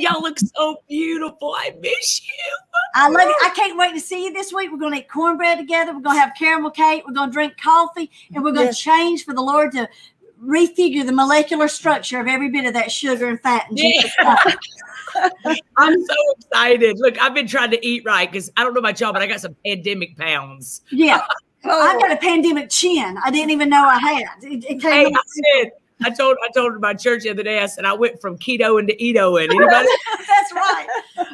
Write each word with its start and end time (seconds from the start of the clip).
y'all 0.00 0.20
look 0.22 0.38
so 0.38 0.82
beautiful. 0.88 1.54
I 1.56 1.74
miss 1.80 2.20
you. 2.22 2.56
I 2.94 3.08
love 3.08 3.22
you. 3.28 3.34
I 3.44 3.50
can't 3.50 3.78
wait 3.78 3.92
to 3.94 4.00
see 4.00 4.24
you 4.24 4.32
this 4.32 4.52
week. 4.52 4.70
We're 4.72 4.78
going 4.78 4.92
to 4.94 4.98
eat 5.00 5.08
cornbread 5.08 5.58
together. 5.58 5.92
We're 5.94 6.00
going 6.00 6.16
to 6.16 6.20
have 6.20 6.32
caramel 6.38 6.70
cake. 6.70 7.04
We're 7.06 7.14
going 7.14 7.28
to 7.30 7.32
drink 7.32 7.54
coffee, 7.60 8.10
and 8.34 8.42
we're 8.42 8.52
going 8.52 8.66
Yes. 8.66 8.78
to 8.78 8.82
change 8.84 9.24
for 9.24 9.34
the 9.34 9.42
Lord 9.42 9.72
to 9.72 9.88
refigure 10.42 11.04
the 11.04 11.12
molecular 11.12 11.68
structure 11.68 12.18
of 12.20 12.26
every 12.26 12.50
bit 12.50 12.64
of 12.64 12.72
that 12.74 12.90
sugar 12.90 13.28
and 13.28 13.40
fat 13.40 13.66
in 13.70 13.76
Jesus' 13.76 14.10
I'm 15.76 16.04
so 16.04 16.14
excited. 16.38 16.98
Look, 16.98 17.20
I've 17.20 17.34
been 17.34 17.46
trying 17.46 17.70
to 17.72 17.86
eat 17.86 18.04
right 18.06 18.30
because 18.30 18.50
I 18.56 18.64
don't 18.64 18.74
know 18.74 18.78
about 18.80 19.00
y'all, 19.00 19.12
but 19.12 19.22
I 19.22 19.26
got 19.26 19.40
some 19.40 19.56
pandemic 19.66 20.16
pounds. 20.16 20.82
Yeah. 20.90 21.22
Oh, 21.62 21.78
I've 21.78 22.00
got 22.00 22.10
a 22.10 22.16
pandemic 22.16 22.70
chin. 22.70 23.18
I 23.22 23.30
didn't 23.30 23.50
even 23.50 23.68
know 23.68 23.84
I 23.86 23.98
had. 23.98 24.22
It, 24.42 24.64
it 24.64 24.80
came 24.80 24.92
Hey, 24.92 25.04
out- 25.04 25.12
I 25.12 25.20
said, 25.62 25.72
I 26.02 26.10
told 26.10 26.36
I 26.42 26.48
told 26.54 26.80
my 26.80 26.94
church 26.94 27.22
the 27.24 27.30
other 27.30 27.42
day, 27.42 27.60
I 27.60 27.66
said 27.66 27.84
I 27.84 27.92
went 27.92 28.20
from 28.20 28.38
keto 28.38 28.80
into 28.80 28.94
Edo 29.02 29.36
and 29.36 29.50
anybody 29.50 29.88
That's 30.26 30.52
right. 30.52 30.86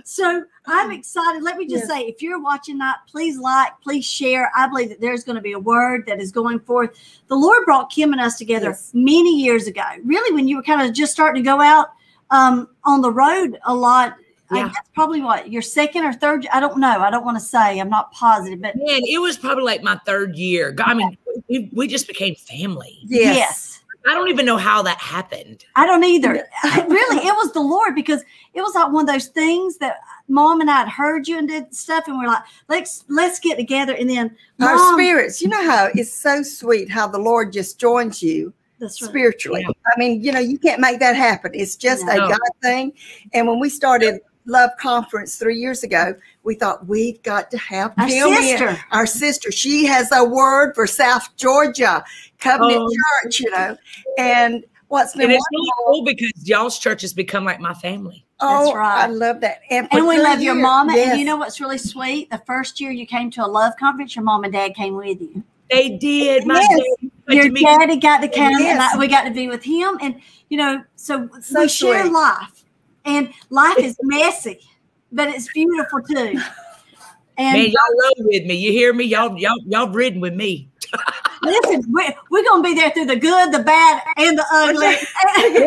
So 0.04 0.44
I'm 0.66 0.90
excited. 0.90 1.42
Let 1.42 1.56
me 1.56 1.66
just 1.66 1.84
Yes. 1.88 1.88
say, 1.88 2.02
if 2.06 2.20
you're 2.22 2.40
watching 2.40 2.78
that, 2.78 2.98
please 3.10 3.38
like, 3.38 3.72
please 3.82 4.04
share. 4.04 4.50
I 4.56 4.66
believe 4.68 4.88
that 4.88 5.00
there's 5.00 5.24
going 5.24 5.36
to 5.36 5.42
be 5.42 5.52
a 5.52 5.58
word 5.58 6.04
that 6.06 6.20
is 6.20 6.32
going 6.32 6.58
forth. 6.60 6.90
The 7.28 7.36
Lord 7.36 7.64
brought 7.64 7.90
Kim 7.90 8.12
and 8.12 8.20
us 8.20 8.36
together 8.36 8.70
Yes. 8.70 8.90
many 8.94 9.40
years 9.40 9.66
ago. 9.66 9.82
Really, 10.04 10.34
when 10.34 10.48
you 10.48 10.56
were 10.56 10.62
kind 10.62 10.82
of 10.88 10.94
just 10.94 11.12
starting 11.12 11.42
to 11.42 11.46
go 11.48 11.60
out 11.60 11.88
um, 12.30 12.68
on 12.84 13.00
the 13.02 13.10
road 13.10 13.58
a 13.66 13.74
lot. 13.74 14.16
I 14.50 14.58
Yeah. 14.58 14.68
guess 14.68 14.76
probably 14.94 15.20
what 15.20 15.50
your 15.50 15.62
second 15.62 16.04
or 16.04 16.12
third. 16.12 16.46
I 16.52 16.60
don't 16.60 16.78
know. 16.78 17.00
I 17.00 17.10
don't 17.10 17.24
want 17.24 17.36
to 17.36 17.44
say. 17.44 17.78
I'm 17.80 17.90
not 17.90 18.12
positive, 18.12 18.60
but 18.62 18.76
man, 18.76 19.00
it 19.04 19.20
was 19.20 19.36
probably 19.36 19.64
like 19.64 19.82
my 19.82 19.96
third 20.06 20.36
year. 20.36 20.74
I 20.78 20.94
mean, 20.94 21.16
we, 21.48 21.68
we 21.72 21.86
just 21.88 22.06
became 22.06 22.34
family. 22.36 22.98
yes. 23.04 23.36
yes. 23.36 23.65
I 24.08 24.14
don't 24.14 24.28
even 24.28 24.46
know 24.46 24.56
how 24.56 24.82
that 24.82 24.98
happened. 24.98 25.64
I 25.74 25.86
don't 25.86 26.04
either. 26.04 26.30
really, 26.64 27.26
it 27.26 27.34
was 27.34 27.52
the 27.52 27.60
Lord 27.60 27.94
because 27.94 28.22
it 28.54 28.60
was 28.60 28.74
like 28.74 28.92
one 28.92 29.08
of 29.08 29.12
those 29.12 29.26
things 29.28 29.78
that 29.78 29.98
mom 30.28 30.60
and 30.60 30.70
I 30.70 30.78
had 30.78 30.88
heard 30.88 31.26
you 31.26 31.38
and 31.38 31.48
did 31.48 31.74
stuff, 31.74 32.04
and 32.06 32.18
we're 32.18 32.26
like, 32.28 32.42
let's 32.68 33.04
let's 33.08 33.38
get 33.40 33.56
together. 33.56 33.94
And 33.94 34.08
then 34.08 34.36
Our 34.60 34.76
Mom- 34.76 34.94
spirits, 34.98 35.42
you 35.42 35.48
know 35.48 35.62
how 35.64 35.88
it's 35.94 36.12
so 36.12 36.42
sweet 36.42 36.90
how 36.90 37.06
the 37.08 37.18
Lord 37.18 37.52
just 37.52 37.78
joins 37.80 38.22
you 38.22 38.52
That's 38.78 39.00
right. 39.02 39.08
spiritually. 39.08 39.62
Yeah. 39.62 39.74
I 39.94 39.98
mean, 39.98 40.22
you 40.22 40.32
know, 40.32 40.40
you 40.40 40.58
can't 40.58 40.80
make 40.80 41.00
that 41.00 41.16
happen. 41.16 41.50
It's 41.54 41.76
just 41.76 42.04
No. 42.06 42.12
a 42.12 42.16
God 42.28 42.38
thing. 42.62 42.92
And 43.32 43.46
when 43.48 43.58
we 43.58 43.68
started 43.68 44.20
Love 44.46 44.70
Conference 44.78 45.36
three 45.36 45.58
years 45.58 45.82
ago, 45.82 46.14
we 46.46 46.54
thought 46.54 46.86
we've 46.86 47.20
got 47.22 47.50
to 47.50 47.58
have 47.58 47.92
Our 47.98 48.06
Kim 48.06 48.28
in. 48.28 48.34
sister. 48.42 48.78
Our 48.92 49.06
sister. 49.06 49.50
She 49.52 49.84
has 49.86 50.10
a 50.12 50.24
word 50.24 50.74
for 50.74 50.86
South 50.86 51.28
Georgia 51.36 52.04
Covenant 52.38 52.78
Oh. 52.80 52.90
Church, 53.24 53.40
you 53.40 53.50
know. 53.50 53.76
And 54.16 54.64
what's 54.88 55.12
been 55.14 55.22
And 55.24 55.32
it's 55.32 55.44
really 55.52 55.70
cool 55.84 56.04
because 56.04 56.32
y'all's 56.44 56.78
church 56.78 57.02
has 57.02 57.12
become 57.12 57.44
like 57.44 57.60
my 57.60 57.74
family. 57.74 58.24
Oh, 58.38 58.66
That's 58.66 58.76
right. 58.76 59.04
I 59.04 59.06
love 59.08 59.40
that. 59.40 59.62
And, 59.70 59.88
And 59.90 60.06
we 60.06 60.14
three 60.16 60.24
love 60.24 60.40
your 60.40 60.54
years- 60.54 60.62
mama. 60.62 60.92
And 60.96 61.18
you 61.18 61.24
know 61.24 61.36
what's 61.36 61.60
really 61.60 61.78
sweet? 61.78 62.30
The 62.30 62.38
first 62.46 62.80
year 62.80 62.92
you 62.92 63.06
came 63.06 63.30
to 63.32 63.44
a 63.44 63.48
love 63.48 63.74
conference, 63.78 64.14
your 64.14 64.24
mom 64.24 64.44
and 64.44 64.52
dad 64.52 64.74
came 64.74 64.94
with 64.94 65.20
you. 65.20 65.42
They 65.70 65.96
did. 65.96 66.46
My 66.46 66.60
Yes. 66.70 67.10
Your 67.28 67.48
daddy 67.50 67.96
got 67.96 68.18
to 68.18 68.28
come, 68.28 68.54
and 68.54 68.80
I, 68.80 68.96
we 68.96 69.08
got 69.08 69.24
to 69.24 69.32
be 69.32 69.48
with 69.48 69.64
him. 69.64 69.98
And 70.00 70.20
you 70.48 70.58
know, 70.58 70.84
so, 70.94 71.28
So 71.40 71.62
we 71.62 71.66
share 71.68 72.08
life, 72.08 72.64
and 73.04 73.32
life 73.50 73.76
is 73.78 73.96
messy, 74.00 74.60
but 75.16 75.28
it's 75.28 75.52
beautiful 75.52 76.00
too. 76.02 76.38
And 77.38 77.52
Man, 77.60 77.66
y'all 77.66 78.02
rode 78.16 78.26
with 78.28 78.46
me. 78.46 78.54
You 78.54 78.72
hear 78.72 78.94
me? 78.94 79.04
Y'all, 79.04 79.36
y'all, 79.38 79.58
y'all 79.66 79.90
ridden 79.90 80.22
with 80.22 80.32
me. 80.32 80.70
listen, 81.42 81.84
we're, 81.92 82.14
we're 82.30 82.42
gonna 82.44 82.62
be 82.62 82.72
there 82.74 82.90
through 82.92 83.04
the 83.04 83.16
good, 83.16 83.52
the 83.52 83.58
bad, 83.58 84.02
and 84.16 84.38
the 84.38 84.44
ugly. 84.50 84.96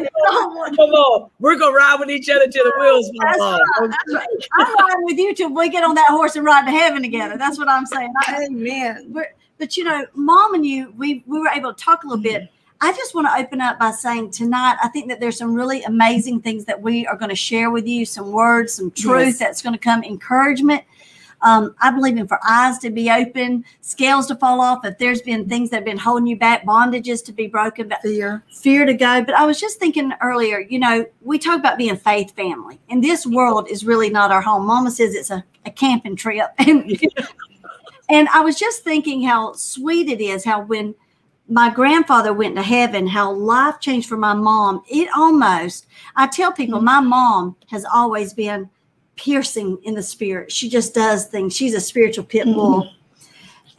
Come 0.76 0.90
on, 0.90 1.30
we're 1.40 1.60
gonna 1.60 1.76
ride 1.76 1.98
with 2.00 2.10
each 2.10 2.28
other 2.28 2.48
till 2.48 2.64
the 2.64 2.74
wheels 2.80 3.12
fall 3.12 3.20
That's 3.22 3.40
off. 3.40 3.60
right. 3.82 3.90
Right. 4.12 4.28
I'm 4.58 4.76
riding 4.84 5.04
with 5.06 5.18
you 5.20 5.36
till 5.36 5.54
we 5.54 5.70
get 5.70 5.84
on 5.84 5.94
that 5.94 6.08
horse 6.10 6.36
and 6.36 6.44
ride 6.44 6.66
to 6.66 6.72
heaven 6.72 7.04
together. 7.04 7.38
That's 7.38 7.60
what 7.60 7.70
I'm 7.70 7.86
saying. 7.86 8.12
I- 8.26 8.46
Amen. 8.50 9.06
but, 9.10 9.28
but 9.60 9.78
you 9.78 9.84
know, 9.84 10.08
mom 10.16 10.56
and 10.56 10.66
you, 10.66 10.92
we 10.98 11.24
we 11.28 11.40
were 11.40 11.50
able 11.50 11.72
to 11.72 11.84
talk 11.84 12.04
a 12.04 12.08
little 12.08 12.24
bit. 12.24 12.50
I 12.82 12.94
just 12.94 13.14
want 13.14 13.28
to 13.28 13.36
open 13.44 13.60
up 13.62 13.78
by 13.78 13.92
saying 13.92 14.32
tonight, 14.32 14.78
I 14.82 14.88
think 14.88 15.10
that 15.10 15.20
there's 15.20 15.38
some 15.38 15.54
really 15.54 15.84
amazing 15.84 16.42
things 16.42 16.64
that 16.66 16.82
we 16.82 17.06
are 17.08 17.18
going 17.18 17.30
to 17.30 17.36
share 17.36 17.72
with 17.72 17.86
you, 17.88 18.06
some 18.06 18.32
words, 18.32 18.74
some 18.74 18.90
truth 18.92 19.26
Yes. 19.28 19.40
that's 19.40 19.62
going 19.62 19.74
to 19.74 19.80
come, 19.80 20.04
encouragement. 20.04 20.84
Um, 21.42 21.74
I 21.80 21.92
believe 21.92 22.18
in 22.18 22.28
for 22.28 22.38
eyes 22.46 22.80
to 22.80 22.90
be 22.90 23.10
open, 23.10 23.64
scales 23.82 24.28
to 24.28 24.36
fall 24.36 24.60
off. 24.60 24.84
If 24.86 24.98
there's 24.98 25.22
been 25.22 25.48
things 25.48 25.70
that 25.70 25.78
have 25.78 25.86
been 25.86 25.98
holding 25.98 26.28
you 26.28 26.36
back, 26.38 26.66
bondages 26.66 27.24
to 27.26 27.32
be 27.32 27.48
broken, 27.48 27.88
but 27.88 28.02
Fear. 28.02 28.44
fear 28.52 28.86
to 28.86 28.94
go. 28.94 29.24
But 29.24 29.36
I 29.36 29.46
was 29.46 29.60
just 29.60 29.80
thinking 29.80 30.12
earlier, 30.22 30.60
you 30.60 30.80
know, 30.80 31.06
we 31.22 31.40
talk 31.40 31.58
about 31.60 31.78
being 31.78 31.96
faith 31.96 32.36
family, 32.36 32.80
and 32.90 33.02
this 33.04 33.26
world 33.26 33.70
is 33.70 33.86
really 33.86 34.10
not 34.10 34.32
our 34.32 34.42
home. 34.42 34.66
Mama 34.66 34.92
says 34.92 35.16
it's 35.16 35.30
a, 35.30 35.44
a 35.66 35.72
camping 35.72 36.16
trip. 36.18 36.50
And, 36.60 37.00
and 38.10 38.28
I 38.30 38.42
was 38.42 38.58
just 38.60 38.84
thinking 38.84 39.24
how 39.24 39.54
sweet 39.54 40.10
it 40.10 40.20
is 40.22 40.44
how 40.44 40.62
when 40.64 40.94
my 41.50 41.70
grandfather 41.70 42.32
went 42.32 42.56
to 42.56 42.62
heaven, 42.62 43.08
how 43.08 43.32
life 43.32 43.80
changed 43.80 44.08
for 44.08 44.18
my 44.18 44.34
mom. 44.34 44.84
It 44.88 45.10
almost, 45.16 45.88
I 46.16 46.28
tell 46.28 46.52
people, 46.52 46.78
mm-hmm. 46.78 46.86
my 46.86 47.00
mom 47.02 47.56
has 47.70 47.86
always 47.92 48.34
been 48.34 48.70
piercing 49.16 49.78
in 49.84 49.96
the 49.96 50.04
spirit. 50.04 50.52
She 50.52 50.70
just 50.70 50.94
does 50.94 51.26
things. 51.26 51.56
She's 51.56 51.74
a 51.74 51.82
spiritual 51.82 52.24
pit 52.24 52.46
mm-hmm. 52.46 52.54
bull. 52.54 52.92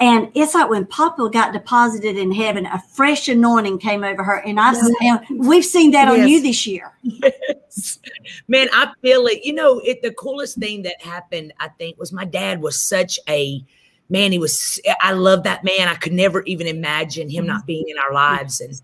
And 0.01 0.31
it's 0.35 0.55
like 0.55 0.71
when 0.71 0.87
Papa 0.87 1.29
got 1.31 1.53
deposited 1.53 2.17
in 2.17 2.33
heaven, 2.33 2.65
a 2.65 2.81
fresh 2.81 3.29
anointing 3.29 3.79
came 3.79 4.03
over 4.03 4.25
her. 4.25 4.37
And 4.37 4.59
I've 4.59 4.79
and 5.03 5.47
we've 5.47 5.65
seen 5.65 5.91
that 5.91 6.09
on 6.09 6.27
you 6.27 6.41
this 6.41 6.67
year. 6.67 6.91
Man, 8.49 8.69
I 8.73 8.91
feel 9.03 9.27
it. 9.27 9.45
You 9.45 9.53
know, 9.53 9.79
it 9.85 10.01
the 10.01 10.13
coolest 10.15 10.57
thing 10.57 10.83
that 10.83 11.03
happened, 11.03 11.53
I 11.61 11.69
think, 11.69 11.99
was 11.99 12.13
my 12.13 12.25
dad 12.25 12.63
was 12.63 12.81
such 12.81 13.21
a 13.29 13.63
man. 14.11 14.33
He 14.33 14.39
was 14.39 14.81
I 15.01 15.13
love 15.13 15.45
that 15.45 15.65
man. 15.65 15.89
I 15.89 15.95
could 15.95 16.13
never 16.13 16.43
even 16.43 16.67
imagine 16.67 17.31
him 17.31 17.47
not 17.47 17.67
being 17.67 17.89
in 17.89 17.97
our 17.99 18.13
lives. 18.13 18.61
And 18.61 18.75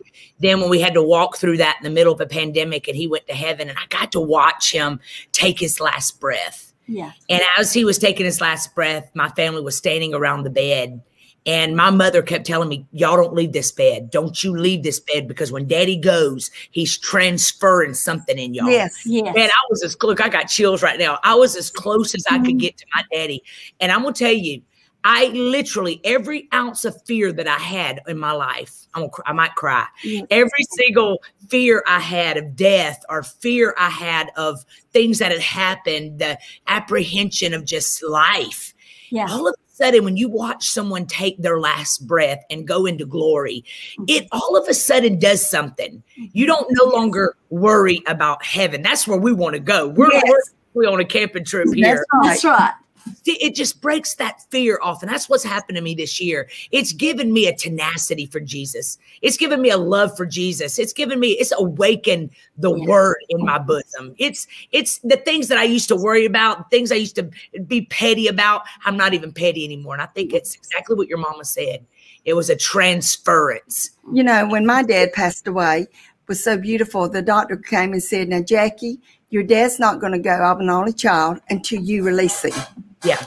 then 0.41 0.60
when 0.60 0.70
we 0.70 0.81
had 0.81 0.94
to 0.94 1.03
walk 1.03 1.37
through 1.37 1.56
that 1.59 1.76
in 1.78 1.84
the 1.84 1.91
middle 1.91 2.12
of 2.12 2.20
a 2.20 2.26
pandemic 2.26 2.88
and 2.88 2.97
he 2.97 3.06
went 3.06 3.26
to 3.26 3.34
heaven 3.34 3.69
and 3.69 3.78
I 3.78 3.87
got 3.88 4.12
to 4.12 4.20
watch 4.20 4.72
him 4.72 5.00
take 5.32 5.59
his 5.59 5.81
last 5.81 6.20
breath. 6.20 6.72
Yeah. 6.87 7.12
And 7.28 7.42
as 7.59 7.72
he 7.72 7.84
was 7.84 7.98
taking 7.98 8.25
his 8.26 8.41
last 8.41 8.75
breath, 8.75 9.10
my 9.14 9.28
family 9.31 9.60
was 9.60 9.76
standing 9.76 10.14
around 10.14 10.44
the 10.44 10.50
bed. 10.50 11.03
And 11.44 11.76
my 11.76 11.91
mother 11.91 12.22
kept 12.22 12.44
telling 12.44 12.69
me, 12.69 12.84
Y'all 12.91 13.16
don't 13.16 13.32
leave 13.34 13.53
this 13.53 13.70
bed. 13.70 14.10
Don't 14.10 14.43
you 14.43 14.56
leave 14.56 14.82
this 14.82 14.98
bed 14.98 15.28
because 15.28 15.53
when 15.53 15.69
daddy 15.69 15.97
goes, 15.97 16.50
he's 16.72 16.98
transferring 16.98 17.94
something 17.94 18.37
in 18.37 18.53
y'all. 18.53 18.69
Yes. 18.69 19.00
Yes. 19.06 19.32
Man, 19.34 19.48
I 19.48 19.66
was 19.70 19.82
as 19.84 19.97
look, 20.03 20.20
I 20.20 20.28
got 20.28 20.44
chills 20.44 20.82
right 20.82 20.98
now. 20.98 21.20
I 21.22 21.37
was 21.37 21.54
as 21.54 21.70
close 21.70 22.14
as 22.16 22.25
I 22.28 22.38
Mm-hmm. 22.38 22.44
could 22.47 22.58
get 22.58 22.76
to 22.78 22.87
my 22.97 23.03
daddy. 23.12 23.44
And 23.81 23.93
I'm 23.93 24.03
gonna 24.03 24.12
tell 24.12 24.32
you, 24.32 24.60
I 25.09 25.27
literally 25.27 26.00
every 26.03 26.49
ounce 26.53 26.84
of 26.84 27.00
fear 27.05 27.33
that 27.33 27.47
I 27.47 27.59
had 27.59 28.00
in 28.09 28.19
my 28.19 28.33
life, 28.33 28.89
I'm 28.93 29.03
gonna, 29.03 29.12
cry- 29.12 29.25
I 29.28 29.33
might 29.33 29.55
cry. 29.55 29.87
Yeah. 30.03 30.22
Every 30.33 30.65
single 30.71 31.22
fear 31.49 31.84
I 31.87 32.00
had 32.00 32.37
of 32.37 32.56
death 32.56 33.05
or 33.09 33.22
fear 33.22 33.72
I 33.78 33.89
had 33.89 34.33
of 34.37 34.65
things 34.93 35.21
that 35.21 35.31
had 35.31 35.41
happened, 35.41 36.19
the 36.19 36.37
apprehension 36.67 37.55
of 37.55 37.65
just 37.65 38.03
life. 38.03 38.75
Yeah. 39.11 39.28
All 39.31 39.47
of 39.47 39.55
a 39.55 39.72
sudden, 39.72 40.03
when 40.03 40.17
you 40.17 40.28
watch 40.28 40.69
someone 40.69 41.06
take 41.06 41.41
their 41.41 41.61
last 41.61 42.05
breath 42.09 42.43
and 42.50 42.67
go 42.67 42.84
into 42.84 43.06
glory, 43.06 43.65
mm-hmm. 43.93 44.06
it 44.09 44.27
all 44.33 44.56
of 44.56 44.67
a 44.67 44.75
sudden 44.75 45.21
does 45.21 45.49
something. 45.49 46.03
You 46.17 46.27
mm-hmm. 46.27 46.47
don't 46.47 46.67
no 46.71 46.84
longer 46.87 47.37
worry 47.50 48.03
about 48.09 48.44
heaven. 48.44 48.83
That's 48.83 49.06
where 49.06 49.19
we 49.19 49.33
want 49.33 49.55
to 49.55 49.61
go. 49.61 49.87
We're, 49.87 50.11
Yes. 50.11 50.25
we're 50.27 50.43
we're 50.75 50.91
on 50.91 50.99
a 50.99 51.05
camping 51.05 51.44
trip 51.44 51.69
here. 51.73 51.87
That's 51.87 52.05
right. 52.12 52.28
That's 52.28 52.44
right. 52.44 52.75
It 53.27 53.55
just 53.55 53.81
breaks 53.81 54.15
that 54.17 54.43
fear 54.50 54.78
off. 54.83 55.03
And 55.03 55.11
that's 55.11 55.28
what's 55.28 55.44
happened 55.44 55.77
to 55.77 55.83
me 55.83 55.94
this 55.94 56.21
year. 56.21 56.49
It's 56.71 56.93
given 56.93 57.33
me 57.33 57.47
a 57.47 57.55
tenacity 57.55 58.27
for 58.27 58.41
Jesus. 58.41 58.99
It's 59.22 59.37
given 59.37 59.61
me 59.61 59.71
a 59.71 59.77
love 59.77 60.17
for 60.17 60.27
Jesus. 60.27 60.78
It's 60.78 60.93
given 60.93 61.19
me, 61.21 61.31
it's 61.33 61.53
awakened 61.56 62.31
the 62.59 62.75
Yeah. 62.75 62.87
word 62.87 63.17
in 63.28 63.44
my 63.44 63.59
bosom. 63.59 64.15
It's 64.19 64.47
it's 64.72 64.99
the 64.99 65.17
things 65.17 65.49
that 65.49 65.59
I 65.59 65.65
used 65.65 65.89
to 65.89 65.97
worry 65.97 66.25
about, 66.25 66.70
things 66.70 66.93
I 66.93 66.97
used 66.97 67.17
to 67.17 67.29
be 67.67 67.82
petty 67.82 68.29
about. 68.29 68.62
I'm 68.85 68.97
not 68.97 69.14
even 69.14 69.32
petty 69.32 69.64
anymore. 69.64 69.94
And 69.94 70.03
I 70.03 70.06
think 70.06 70.32
it's 70.32 70.55
exactly 70.55 70.97
what 70.97 71.08
your 71.08 71.19
mama 71.19 71.44
said. 71.44 71.85
It 72.25 72.35
was 72.35 72.50
a 72.50 72.56
transference. 72.56 73.91
You 74.12 74.25
know, 74.25 74.47
when 74.49 74.67
my 74.67 74.82
dad 74.82 75.12
passed 75.12 75.47
away, 75.47 75.82
it 75.82 76.29
was 76.29 76.43
so 76.43 76.56
beautiful. 76.56 77.08
The 77.08 77.23
doctor 77.23 77.56
came 77.56 77.93
and 77.93 78.03
said, 78.03 78.29
Now, 78.29 78.43
Jackie, 78.43 79.00
your 79.31 79.43
dad's 79.43 79.79
not 79.79 80.00
going 80.00 80.12
to 80.12 80.19
go. 80.19 80.31
I'm 80.31 80.61
an 80.61 80.70
only 80.70 80.93
child 80.93 81.41
until 81.50 81.81
you 81.81 82.03
release 82.03 82.43
him. 82.43 82.53
Yeah. 83.06 83.26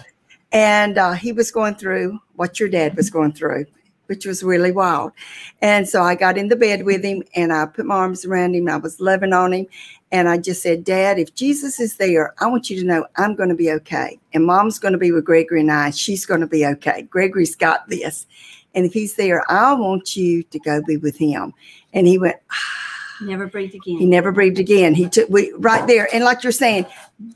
And 0.52 0.98
uh, 0.98 1.14
he 1.14 1.32
was 1.32 1.52
going 1.52 1.76
through 1.76 2.20
what 2.36 2.60
your 2.60 2.70
dad 2.70 2.96
was 2.96 3.10
going 3.10 3.34
through, 3.34 3.66
which 4.08 4.26
was 4.26 4.44
really 4.44 4.72
wild. 4.72 5.12
And 5.62 5.88
so 5.88 6.02
I 6.02 6.16
got 6.16 6.38
in 6.38 6.48
the 6.48 6.56
bed 6.56 6.84
with 6.86 7.04
him 7.04 7.24
and 7.36 7.54
I 7.54 7.66
put 7.68 7.86
my 7.86 7.96
arms 7.96 8.26
around 8.26 8.56
him. 8.56 8.68
I 8.68 8.78
was 8.78 9.00
loving 9.00 9.34
on 9.34 9.54
him. 9.54 9.68
And 10.12 10.28
I 10.28 10.40
just 10.40 10.64
said, 10.64 10.84
Dad, 10.84 11.20
if 11.20 11.36
Jesus 11.36 11.80
is 11.80 11.98
there, 11.98 12.34
I 12.40 12.48
want 12.48 12.70
you 12.70 12.80
to 12.80 12.86
know 12.86 13.06
I'm 13.18 13.36
going 13.36 13.50
to 13.50 13.56
be 13.56 13.70
okay. 13.72 14.20
And 14.34 14.46
mom's 14.46 14.80
going 14.80 14.94
to 14.94 14.98
be 14.98 15.12
with 15.12 15.26
Gregory 15.26 15.60
and 15.60 15.72
I. 15.72 15.92
She's 15.92 16.26
going 16.26 16.42
to 16.42 16.48
be 16.48 16.66
okay. 16.66 17.04
Gregory's 17.04 17.56
got 17.56 17.88
this. 17.90 18.26
And 18.74 18.86
if 18.86 18.94
he's 18.94 19.16
there, 19.16 19.44
I 19.52 19.74
want 19.74 20.16
you 20.16 20.42
to 20.44 20.60
go 20.60 20.82
be 20.82 20.98
with 20.98 21.18
him. 21.18 21.54
And 21.94 22.08
he 22.08 22.18
went, 22.18 22.38
ah. 22.52 22.90
Never 23.22 23.48
breathed 23.48 23.76
again. 23.76 23.98
He 23.98 24.06
never 24.06 24.32
breathed 24.32 24.60
again. 24.60 24.96
He 24.96 25.10
took 25.10 25.30
we 25.30 25.52
right 25.58 25.86
there, 25.88 26.08
and 26.14 26.24
like 26.24 26.42
you're 26.42 26.54
saying, 26.54 26.86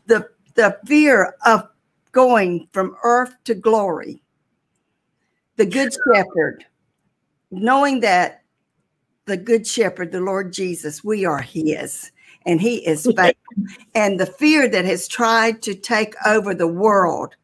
the 0.06 0.30
the 0.56 0.78
fear 0.86 1.36
of 1.46 1.68
going 2.14 2.68
from 2.72 2.96
earth 3.04 3.36
to 3.44 3.54
glory. 3.54 4.24
The 5.58 5.66
good 5.66 5.92
shepherd, 5.94 6.66
knowing 7.52 8.00
that 8.00 8.44
the 9.26 9.38
good 9.38 9.68
shepherd, 9.68 10.12
the 10.12 10.22
Lord 10.22 10.54
Jesus, 10.54 11.04
we 11.04 11.26
are 11.26 11.42
his 11.42 12.12
and 12.46 12.62
he 12.62 12.78
is 12.88 13.04
faithful. 13.18 13.36
and 13.96 14.20
the 14.20 14.26
fear 14.26 14.68
that 14.70 14.86
has 14.86 15.08
tried 15.08 15.62
to 15.64 15.76
take 15.76 16.16
over 16.26 16.54
the 16.56 16.68
world 16.68 17.36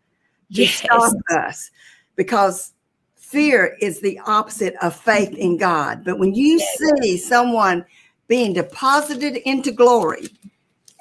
to 0.54 0.62
Yes. 0.63 0.77
stop 0.77 1.13
us 1.30 1.72
because 2.15 2.74
fear 3.15 3.77
is 3.80 4.01
the 4.01 4.19
opposite 4.25 4.75
of 4.81 4.95
faith 4.95 5.31
in 5.33 5.57
God. 5.57 6.04
But 6.04 6.18
when 6.18 6.33
you 6.33 6.60
see 6.60 7.18
someone 7.18 7.86
being 8.27 8.54
deposited 8.54 9.38
into 9.48 9.72
glory, 9.72 10.27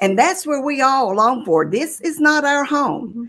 and 0.00 0.18
that's 0.18 0.46
where 0.46 0.60
we 0.60 0.82
all 0.82 1.14
long 1.14 1.44
for, 1.44 1.64
this 1.64 2.00
is 2.02 2.20
not 2.20 2.44
our 2.44 2.64
home. 2.64 3.08
Mm-hmm. 3.08 3.24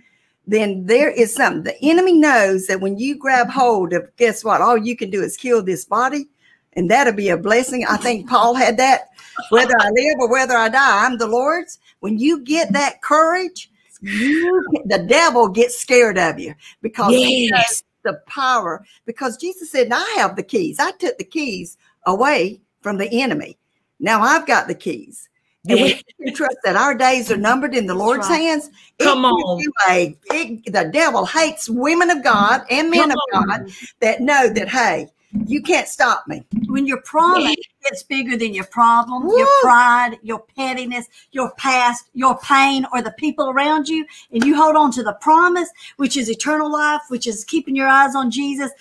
Then 0.49 0.83
there 0.87 1.11
is 1.11 1.35
something. 1.35 1.63
The 1.63 1.77
enemy 1.83 2.13
knows 2.13 2.65
that 2.65 2.81
when 2.81 2.97
you 2.97 3.15
grab 3.15 3.51
hold 3.51 3.93
of, 3.93 4.09
guess 4.17 4.43
what? 4.43 4.61
All 4.61 4.75
you 4.77 4.97
can 4.97 5.11
do 5.11 5.21
is 5.21 5.37
kill 5.37 5.61
this 5.61 5.85
body, 5.85 6.27
and 6.73 6.89
that'll 6.89 7.13
be 7.13 7.29
a 7.29 7.37
blessing. 7.37 7.85
I 7.87 7.97
think 7.97 8.27
Paul 8.27 8.55
had 8.55 8.75
that. 8.77 9.09
Whether 9.51 9.75
I 9.79 9.89
live 9.91 10.15
or 10.19 10.31
whether 10.31 10.55
I 10.57 10.69
die, 10.69 11.05
I'm 11.05 11.19
the 11.19 11.27
Lord's. 11.27 11.77
When 11.99 12.17
you 12.17 12.39
get 12.43 12.73
that 12.73 13.03
courage, 13.03 13.69
you, 14.01 14.65
the 14.85 15.05
devil 15.07 15.49
gets 15.49 15.79
scared 15.79 16.17
of 16.17 16.39
you 16.39 16.55
because 16.81 17.13
Yes. 17.13 17.83
the 18.03 18.19
power. 18.25 18.83
Because 19.05 19.37
Jesus 19.37 19.71
said, 19.71 19.89
I 19.91 20.15
have 20.17 20.35
the 20.35 20.41
keys. 20.41 20.79
I 20.79 20.91
took 20.93 21.15
the 21.19 21.25
keys 21.25 21.77
away 22.07 22.59
from 22.81 22.97
the 22.97 23.09
enemy. 23.21 23.59
Now 23.99 24.21
I've 24.21 24.47
got 24.47 24.67
the 24.67 24.73
keys. 24.73 25.29
And 25.69 25.79
we 25.81 26.01
can 26.25 26.33
trust 26.35 26.57
that 26.63 26.75
our 26.75 26.95
days 26.95 27.31
are 27.31 27.37
numbered 27.37 27.75
in 27.75 27.85
the 27.85 27.95
Lord's 27.95 28.27
right. 28.29 28.41
hands. 28.41 28.69
Come 28.99 29.21
gives 29.21 29.33
on. 29.43 29.59
you 29.59 29.71
a- 29.89 30.17
it- 30.31 30.73
the 30.73 30.89
devil 30.91 31.25
hates 31.25 31.69
women 31.69 32.09
of 32.09 32.23
God 32.23 32.63
and 32.69 32.89
men 32.89 33.01
Come 33.01 33.11
of 33.11 33.17
on. 33.33 33.47
God 33.47 33.71
that 33.99 34.21
know 34.21 34.49
that, 34.49 34.67
hey, 34.69 35.07
you 35.45 35.61
can't 35.61 35.87
stop 35.87 36.27
me. 36.27 36.43
when 36.69 36.85
your 36.87 37.01
promise 37.01 37.55
gets 37.83 38.01
bigger 38.03 38.35
than 38.35 38.53
your 38.53 38.65
problem, 38.65 39.27
your 39.37 39.47
pride, 39.61 40.17
your 40.23 40.39
pettiness, 40.55 41.05
your 41.31 41.51
past, 41.55 42.09
your 42.13 42.37
pain, 42.39 42.85
or 42.93 43.01
the 43.01 43.11
people 43.11 43.49
around 43.49 43.87
you, 43.87 44.05
and 44.31 44.43
you 44.43 44.55
hold 44.55 44.75
on 44.75 44.91
to 44.91 45.03
the 45.03 45.13
promise, 45.13 45.69
which 45.97 46.17
is 46.17 46.29
eternal 46.29 46.71
life, 46.71 47.01
which 47.09 47.27
is 47.27 47.43
keeping 47.43 47.75
your 47.75 47.87
eyes 47.87 48.15
on 48.15 48.29
Jesus, 48.31 48.71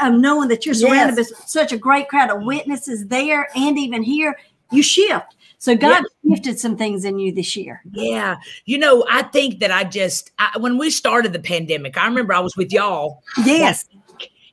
um, 0.00 0.20
knowing 0.20 0.48
that 0.48 0.64
you're 0.64 0.74
surrounded 0.76 1.16
Yes. 1.18 1.30
by 1.32 1.38
such 1.46 1.72
a 1.72 1.76
great 1.76 2.08
crowd 2.08 2.30
of 2.30 2.42
witnesses 2.42 3.06
there 3.06 3.48
and 3.56 3.76
even 3.78 4.02
here, 4.02 4.36
you 4.72 4.82
shift. 4.82 5.35
So 5.58 5.76
God 5.76 6.04
shifted 6.28 6.58
some 6.58 6.76
things 6.76 7.04
in 7.04 7.18
you 7.18 7.32
this 7.32 7.56
year. 7.56 7.82
Yeah. 7.90 8.36
You 8.66 8.78
know, 8.78 9.04
I 9.08 9.22
think 9.22 9.60
that 9.60 9.70
I 9.70 9.84
just, 9.84 10.30
I, 10.38 10.56
when 10.58 10.78
we 10.78 10.90
started 10.90 11.32
the 11.32 11.40
pandemic, 11.40 11.96
I 11.96 12.06
remember 12.06 12.34
I 12.34 12.40
was 12.40 12.56
with 12.56 12.72
y'all. 12.72 13.22
Yes. 13.44 13.86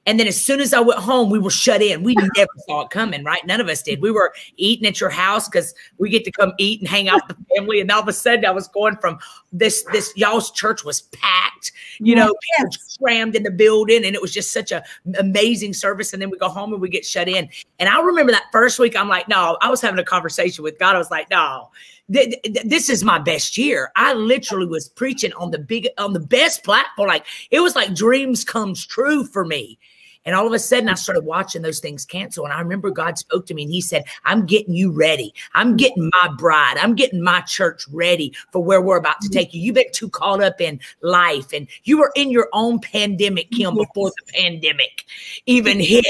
And 0.06 0.20
then 0.20 0.28
as 0.28 0.42
soon 0.42 0.60
as 0.60 0.74
I 0.74 0.82
went 0.82 1.00
home, 1.00 1.30
we 1.30 1.40
were 1.40 1.50
shut 1.50 1.82
in. 1.82 2.04
We 2.04 2.16
never 2.16 2.52
saw 2.68 2.82
it 2.82 2.90
coming, 2.90 3.24
right? 3.24 3.46
None 3.46 3.62
of 3.62 3.70
us 3.70 3.82
did. 3.82 4.02
We 4.02 4.12
were 4.12 4.34
eating 4.58 4.86
at 4.86 5.00
your 5.00 5.10
house 5.10 5.48
because 5.48 5.74
we 5.98 6.10
get 6.10 6.26
to 6.26 6.32
come 6.32 6.52
eat 6.58 6.82
and 6.82 6.90
hang 6.90 7.08
out 7.08 7.22
with 7.28 7.38
the 7.38 7.56
family. 7.56 7.80
And 7.80 7.90
all 7.90 8.02
of 8.02 8.08
a 8.08 8.14
sudden 8.14 8.46
I 8.46 8.52
was 8.52 8.68
going 8.68 8.98
from 8.98 9.18
this, 9.54 9.84
this 9.94 10.12
y'all's 10.18 10.52
church 10.52 10.84
was 10.84 11.04
packed, 11.14 11.72
you 12.00 12.16
know, 12.16 12.34
people 12.58 12.72
crammed 13.02 13.36
in 13.36 13.44
the 13.44 13.52
building. 13.52 14.04
And 14.04 14.14
it 14.14 14.22
was 14.22 14.34
just 14.34 14.52
such 14.52 14.72
a 14.74 14.84
amazing 15.18 15.74
service. 15.74 16.12
And 16.12 16.22
then 16.22 16.30
we 16.30 16.38
go 16.38 16.50
home 16.50 16.74
and 16.74 16.82
we 16.82 16.90
get 16.90 17.06
shut 17.06 17.30
in. 17.30 17.48
And 17.80 17.88
I 17.88 18.02
remember 18.02 18.34
that 18.34 18.48
first 18.52 18.80
week, 18.80 18.98
I'm 18.98 19.08
like, 19.08 19.30
no, 19.30 19.58
I 19.62 19.70
was 19.70 19.80
having 19.80 20.00
a 20.00 20.04
conversation 20.04 20.64
with 20.64 20.80
God. 20.80 20.96
I 20.96 21.00
was 21.00 21.12
like, 21.12 21.30
no, 21.30 21.70
th- 22.12 22.42
th- 22.44 22.66
this 22.66 22.90
is 22.90 23.06
my 23.06 23.20
best 23.20 23.58
year. 23.58 23.92
I 23.96 24.14
literally 24.14 24.66
was 24.66 24.90
preaching 24.90 25.32
on 25.34 25.52
the 25.52 25.60
big, 25.60 25.88
on 25.98 26.12
the 26.12 26.20
best 26.20 26.66
platform. 26.66 27.08
Like 27.08 27.26
it 27.52 27.62
was 27.62 27.76
like 27.76 27.96
dreams 27.96 28.44
comes 28.44 28.86
true 28.86 29.24
for 29.24 29.46
me. 29.46 29.80
And 30.26 30.36
all 30.36 30.48
of 30.48 30.54
a 30.54 30.60
sudden, 30.60 30.90
I 30.90 30.94
started 30.94 31.26
watching 31.26 31.62
those 31.62 31.80
things 31.80 32.06
cancel. 32.06 32.46
And 32.46 32.54
I 32.54 32.60
remember 32.60 32.90
God 32.90 33.18
spoke 33.18 33.46
to 33.48 33.54
me 33.54 33.64
and 33.64 33.72
He 33.72 33.82
said, 33.82 34.06
I'm 34.26 34.46
getting 34.46 34.74
you 34.74 34.92
ready. 34.92 35.34
I'm 35.54 35.74
mm. 35.74 35.78
getting 35.78 36.12
my 36.22 36.30
bride. 36.38 36.78
I'm 36.78 36.96
getting 36.96 37.22
my 37.22 37.42
church 37.42 37.86
ready 37.92 38.34
for 38.52 38.64
where 38.64 38.82
we're 38.82 38.98
about 38.98 39.22
to 39.22 39.30
mm. 39.30 39.34
take 39.34 39.54
you. 39.54 39.62
You've 39.62 39.76
been 39.76 39.92
too 39.92 40.10
caught 40.10 40.42
up 40.42 40.62
in 40.62 40.80
life. 41.02 41.54
And 41.54 41.68
you 41.84 41.98
were 41.98 42.12
in 42.16 42.32
your 42.32 42.50
own 42.54 42.80
pandemic, 42.80 43.52
Kim, 43.52 43.76
before 43.76 44.12
the 44.12 44.34
pandemic 44.34 45.06
even 45.46 45.80
hit. 45.80 46.06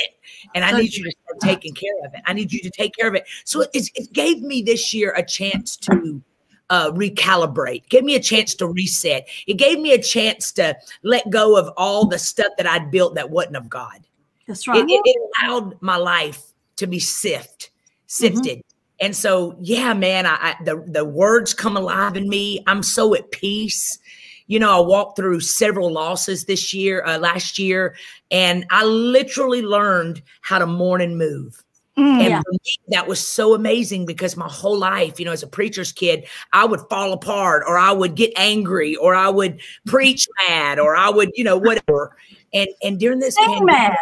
And 0.55 0.63
I 0.63 0.77
need 0.77 0.93
you 0.93 1.03
to 1.05 1.11
start 1.11 1.39
taking 1.41 1.73
care 1.73 2.05
of 2.05 2.13
it. 2.13 2.21
I 2.25 2.33
need 2.33 2.51
you 2.51 2.59
to 2.61 2.69
take 2.69 2.95
care 2.95 3.07
of 3.07 3.15
it. 3.15 3.25
So 3.45 3.61
it, 3.61 3.69
it 3.73 4.13
gave 4.13 4.41
me 4.41 4.61
this 4.61 4.93
year 4.93 5.13
a 5.15 5.23
chance 5.23 5.77
to 5.77 6.21
uh, 6.69 6.91
recalibrate, 6.91 7.87
gave 7.89 8.03
me 8.03 8.15
a 8.15 8.19
chance 8.19 8.55
to 8.55 8.67
reset. 8.67 9.27
It 9.47 9.55
gave 9.55 9.79
me 9.79 9.93
a 9.93 10.01
chance 10.01 10.51
to 10.53 10.75
let 11.03 11.29
go 11.29 11.57
of 11.57 11.69
all 11.77 12.07
the 12.07 12.19
stuff 12.19 12.53
that 12.57 12.67
I'd 12.67 12.91
built 12.91 13.15
that 13.15 13.29
wasn't 13.29 13.57
of 13.57 13.69
God. 13.69 14.05
That's 14.47 14.67
right. 14.67 14.83
it, 14.83 14.87
it 14.87 15.31
allowed 15.43 15.81
my 15.81 15.97
life 15.97 16.41
to 16.77 16.87
be 16.87 16.99
sift, 16.99 17.71
sifted. 18.07 18.61
And 18.99 19.15
so, 19.15 19.55
yeah, 19.59 19.93
man, 19.93 20.25
I, 20.25 20.37
I 20.41 20.55
the 20.63 20.83
the 20.87 21.05
words 21.05 21.53
come 21.53 21.77
alive 21.77 22.15
in 22.15 22.29
me. 22.29 22.63
I'm 22.67 22.83
so 22.83 23.13
at 23.15 23.31
peace. 23.31 23.99
You 24.47 24.59
know, 24.59 24.83
I 24.83 24.85
walked 24.85 25.17
through 25.17 25.39
several 25.39 25.91
losses 25.91 26.45
this 26.45 26.73
year, 26.73 27.03
uh, 27.05 27.17
last 27.17 27.57
year, 27.57 27.95
and 28.29 28.65
I 28.69 28.83
literally 28.83 29.61
learned 29.61 30.21
how 30.41 30.59
to 30.59 30.65
mourn 30.65 31.01
and 31.01 31.17
move. 31.17 31.63
Mm. 31.97 32.19
And 32.19 32.29
Yeah. 32.29 32.41
for 32.41 32.51
me, 32.51 32.79
that 32.87 33.07
was 33.07 33.19
so 33.19 33.53
amazing 33.53 34.05
because 34.05 34.35
my 34.35 34.47
whole 34.47 34.77
life, 34.77 35.19
you 35.19 35.25
know, 35.25 35.31
as 35.31 35.43
a 35.43 35.47
preacher's 35.47 35.91
kid, 35.91 36.25
I 36.51 36.65
would 36.65 36.79
fall 36.89 37.13
apart 37.13 37.63
or 37.67 37.77
I 37.77 37.91
would 37.91 38.15
get 38.15 38.33
angry 38.35 38.95
or 38.95 39.13
I 39.13 39.29
would 39.29 39.61
preach 39.85 40.27
mad 40.47 40.79
or 40.79 40.95
I 40.95 41.09
would, 41.09 41.29
you 41.35 41.43
know, 41.43 41.57
whatever. 41.57 42.15
And 42.53 42.67
and 42.81 42.99
during 42.99 43.19
this 43.19 43.37
Amen. 43.37 43.67
pandemic, 43.67 43.97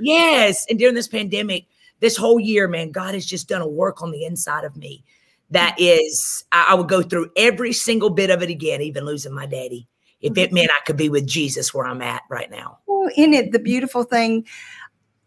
yes, 0.00 0.66
and 0.68 0.78
during 0.78 0.94
this 0.94 1.08
pandemic, 1.08 1.66
this 2.00 2.16
whole 2.16 2.40
year, 2.40 2.66
man, 2.66 2.90
God 2.90 3.14
has 3.14 3.26
just 3.26 3.48
done 3.48 3.62
a 3.62 3.68
work 3.68 4.02
on 4.02 4.10
the 4.10 4.24
inside 4.24 4.64
of 4.64 4.76
me 4.76 5.04
that 5.50 5.76
is, 5.78 6.44
I, 6.50 6.68
I 6.70 6.74
would 6.74 6.88
go 6.88 7.02
through 7.02 7.30
every 7.36 7.72
single 7.72 8.10
bit 8.10 8.30
of 8.30 8.42
it 8.42 8.50
again, 8.50 8.80
even 8.80 9.04
losing 9.04 9.34
my 9.34 9.46
daddy. 9.46 9.86
If 10.20 10.36
it 10.36 10.52
meant 10.52 10.70
I 10.70 10.84
could 10.84 10.98
be 10.98 11.08
with 11.08 11.26
Jesus 11.26 11.72
where 11.72 11.86
I'm 11.86 12.02
at 12.02 12.22
right 12.28 12.50
now. 12.50 12.80
Well, 12.86 13.08
in 13.16 13.32
it, 13.32 13.52
the 13.52 13.58
beautiful 13.58 14.04
thing, 14.04 14.46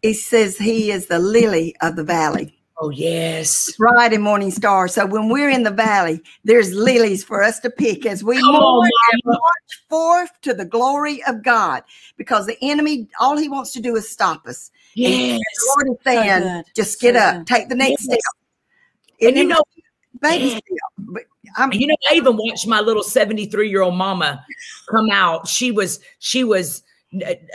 it 0.04 0.14
says 0.14 0.58
he 0.58 0.90
is 0.90 1.06
the 1.06 1.18
lily 1.18 1.74
of 1.80 1.96
the 1.96 2.04
valley. 2.04 2.54
Oh, 2.78 2.90
yes. 2.90 3.72
bright 3.78 4.12
and 4.12 4.22
morning 4.22 4.50
star. 4.50 4.86
So 4.86 5.06
when 5.06 5.30
we're 5.30 5.48
in 5.48 5.62
the 5.62 5.70
valley, 5.70 6.20
there's 6.44 6.74
lilies 6.74 7.24
for 7.24 7.42
us 7.42 7.58
to 7.60 7.70
pick 7.70 8.04
as 8.04 8.22
we 8.22 8.36
Come 8.36 8.54
on, 8.56 8.84
and 9.12 9.22
Mama. 9.24 9.38
march 9.38 9.84
forth 9.88 10.30
to 10.42 10.52
the 10.52 10.66
glory 10.66 11.22
of 11.24 11.42
God. 11.42 11.84
Because 12.18 12.44
the 12.46 12.58
enemy, 12.60 13.08
all 13.18 13.38
he 13.38 13.48
wants 13.48 13.72
to 13.72 13.80
do 13.80 13.96
is 13.96 14.10
stop 14.10 14.46
us. 14.46 14.70
And 14.96 15.06
Yes. 15.14 15.38
the 15.38 15.74
Lord 15.74 15.88
is 15.96 16.04
saying, 16.04 16.42
good. 16.42 16.64
just 16.76 17.00
get 17.00 17.14
So 17.14 17.20
up, 17.22 17.36
good. 17.36 17.46
take 17.46 17.68
the 17.70 17.74
next 17.74 18.06
Yes. 18.06 18.18
step. 18.20 18.34
And 19.22 19.38
you 19.38 19.44
know, 19.46 19.62
baby 20.20 20.50
Yeah. 20.50 20.50
step. 20.50 21.24
I'm 21.56 21.72
You 21.72 21.86
know, 21.86 21.96
I 22.10 22.14
even 22.14 22.36
watched 22.36 22.66
my 22.66 22.80
little 22.80 23.02
73 23.04 23.70
year 23.70 23.80
old 23.80 23.94
mama 23.94 24.44
come 24.90 25.08
out. 25.10 25.48
She 25.48 25.70
was, 25.70 26.00
she 26.18 26.44
was, 26.44 26.82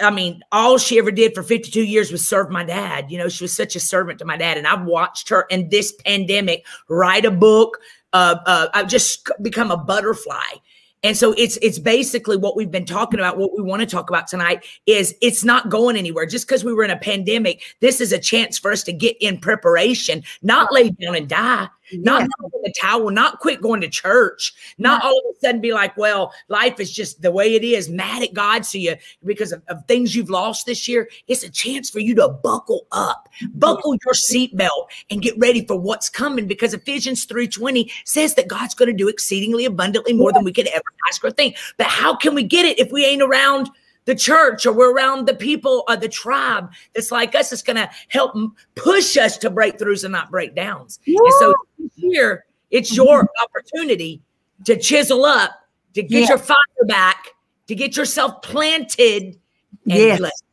I 0.01 0.09
mean, 0.11 0.41
all 0.51 0.77
she 0.77 0.97
ever 0.97 1.11
did 1.11 1.33
for 1.33 1.43
52 1.43 1.83
years 1.83 2.11
was 2.11 2.27
serve 2.27 2.49
my 2.49 2.63
dad. 2.63 3.11
You 3.11 3.17
know, 3.17 3.29
she 3.29 3.43
was 3.43 3.53
such 3.53 3.75
a 3.75 3.79
servant 3.79 4.19
to 4.19 4.25
my 4.25 4.37
dad. 4.37 4.57
And 4.57 4.67
I've 4.67 4.85
watched 4.85 5.29
her 5.29 5.45
in 5.49 5.69
this 5.69 5.91
pandemic 6.05 6.65
write 6.87 7.25
a 7.25 7.31
book. 7.31 7.79
Uh, 8.13 8.35
uh, 8.45 8.67
I've 8.73 8.87
just 8.87 9.29
become 9.41 9.71
a 9.71 9.77
butterfly. 9.77 10.57
And 11.01 11.15
so 11.15 11.33
it's 11.37 11.57
it's 11.61 11.79
basically 11.79 12.35
what 12.35 12.57
we've 12.57 12.71
been 12.71 12.85
talking 12.85 13.19
about. 13.19 13.37
What 13.37 13.55
we 13.55 13.63
want 13.63 13.81
to 13.81 13.85
talk 13.85 14.09
about 14.09 14.27
tonight 14.27 14.65
is 14.85 15.15
it's 15.21 15.45
not 15.45 15.69
going 15.69 15.95
anywhere. 15.95 16.25
Just 16.25 16.45
because 16.45 16.65
we 16.65 16.73
were 16.73 16.83
in 16.83 16.91
a 16.91 16.97
pandemic, 16.97 17.61
this 17.79 18.01
is 18.01 18.11
a 18.11 18.19
chance 18.19 18.59
for 18.59 18.71
us 18.71 18.83
to 18.83 18.91
get 18.91 19.15
in 19.21 19.39
preparation, 19.39 20.23
not 20.41 20.73
lay 20.73 20.89
down 20.89 21.15
and 21.15 21.29
die, 21.29 21.69
not 21.93 22.21
in 22.21 22.29
the 22.63 22.73
towel, 22.79 23.09
not 23.09 23.39
quit 23.39 23.61
going 23.61 23.81
to 23.81 23.89
church, 23.89 24.53
not 24.77 25.03
all 25.03 25.17
of 25.17 25.35
a 25.35 25.39
sudden 25.39 25.61
be 25.61 25.73
like, 25.73 25.95
well, 25.97 26.33
life 26.47 26.79
is 26.79 26.91
just 26.91 27.21
the 27.21 27.31
way 27.31 27.55
it 27.55 27.63
is, 27.63 27.89
mad 27.89 28.23
at 28.23 28.33
God. 28.33 28.65
So 28.65 28.77
you 28.77 28.95
because 29.25 29.51
of, 29.51 29.61
of 29.67 29.85
things 29.85 30.15
you've 30.15 30.29
lost 30.29 30.65
this 30.65 30.87
year, 30.87 31.09
it's 31.27 31.43
a 31.43 31.49
chance 31.49 31.89
for 31.89 31.99
you 31.99 32.15
to 32.15 32.29
buckle 32.29 32.87
up, 32.91 33.29
buckle 33.53 33.95
your 34.05 34.13
seatbelt 34.13 34.87
and 35.09 35.21
get 35.21 35.37
ready 35.37 35.65
for 35.65 35.79
what's 35.79 36.09
coming 36.09 36.47
because 36.47 36.73
Ephesians 36.73 37.25
3:20 37.25 37.91
says 38.05 38.35
that 38.35 38.47
God's 38.47 38.73
going 38.73 38.89
to 38.89 38.97
do 38.97 39.07
exceedingly 39.07 39.65
abundantly 39.65 40.13
more 40.13 40.31
than 40.31 40.43
we 40.43 40.53
could 40.53 40.67
ever 40.67 40.83
ask 41.07 41.23
or 41.23 41.31
think. 41.31 41.57
But 41.77 41.87
how 41.87 42.15
can 42.15 42.35
we 42.35 42.43
get 42.43 42.65
it 42.65 42.79
if 42.79 42.91
we 42.91 43.05
ain't 43.05 43.21
around 43.21 43.69
the 44.09 44.15
church 44.15 44.65
or 44.65 44.73
we're 44.73 44.91
around 44.91 45.27
the 45.27 45.35
people 45.35 45.83
or 45.87 45.95
the 45.95 46.09
tribe 46.09 46.71
that's 46.95 47.11
like 47.11 47.35
us 47.35 47.51
that's 47.51 47.61
going 47.61 47.75
to 47.75 47.87
help 48.07 48.35
push 48.73 49.15
us 49.17 49.37
to 49.37 49.51
breakthroughs 49.51 50.03
and 50.03 50.11
not 50.11 50.31
breakdowns. 50.31 50.99
And 51.05 51.33
so 51.37 51.53
here, 51.95 52.45
it's 52.71 52.95
your 52.95 53.21
mm-hmm. 53.21 53.43
opportunity 53.43 54.23
to 54.65 54.75
chisel 54.77 55.25
up, 55.25 55.51
to 55.93 56.01
get 56.01 56.27
your 56.27 56.39
fire 56.39 56.57
back, 56.87 57.35
to 57.67 57.75
get 57.75 57.95
yourself 57.95 58.41
planted. 58.41 59.37
Yes. 59.85 60.17
blessed. 60.17 60.43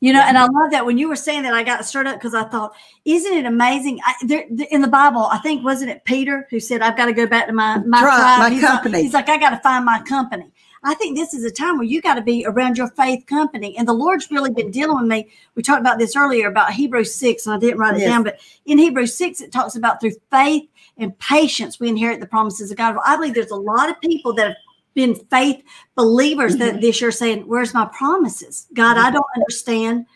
You 0.00 0.14
know, 0.14 0.22
and 0.22 0.38
I 0.38 0.42
love 0.44 0.70
that 0.70 0.86
when 0.86 0.96
you 0.96 1.06
were 1.08 1.16
saying 1.16 1.42
that, 1.42 1.52
I 1.52 1.62
got 1.64 1.84
stirred 1.84 2.06
up 2.06 2.16
because 2.16 2.32
I 2.32 2.44
thought, 2.44 2.72
isn't 3.04 3.32
it 3.32 3.44
amazing? 3.44 3.98
I, 4.06 4.14
there, 4.24 4.44
in 4.70 4.80
the 4.80 4.88
Bible, 4.88 5.28
I 5.30 5.38
think 5.38 5.64
wasn't 5.64 5.90
it 5.90 6.04
Peter 6.04 6.46
who 6.50 6.60
said, 6.60 6.82
"I've 6.82 6.96
got 6.96 7.06
to 7.06 7.12
go 7.12 7.26
back 7.26 7.48
to 7.48 7.52
my 7.52 7.78
my 7.78 8.00
Tribe, 8.00 8.16
tribe." 8.16 8.38
my 8.38 8.50
he's 8.50 8.60
company. 8.62 8.92
Like, 8.92 9.02
he's 9.02 9.12
like, 9.12 9.28
"I 9.28 9.38
got 9.38 9.50
to 9.50 9.58
find 9.58 9.84
my 9.84 10.00
company." 10.02 10.52
I 10.84 10.94
think 10.94 11.16
this 11.16 11.34
is 11.34 11.44
a 11.44 11.50
time 11.50 11.76
where 11.76 11.86
you 11.86 12.00
got 12.00 12.14
to 12.14 12.22
be 12.22 12.44
around 12.46 12.78
your 12.78 12.88
faith 12.88 13.26
company, 13.26 13.76
and 13.76 13.86
the 13.86 13.92
Lord's 13.92 14.30
really 14.30 14.50
been 14.50 14.70
dealing 14.70 14.96
with 14.98 15.06
me. 15.06 15.28
We 15.54 15.62
talked 15.62 15.80
about 15.80 15.98
this 15.98 16.14
earlier 16.16 16.48
about 16.48 16.72
Hebrews 16.72 17.14
six, 17.14 17.46
and 17.46 17.54
I 17.54 17.58
didn't 17.58 17.78
write 17.78 17.94
it 17.96 18.00
Yes. 18.00 18.08
down, 18.08 18.22
but 18.22 18.38
in 18.66 18.78
Hebrews 18.78 19.16
six, 19.16 19.40
it 19.40 19.52
talks 19.52 19.76
about 19.76 20.00
through 20.00 20.14
faith 20.30 20.68
and 20.96 21.18
patience 21.18 21.78
we 21.80 21.88
inherit 21.88 22.20
the 22.20 22.26
promises 22.26 22.70
of 22.70 22.76
God. 22.76 22.94
Well, 22.94 23.04
I 23.06 23.16
believe 23.16 23.34
there's 23.34 23.50
a 23.50 23.56
lot 23.56 23.88
of 23.90 24.00
people 24.00 24.32
that 24.34 24.46
have 24.48 24.56
been 24.94 25.14
faith 25.30 25.62
believers 25.94 26.54
Mm-hmm. 26.56 26.64
that 26.74 26.80
this 26.80 27.00
year 27.00 27.10
saying, 27.10 27.42
Where's 27.46 27.74
my 27.74 27.86
promises? 27.86 28.66
God, 28.74 28.96
I 28.96 29.10
don't 29.10 29.24
understand 29.36 30.06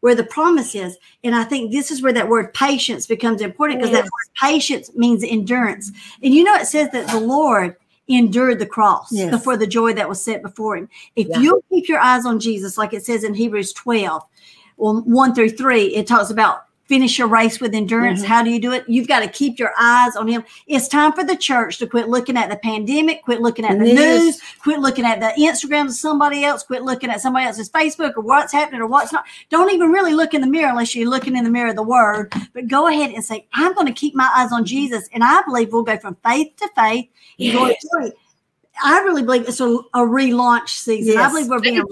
where 0.00 0.14
the 0.14 0.24
promise 0.24 0.74
is. 0.74 0.96
And 1.24 1.34
I 1.34 1.44
think 1.44 1.70
this 1.72 1.90
is 1.90 2.00
where 2.02 2.12
that 2.14 2.28
word 2.28 2.54
patience 2.54 3.06
becomes 3.06 3.42
important 3.42 3.80
because 3.80 3.92
that 3.92 4.04
Yes. 4.04 4.10
word 4.10 4.50
patience 4.50 4.90
means 4.94 5.22
endurance. 5.22 5.92
And 6.22 6.34
you 6.34 6.42
know, 6.42 6.54
it 6.54 6.66
says 6.66 6.90
that 6.92 7.08
the 7.08 7.20
Lord 7.20 7.76
endured 8.18 8.58
the 8.58 8.66
cross 8.66 9.12
Yes. 9.12 9.30
before 9.30 9.56
the 9.56 9.66
joy 9.66 9.92
that 9.94 10.08
was 10.08 10.20
set 10.22 10.42
before 10.42 10.76
him. 10.76 10.88
If 11.16 11.28
Yeah. 11.28 11.40
you'll 11.40 11.64
keep 11.70 11.88
your 11.88 12.00
eyes 12.00 12.26
on 12.26 12.40
Jesus, 12.40 12.76
like 12.78 12.92
it 12.92 13.04
says 13.04 13.24
in 13.24 13.34
Hebrews 13.34 13.72
12, 13.72 14.22
well, 14.76 15.02
1 15.02 15.34
through 15.34 15.50
3, 15.50 15.94
it 15.94 16.06
talks 16.06 16.30
about 16.30 16.62
finish 16.90 17.18
your 17.20 17.28
race 17.28 17.60
with 17.60 17.72
endurance. 17.72 18.20
Mhm. 18.20 18.26
How 18.26 18.42
do 18.42 18.50
you 18.50 18.60
do 18.60 18.72
it? 18.72 18.82
You've 18.88 19.06
got 19.06 19.20
to 19.20 19.28
keep 19.28 19.60
your 19.60 19.70
eyes 19.78 20.16
on 20.16 20.26
him. 20.26 20.42
It's 20.66 20.88
time 20.88 21.12
for 21.12 21.22
the 21.22 21.36
church 21.36 21.78
to 21.78 21.86
quit 21.86 22.08
looking 22.08 22.36
at 22.36 22.50
the 22.50 22.56
pandemic, 22.56 23.22
quit 23.22 23.40
looking 23.40 23.64
at 23.64 23.78
the 23.78 23.84
News. 23.84 23.94
news, 23.94 24.40
quit 24.60 24.80
looking 24.80 25.04
at 25.04 25.20
the 25.20 25.40
Instagrams 25.40 25.90
of 25.90 25.94
somebody 25.94 26.42
else, 26.42 26.64
quit 26.64 26.82
looking 26.82 27.08
at 27.08 27.20
somebody 27.20 27.46
else's 27.46 27.70
Facebook 27.70 28.14
or 28.16 28.22
what's 28.22 28.52
happening 28.52 28.80
or 28.80 28.88
what's 28.88 29.12
not. 29.12 29.24
Don't 29.50 29.72
even 29.72 29.92
really 29.92 30.14
look 30.14 30.34
in 30.34 30.40
the 30.40 30.48
mirror 30.48 30.68
unless 30.70 30.92
you're 30.96 31.08
looking 31.08 31.36
in 31.36 31.44
the 31.44 31.50
mirror 31.50 31.70
of 31.70 31.76
the 31.76 31.84
word. 31.84 32.32
But 32.52 32.66
go 32.66 32.88
ahead 32.88 33.12
and 33.12 33.24
say, 33.24 33.46
I'm 33.54 33.72
going 33.72 33.86
to 33.86 33.92
keep 33.92 34.16
my 34.16 34.28
eyes 34.34 34.50
on 34.50 34.64
Jesus. 34.64 35.08
And 35.12 35.22
I 35.22 35.42
believe 35.42 35.72
we'll 35.72 35.84
go 35.84 35.96
from 35.96 36.16
faith 36.26 36.56
to 36.56 36.68
faith. 36.74 37.06
Yes. 37.36 37.84
I 38.82 38.98
really 39.02 39.22
believe 39.22 39.46
it's 39.46 39.60
a, 39.60 39.68
a 39.94 40.00
relaunch 40.00 40.70
season. 40.70 41.18
I 41.18 41.28
believe 41.28 41.46
we're 41.46 41.60
being 41.60 41.76
you, 41.76 41.86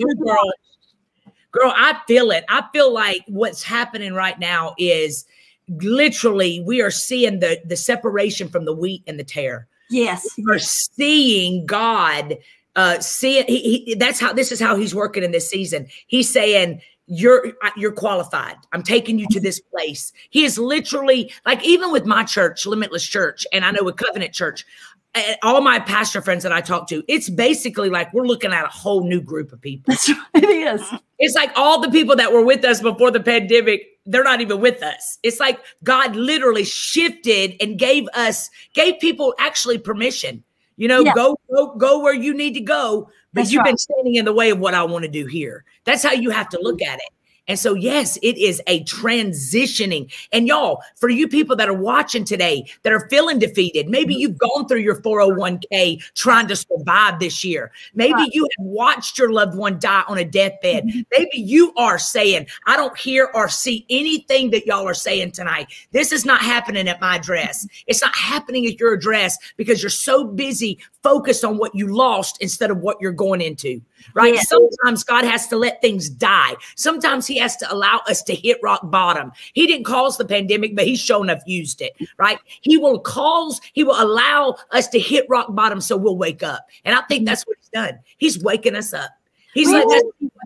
girl. 1.52 1.72
I 1.76 2.00
feel 2.06 2.30
it. 2.30 2.44
I 2.48 2.64
feel 2.72 2.92
like 2.92 3.22
what's 3.26 3.62
happening 3.62 4.14
right 4.14 4.38
now 4.38 4.74
is 4.78 5.24
literally 5.68 6.60
we 6.60 6.80
are 6.80 6.90
seeing 6.90 7.40
the 7.40 7.60
the 7.64 7.76
separation 7.76 8.48
from 8.48 8.64
the 8.64 8.74
wheat 8.74 9.02
and 9.06 9.18
the 9.18 9.24
tare. 9.24 9.66
Yes. 9.90 10.26
We're 10.38 10.58
seeing 10.58 11.66
God 11.66 12.38
uh 12.76 13.00
see 13.00 13.38
it. 13.38 13.48
He, 13.48 13.84
he, 13.84 13.94
that's 13.94 14.20
how 14.20 14.32
this 14.32 14.52
is 14.52 14.60
how 14.60 14.76
he's 14.76 14.94
working 14.94 15.22
in 15.22 15.32
this 15.32 15.48
season. 15.48 15.86
He's 16.06 16.30
saying 16.30 16.80
you're 17.06 17.52
you're 17.76 17.92
qualified. 17.92 18.56
I'm 18.72 18.82
taking 18.82 19.18
you 19.18 19.26
to 19.30 19.40
this 19.40 19.60
place. 19.60 20.12
He 20.28 20.44
is 20.44 20.58
literally 20.58 21.32
like 21.46 21.64
even 21.64 21.90
with 21.90 22.04
my 22.04 22.22
church, 22.24 22.66
Limitless 22.66 23.06
Church, 23.06 23.46
and 23.52 23.64
I 23.64 23.70
know 23.70 23.82
with 23.82 23.96
Covenant 23.96 24.34
Church, 24.34 24.66
all 25.42 25.60
my 25.60 25.78
pastor 25.80 26.20
friends 26.22 26.42
that 26.42 26.52
I 26.52 26.60
talk 26.60 26.88
to, 26.88 27.02
it's 27.08 27.28
basically 27.28 27.88
like 27.90 28.12
we're 28.12 28.26
looking 28.26 28.52
at 28.52 28.64
a 28.64 28.68
whole 28.68 29.04
new 29.06 29.20
group 29.20 29.52
of 29.52 29.60
people. 29.60 29.84
That's 29.92 30.08
right. 30.08 30.18
It 30.34 30.44
is. 30.44 30.82
It's 31.18 31.34
like 31.34 31.50
all 31.56 31.80
the 31.80 31.90
people 31.90 32.14
that 32.16 32.32
were 32.32 32.44
with 32.44 32.64
us 32.64 32.80
before 32.80 33.10
the 33.10 33.20
pandemic, 33.20 33.82
they're 34.06 34.24
not 34.24 34.40
even 34.40 34.60
with 34.60 34.82
us. 34.82 35.18
It's 35.22 35.40
like 35.40 35.58
God 35.82 36.14
literally 36.14 36.64
shifted 36.64 37.54
and 37.60 37.78
gave 37.78 38.06
us, 38.14 38.48
gave 38.74 39.00
people 39.00 39.34
actually 39.38 39.78
permission. 39.78 40.44
You 40.76 40.86
know, 40.86 41.00
Yeah. 41.04 41.14
go, 41.14 41.36
go, 41.52 41.74
go 41.74 41.98
where 42.00 42.14
you 42.14 42.32
need 42.32 42.54
to 42.54 42.60
go, 42.60 43.10
but 43.32 43.40
That's 43.40 43.52
you've 43.52 43.60
right. 43.60 43.70
been 43.70 43.78
standing 43.78 44.14
in 44.14 44.24
the 44.24 44.32
way 44.32 44.50
of 44.50 44.60
what 44.60 44.74
I 44.74 44.84
want 44.84 45.04
to 45.04 45.10
do 45.10 45.26
here. 45.26 45.64
That's 45.84 46.04
how 46.04 46.12
you 46.12 46.30
have 46.30 46.48
to 46.50 46.60
look 46.62 46.80
at 46.80 46.98
it. 46.98 47.10
And 47.48 47.58
so, 47.58 47.74
yes, 47.74 48.18
it 48.22 48.36
is 48.36 48.60
a 48.66 48.84
transitioning. 48.84 50.12
And 50.32 50.46
y'all, 50.46 50.82
for 50.96 51.08
you 51.08 51.26
people 51.26 51.56
that 51.56 51.68
are 51.68 51.74
watching 51.74 52.24
today 52.24 52.66
that 52.82 52.92
are 52.92 53.08
feeling 53.08 53.38
defeated, 53.38 53.88
maybe 53.88 54.18
Mm-hmm. 54.18 54.20
you've 54.20 54.38
gone 54.38 54.66
through 54.66 54.80
your 54.80 55.00
401k 55.00 56.02
trying 56.14 56.48
to 56.48 56.56
survive 56.56 57.20
this 57.20 57.44
year. 57.44 57.70
Maybe 57.94 58.28
you 58.32 58.48
have 58.58 58.66
watched 58.66 59.18
your 59.18 59.32
loved 59.32 59.56
one 59.56 59.78
die 59.78 60.02
on 60.08 60.18
a 60.18 60.24
deathbed. 60.24 60.84
Mm-hmm. 60.84 61.00
Maybe 61.10 61.38
you 61.38 61.72
are 61.76 61.98
saying, 61.98 62.46
I 62.66 62.76
don't 62.76 62.96
hear 62.98 63.30
or 63.34 63.48
see 63.48 63.86
anything 63.90 64.50
that 64.50 64.66
y'all 64.66 64.86
are 64.86 64.94
saying 64.94 65.32
tonight. 65.32 65.68
This 65.92 66.12
is 66.12 66.24
not 66.24 66.40
happening 66.40 66.88
at 66.88 67.00
my 67.00 67.16
address. 67.16 67.66
It's 67.86 68.02
not 68.02 68.14
happening 68.14 68.66
at 68.66 68.80
your 68.80 68.94
address 68.94 69.38
because 69.56 69.82
you're 69.82 69.90
so 69.90 70.24
busy 70.24 70.78
focused 71.08 71.42
on 71.42 71.56
what 71.56 71.74
you 71.74 71.86
lost 71.86 72.36
instead 72.42 72.70
of 72.70 72.78
what 72.78 72.98
you're 73.00 73.12
going 73.12 73.40
into. 73.40 73.80
Right. 74.12 74.34
Yeah. 74.34 74.42
Sometimes 74.42 75.04
God 75.04 75.24
has 75.24 75.48
to 75.48 75.56
let 75.56 75.80
things 75.80 76.10
die. 76.10 76.54
Sometimes 76.76 77.26
He 77.26 77.38
has 77.38 77.56
to 77.56 77.72
allow 77.72 78.02
us 78.06 78.22
to 78.24 78.34
hit 78.34 78.58
rock 78.62 78.80
bottom. 78.84 79.32
He 79.54 79.66
didn't 79.66 79.84
cause 79.84 80.18
the 80.18 80.26
pandemic, 80.26 80.76
but 80.76 80.84
He's 80.84 81.00
shown 81.00 81.30
enough 81.30 81.42
used 81.46 81.80
it. 81.80 81.94
Right. 82.18 82.38
He 82.60 82.76
will 82.76 83.00
cause, 83.00 83.60
He 83.72 83.84
will 83.84 84.00
allow 84.00 84.56
us 84.72 84.86
to 84.88 84.98
hit 84.98 85.24
rock 85.30 85.54
bottom 85.54 85.80
so 85.80 85.96
we'll 85.96 86.18
wake 86.18 86.42
up. 86.42 86.66
And 86.84 86.94
I 86.94 87.00
think 87.02 87.26
that's 87.26 87.46
what 87.46 87.56
He's 87.58 87.70
done. 87.70 87.98
He's 88.18 88.38
waking 88.42 88.76
us 88.76 88.92
up. 88.92 89.10
He's 89.54 89.70
like, 89.70 89.86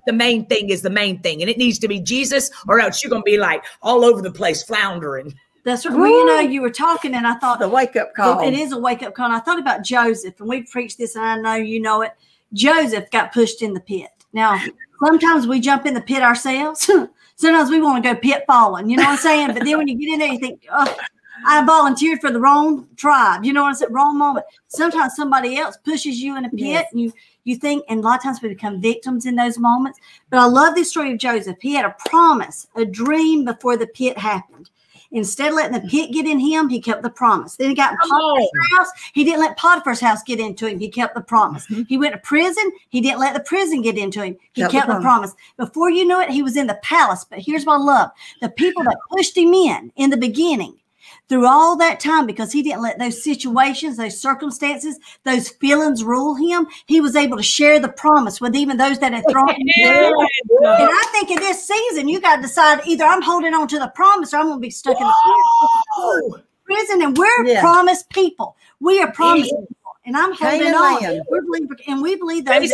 the 0.07 0.12
main 0.12 0.47
thing 0.47 0.71
is 0.71 0.83
the 0.83 0.90
main 0.90 1.21
thing. 1.21 1.42
And 1.42 1.50
it 1.50 1.59
needs 1.59 1.78
to 1.81 1.88
be 1.88 2.00
Jesus, 2.00 2.50
or 2.69 2.81
else 2.81 3.02
you're 3.02 3.11
going 3.11 3.23
to 3.23 3.31
be 3.31 3.37
like 3.37 3.64
all 3.83 4.04
over 4.04 4.23
the 4.23 4.31
place, 4.31 4.62
floundering. 4.62 5.35
That's 5.64 5.87
right. 5.87 5.97
Well, 5.97 6.09
you 6.11 6.26
know, 6.26 6.40
you 6.40 6.61
were 6.61 6.71
talking, 6.71 7.14
and 7.14 7.26
I 7.26 7.35
thought 7.35 7.59
The 7.61 7.69
wake 7.69 7.95
up 7.97 8.14
call. 8.14 8.40
it 8.40 8.52
is 8.54 8.73
a 8.73 8.78
wake 8.78 9.02
up 9.02 9.14
call. 9.14 9.26
And 9.26 9.35
I 9.37 9.38
thought 9.40 9.59
about 9.61 9.83
Joseph, 9.85 10.40
and 10.40 10.49
we 10.49 10.62
preached 10.64 10.99
this, 10.99 11.14
and 11.16 11.25
I 11.25 11.37
know 11.37 11.54
you 11.54 11.81
know 11.81 12.02
it. 12.02 12.12
Joseph 12.52 13.11
got 13.11 13.33
pushed 13.33 13.62
in 13.62 13.73
the 13.73 13.81
pit. 13.81 14.09
Now, 14.33 14.59
sometimes 15.04 15.47
we 15.47 15.61
jump 15.61 15.87
in 15.87 15.95
the 15.95 16.00
pit 16.00 16.23
ourselves. 16.23 16.90
sometimes 17.37 17.71
we 17.71 17.81
want 17.81 18.02
to 18.02 18.14
go 18.14 18.19
pit 18.19 18.45
falling. 18.47 18.90
You 18.90 18.97
know 18.97 19.04
what 19.04 19.11
I'm 19.12 19.19
saying? 19.19 19.49
But 19.54 19.64
then 19.64 19.78
when 19.78 19.88
you 19.88 19.97
get 19.97 20.12
in 20.14 20.19
there, 20.19 20.33
you 20.33 20.38
think, 20.38 20.66
oh, 20.73 20.97
I 21.47 21.64
volunteered 21.64 22.21
for 22.21 22.31
the 22.31 22.40
wrong 22.40 22.88
tribe. 22.97 23.45
You 23.45 23.52
know 23.52 23.62
what 23.62 23.69
I'm 23.69 23.75
saying? 23.75 23.92
Wrong 23.92 24.19
moment. 24.19 24.47
Sometimes 24.69 25.14
somebody 25.16 25.57
else 25.59 25.76
pushes 25.85 26.19
you 26.21 26.37
in 26.37 26.45
a 26.45 26.50
pit, 26.50 26.59
Yes. 26.61 26.87
and 26.92 27.00
you 27.00 27.12
you 27.45 27.57
think, 27.57 27.85
and 27.88 27.99
a 27.99 28.02
lot 28.02 28.19
of 28.19 28.23
times 28.23 28.40
we 28.40 28.49
become 28.49 28.81
victims 28.81 29.26
in 29.26 29.35
those 29.35 29.59
moments. 29.59 29.99
But 30.31 30.38
I 30.38 30.45
love 30.45 30.76
this 30.76 30.90
story 30.90 31.12
of 31.12 31.19
Joseph. 31.19 31.57
He 31.61 31.75
had 31.75 31.85
a 31.85 31.97
promise, 32.09 32.69
a 32.76 32.85
dream 32.85 33.45
before 33.45 33.76
the 33.76 33.88
pit 33.88 34.16
happened. 34.16 34.71
Instead 35.12 35.49
of 35.50 35.54
letting 35.57 35.81
the 35.81 35.88
pit 35.88 36.11
get 36.11 36.26
in 36.26 36.38
him, 36.38 36.69
he 36.69 36.81
kept 36.81 37.02
the 37.02 37.11
promise. 37.11 37.57
Then 37.57 37.69
he 37.69 37.75
got 37.75 37.92
in 37.92 37.99
Potiphar's 37.99 38.50
house. 38.76 38.88
He 39.12 39.25
didn't 39.25 39.40
let 39.40 39.59
Potiphar's 39.59 40.00
house 40.00 40.23
get 40.23 40.40
into 40.40 40.66
him. 40.66 40.78
He 40.78 40.88
kept 40.88 41.14
the 41.14 41.21
promise. 41.21 41.66
Mm-hmm. 41.66 41.83
He 41.83 41.99
went 41.99 42.14
to 42.14 42.19
prison. 42.19 42.73
He 42.88 43.00
didn't 43.02 43.21
let 43.21 43.35
the 43.35 43.40
prison 43.40 43.83
get 43.83 43.99
into 43.99 44.23
him. 44.25 44.37
He 44.54 44.62
Kept 44.62 44.73
kept, 44.73 44.88
the 44.88 44.95
the 44.95 45.00
promise. 45.00 45.35
Before 45.59 45.90
you 45.90 46.07
knew 46.07 46.21
it, 46.21 46.31
he 46.31 46.42
was 46.42 46.57
in 46.57 46.66
the 46.66 46.81
palace. 46.83 47.25
But 47.28 47.40
here's 47.40 47.66
my 47.66 47.76
love 47.76 48.11
the 48.40 48.49
people 48.49 48.83
that 48.85 48.97
pushed 49.11 49.37
him 49.37 49.52
in 49.52 49.92
in 49.97 50.11
the 50.11 50.16
beginning 50.16 50.78
through 51.29 51.47
all 51.47 51.76
that 51.76 52.00
time 52.00 52.26
because 52.26 52.52
he 52.52 52.62
didn't 52.62 52.83
let 52.83 52.99
those 52.99 53.23
situations, 53.25 53.97
those 53.97 54.21
circumstances, 54.21 54.99
those 55.25 55.49
feelings 55.49 56.05
rule 56.05 56.35
him. 56.35 56.67
He 56.87 57.00
was 57.00 57.17
able 57.17 57.37
to 57.38 57.43
share 57.43 57.81
the 57.81 57.88
promise 57.88 58.41
with 58.41 58.55
even 58.55 58.76
those 58.76 58.99
that 58.99 59.12
had 59.12 59.25
thrown 59.31 59.49
him 59.49 59.69
down. 59.83 60.12
And 60.12 60.91
I 60.91 61.09
think 61.12 61.31
in 61.31 61.38
this 61.38 61.67
season, 61.67 62.09
you 62.09 62.21
got 62.21 62.37
to 62.37 62.43
decide 62.43 62.81
either 62.87 63.05
I'm 63.05 63.23
holding 63.23 63.55
on 63.55 63.67
to 63.69 63.79
the 63.79 63.88
promise 63.95 64.35
or 64.35 64.38
I'm 64.38 64.47
going 64.47 64.59
to 64.59 64.61
be 64.61 64.71
stuck 64.71 65.00
in 65.00 65.07
the 65.07 66.43
prison. 66.64 67.02
And 67.02 67.17
we're 67.17 67.47
Yeah. 67.47 67.61
promised 67.61 68.11
people. 68.11 68.57
We 68.81 69.00
are 69.00 69.11
promised 69.12 69.52
Yeah. 69.52 69.67
people. 69.67 69.93
And 70.05 70.17
I'm 70.17 70.33
holding 70.35 70.61
Canaan 70.61 70.75
on. 70.75 71.23
We're 71.31 71.43
believers, 71.43 71.81
and 71.87 72.02
we 72.02 72.17
believe 72.17 72.45
that 72.47 72.61
come 72.61 72.69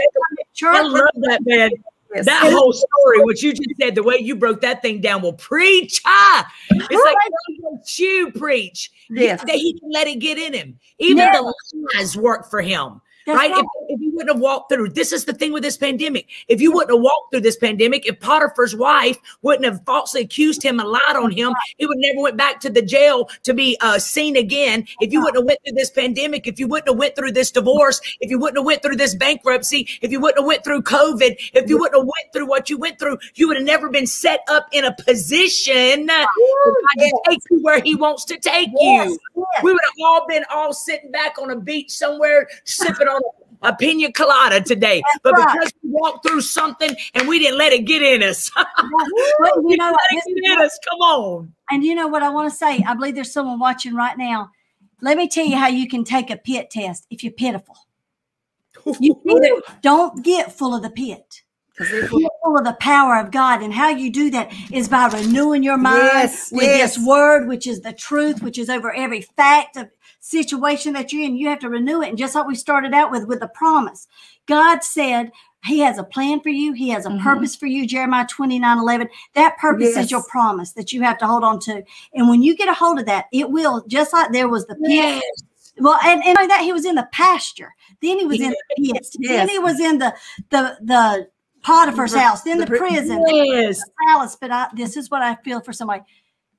church. 0.55 0.77
I 0.77 0.83
love 0.83 1.11
that, 1.15 1.41
man. 1.45 1.71
Yes. 2.15 2.25
That 2.25 2.53
whole 2.53 2.73
story, 2.73 3.21
what 3.25 3.43
you 3.43 3.53
just 3.53 3.69
said, 3.81 3.95
the 3.95 4.03
way 4.03 4.17
you 4.17 4.35
broke 4.35 4.61
that 4.63 4.81
thing 4.81 5.01
down, 5.01 5.21
will 5.21 5.35
preach. 5.35 6.01
Ah, 6.07 6.51
it's 6.71 7.05
like 7.05 7.17
what 7.61 7.99
you 7.99 8.33
preach. 8.33 8.91
Yes. 9.11 9.43
That 9.45 9.57
he 9.57 9.79
can 9.79 9.91
let 9.91 10.07
it 10.07 10.19
get 10.19 10.39
in 10.39 10.55
him. 10.55 10.79
Even 10.99 11.19
Yeah. 11.19 11.33
the 11.33 11.55
lies 11.95 12.17
work 12.17 12.49
for 12.51 12.63
him. 12.63 13.01
Right? 13.29 13.51
right. 13.51 13.65
If, 13.65 13.67
if 13.89 14.01
you 14.01 14.11
wouldn't 14.13 14.35
have 14.35 14.41
walked 14.41 14.73
through, 14.73 14.91
this 14.91 15.13
is 15.13 15.25
the 15.25 15.33
thing 15.33 15.53
with 15.53 15.63
this 15.63 15.77
pandemic. 15.77 16.29
If 16.49 16.61
you 16.61 16.73
wouldn't 16.73 16.93
have 16.93 17.03
walked 17.03 17.33
through 17.33 17.43
this 17.43 17.57
pandemic, 17.57 18.07
if 18.07 18.21
Potiphar's 18.21 18.75
wife 18.75 19.17
wouldn't 19.43 19.65
have 19.65 19.85
falsely 19.85 20.23
accused 20.23 20.63
him 20.63 20.81
and 20.81 20.89
lied 20.89 21.17
on 21.17 21.31
him, 21.31 21.55
he 21.77 21.87
would 21.87 21.99
never 21.99 22.21
went 22.23 22.37
back 22.37 22.61
to 22.61 22.71
the 22.71 22.83
jail 22.83 23.29
to 23.45 23.55
be 23.55 23.77
uh, 23.81 23.99
seen 23.99 24.37
again. 24.37 24.87
If 25.01 25.13
you 25.13 25.21
wouldn't 25.21 25.37
have 25.37 25.47
went 25.47 25.59
through 25.65 25.77
this 25.77 25.91
pandemic, 25.91 26.47
if 26.47 26.59
you 26.59 26.67
wouldn't 26.67 26.89
have 26.89 26.99
went 26.99 27.17
through 27.17 27.33
this 27.33 27.51
divorce, 27.51 28.01
if 28.21 28.31
you 28.31 28.39
wouldn't 28.39 28.59
have 28.59 28.67
went 28.67 28.83
through 28.83 28.97
this 28.97 29.15
bankruptcy, 29.15 29.89
if 30.03 30.11
you 30.11 30.21
wouldn't 30.21 30.39
have 30.39 30.47
went 30.47 30.65
through 30.65 30.83
COVID, 30.83 31.37
if 31.55 31.69
you 31.69 31.79
wouldn't 31.79 31.97
have 31.97 32.07
went 32.07 32.33
through 32.33 32.47
what 32.47 32.71
you 32.71 32.79
went 32.79 32.99
through, 32.99 33.19
you 33.35 33.49
would 33.49 33.57
have 33.57 33.67
never 33.67 33.89
been 33.89 34.07
set 34.07 34.41
up 34.49 34.67
in 34.73 34.85
a 34.85 34.95
position 34.95 36.07
God 36.07 36.99
to 36.99 37.23
take 37.29 37.41
you 37.51 37.61
where 37.63 37.81
He 37.83 37.95
wants 37.95 38.25
to 38.27 38.39
take 38.39 38.69
Yes, 38.79 39.09
you. 39.11 39.19
yes. 39.37 39.63
We 39.63 39.73
would 39.73 39.81
have 39.83 40.07
all 40.07 40.27
been 40.27 40.45
all 40.53 40.73
sitting 40.73 41.11
back 41.11 41.39
on 41.41 41.51
a 41.51 41.57
beach 41.57 41.91
somewhere, 41.91 42.49
sipping 42.65 43.09
on 43.09 43.18
a, 43.63 43.69
a 43.69 43.77
pina 43.77 44.13
colada 44.13 44.61
today. 44.61 45.03
but 45.23 45.33
right. 45.33 45.47
because 45.53 45.73
we 45.83 45.91
walked 45.91 46.27
through 46.27 46.41
something 46.41 46.91
and 47.15 47.29
we 47.29 47.39
didn't 47.39 47.59
let 47.59 47.73
it 47.73 47.85
get 47.85 48.03
in 48.03 48.23
us, 48.23 48.51
you 48.57 49.77
know 49.77 49.91
let 49.91 49.99
it 50.11 50.43
get 50.43 50.53
in 50.53 50.61
us. 50.61 50.79
Come 50.89 51.01
on. 51.01 51.53
And 51.71 51.85
you 51.85 51.95
know 51.95 52.09
what 52.09 52.23
I 52.23 52.31
want 52.31 52.51
to 52.51 52.57
say? 52.57 52.83
I 52.87 52.95
believe 52.95 53.15
there's 53.15 53.33
someone 53.33 53.59
watching 53.59 53.95
right 53.95 54.17
now. 54.17 54.51
Let 55.01 55.17
me 55.17 55.29
tell 55.29 55.45
you 55.45 55.57
how 55.57 55.69
you 55.69 55.89
can 55.89 56.05
take 56.05 56.31
a 56.31 56.37
pit 56.37 56.71
test 56.71 57.07
if 57.11 57.23
you're 57.23 57.33
pitiful. 57.33 57.77
You 58.99 59.21
either 59.29 59.63
don't 59.83 60.25
get 60.25 60.53
full 60.53 60.75
of 60.75 60.83
the 60.83 60.91
pit. 60.91 61.43
Full 61.85 62.57
of 62.59 62.65
the 62.65 62.77
power 62.81 63.17
of 63.19 63.31
God. 63.31 63.63
And 63.63 63.73
how 63.73 63.89
you 63.89 64.11
do 64.13 64.31
that 64.31 64.53
is 64.73 64.89
by 64.89 65.09
renewing 65.09 65.63
your 65.63 65.77
mind 65.79 65.99
Yes, 66.03 66.51
with 66.53 66.63
yes. 66.65 66.97
this 66.97 67.07
word, 67.07 67.49
which 67.49 67.67
is 67.67 67.81
the 67.81 67.93
truth, 67.93 68.43
which 68.43 68.59
is 68.59 68.69
over 68.69 68.93
every 68.93 69.23
fact 69.23 69.77
of 69.77 69.89
situation 70.21 70.93
that 70.95 71.13
you're 71.13 71.25
in. 71.25 71.37
You 71.37 71.49
have 71.49 71.61
to 71.61 71.69
renew 71.71 72.03
it. 72.03 72.09
And 72.11 72.19
just 72.19 72.35
like 72.35 72.47
we 72.47 72.55
started 72.55 72.93
out 72.95 73.11
with, 73.11 73.27
with 73.27 73.41
the 73.41 73.49
promise, 73.49 74.09
God 74.47 74.83
said, 74.83 75.31
he 75.65 75.81
has 75.81 75.99
a 75.99 76.05
plan 76.05 76.41
for 76.41 76.51
you. 76.51 76.73
He 76.73 76.89
has 76.91 77.05
a 77.05 77.11
Mhm. 77.11 77.23
purpose 77.23 77.57
for 77.57 77.67
you. 77.67 77.87
Jeremiah 77.87 78.27
29 78.29 78.79
11. 78.79 79.09
That 79.35 79.59
purpose 79.59 79.95
Yes. 79.97 80.05
is 80.05 80.11
your 80.11 80.23
promise 80.25 80.73
that 80.73 80.93
you 80.93 81.03
have 81.03 81.19
to 81.19 81.27
hold 81.27 81.43
on 81.43 81.59
to. 81.61 81.83
And 82.15 82.29
when 82.29 82.43
you 82.43 82.57
get 82.57 82.69
a 82.69 82.75
hold 82.75 83.01
of 83.01 83.07
that, 83.07 83.27
it 83.33 83.51
will, 83.51 83.85
just 83.89 84.13
like 84.13 84.31
there 84.33 84.49
was 84.49 84.67
the 84.67 84.77
pit. 84.77 84.91
Yes. 84.91 85.23
Well, 85.81 85.99
and, 86.05 86.23
and 86.25 86.37
like 86.37 86.49
that, 86.49 86.63
he 86.63 86.73
was 86.73 86.85
in 86.85 86.95
the 86.95 87.09
pasture. 87.13 87.75
Then 88.03 88.19
he 88.19 88.25
was 88.27 88.41
in 88.41 88.51
the 88.51 88.93
pits. 88.93 89.17
Then 89.21 89.49
he 89.49 89.59
was 89.59 89.79
in 89.81 89.99
the 89.99 90.15
the 90.51 90.77
the 90.83 91.29
Potiphar's 91.69 92.13
The- 92.13 92.21
house. 92.21 92.43
Then 92.43 92.59
the 92.59 92.65
the, 92.67 92.77
prison, 92.79 93.23
Yes. 93.29 93.79
the 93.79 93.91
palace. 94.09 94.37
But 94.41 94.51
I, 94.51 94.69
this 94.75 94.97
is 94.97 95.11
what 95.11 95.21
I 95.23 95.35
feel 95.45 95.61
for 95.61 95.73
somebody. 95.75 96.03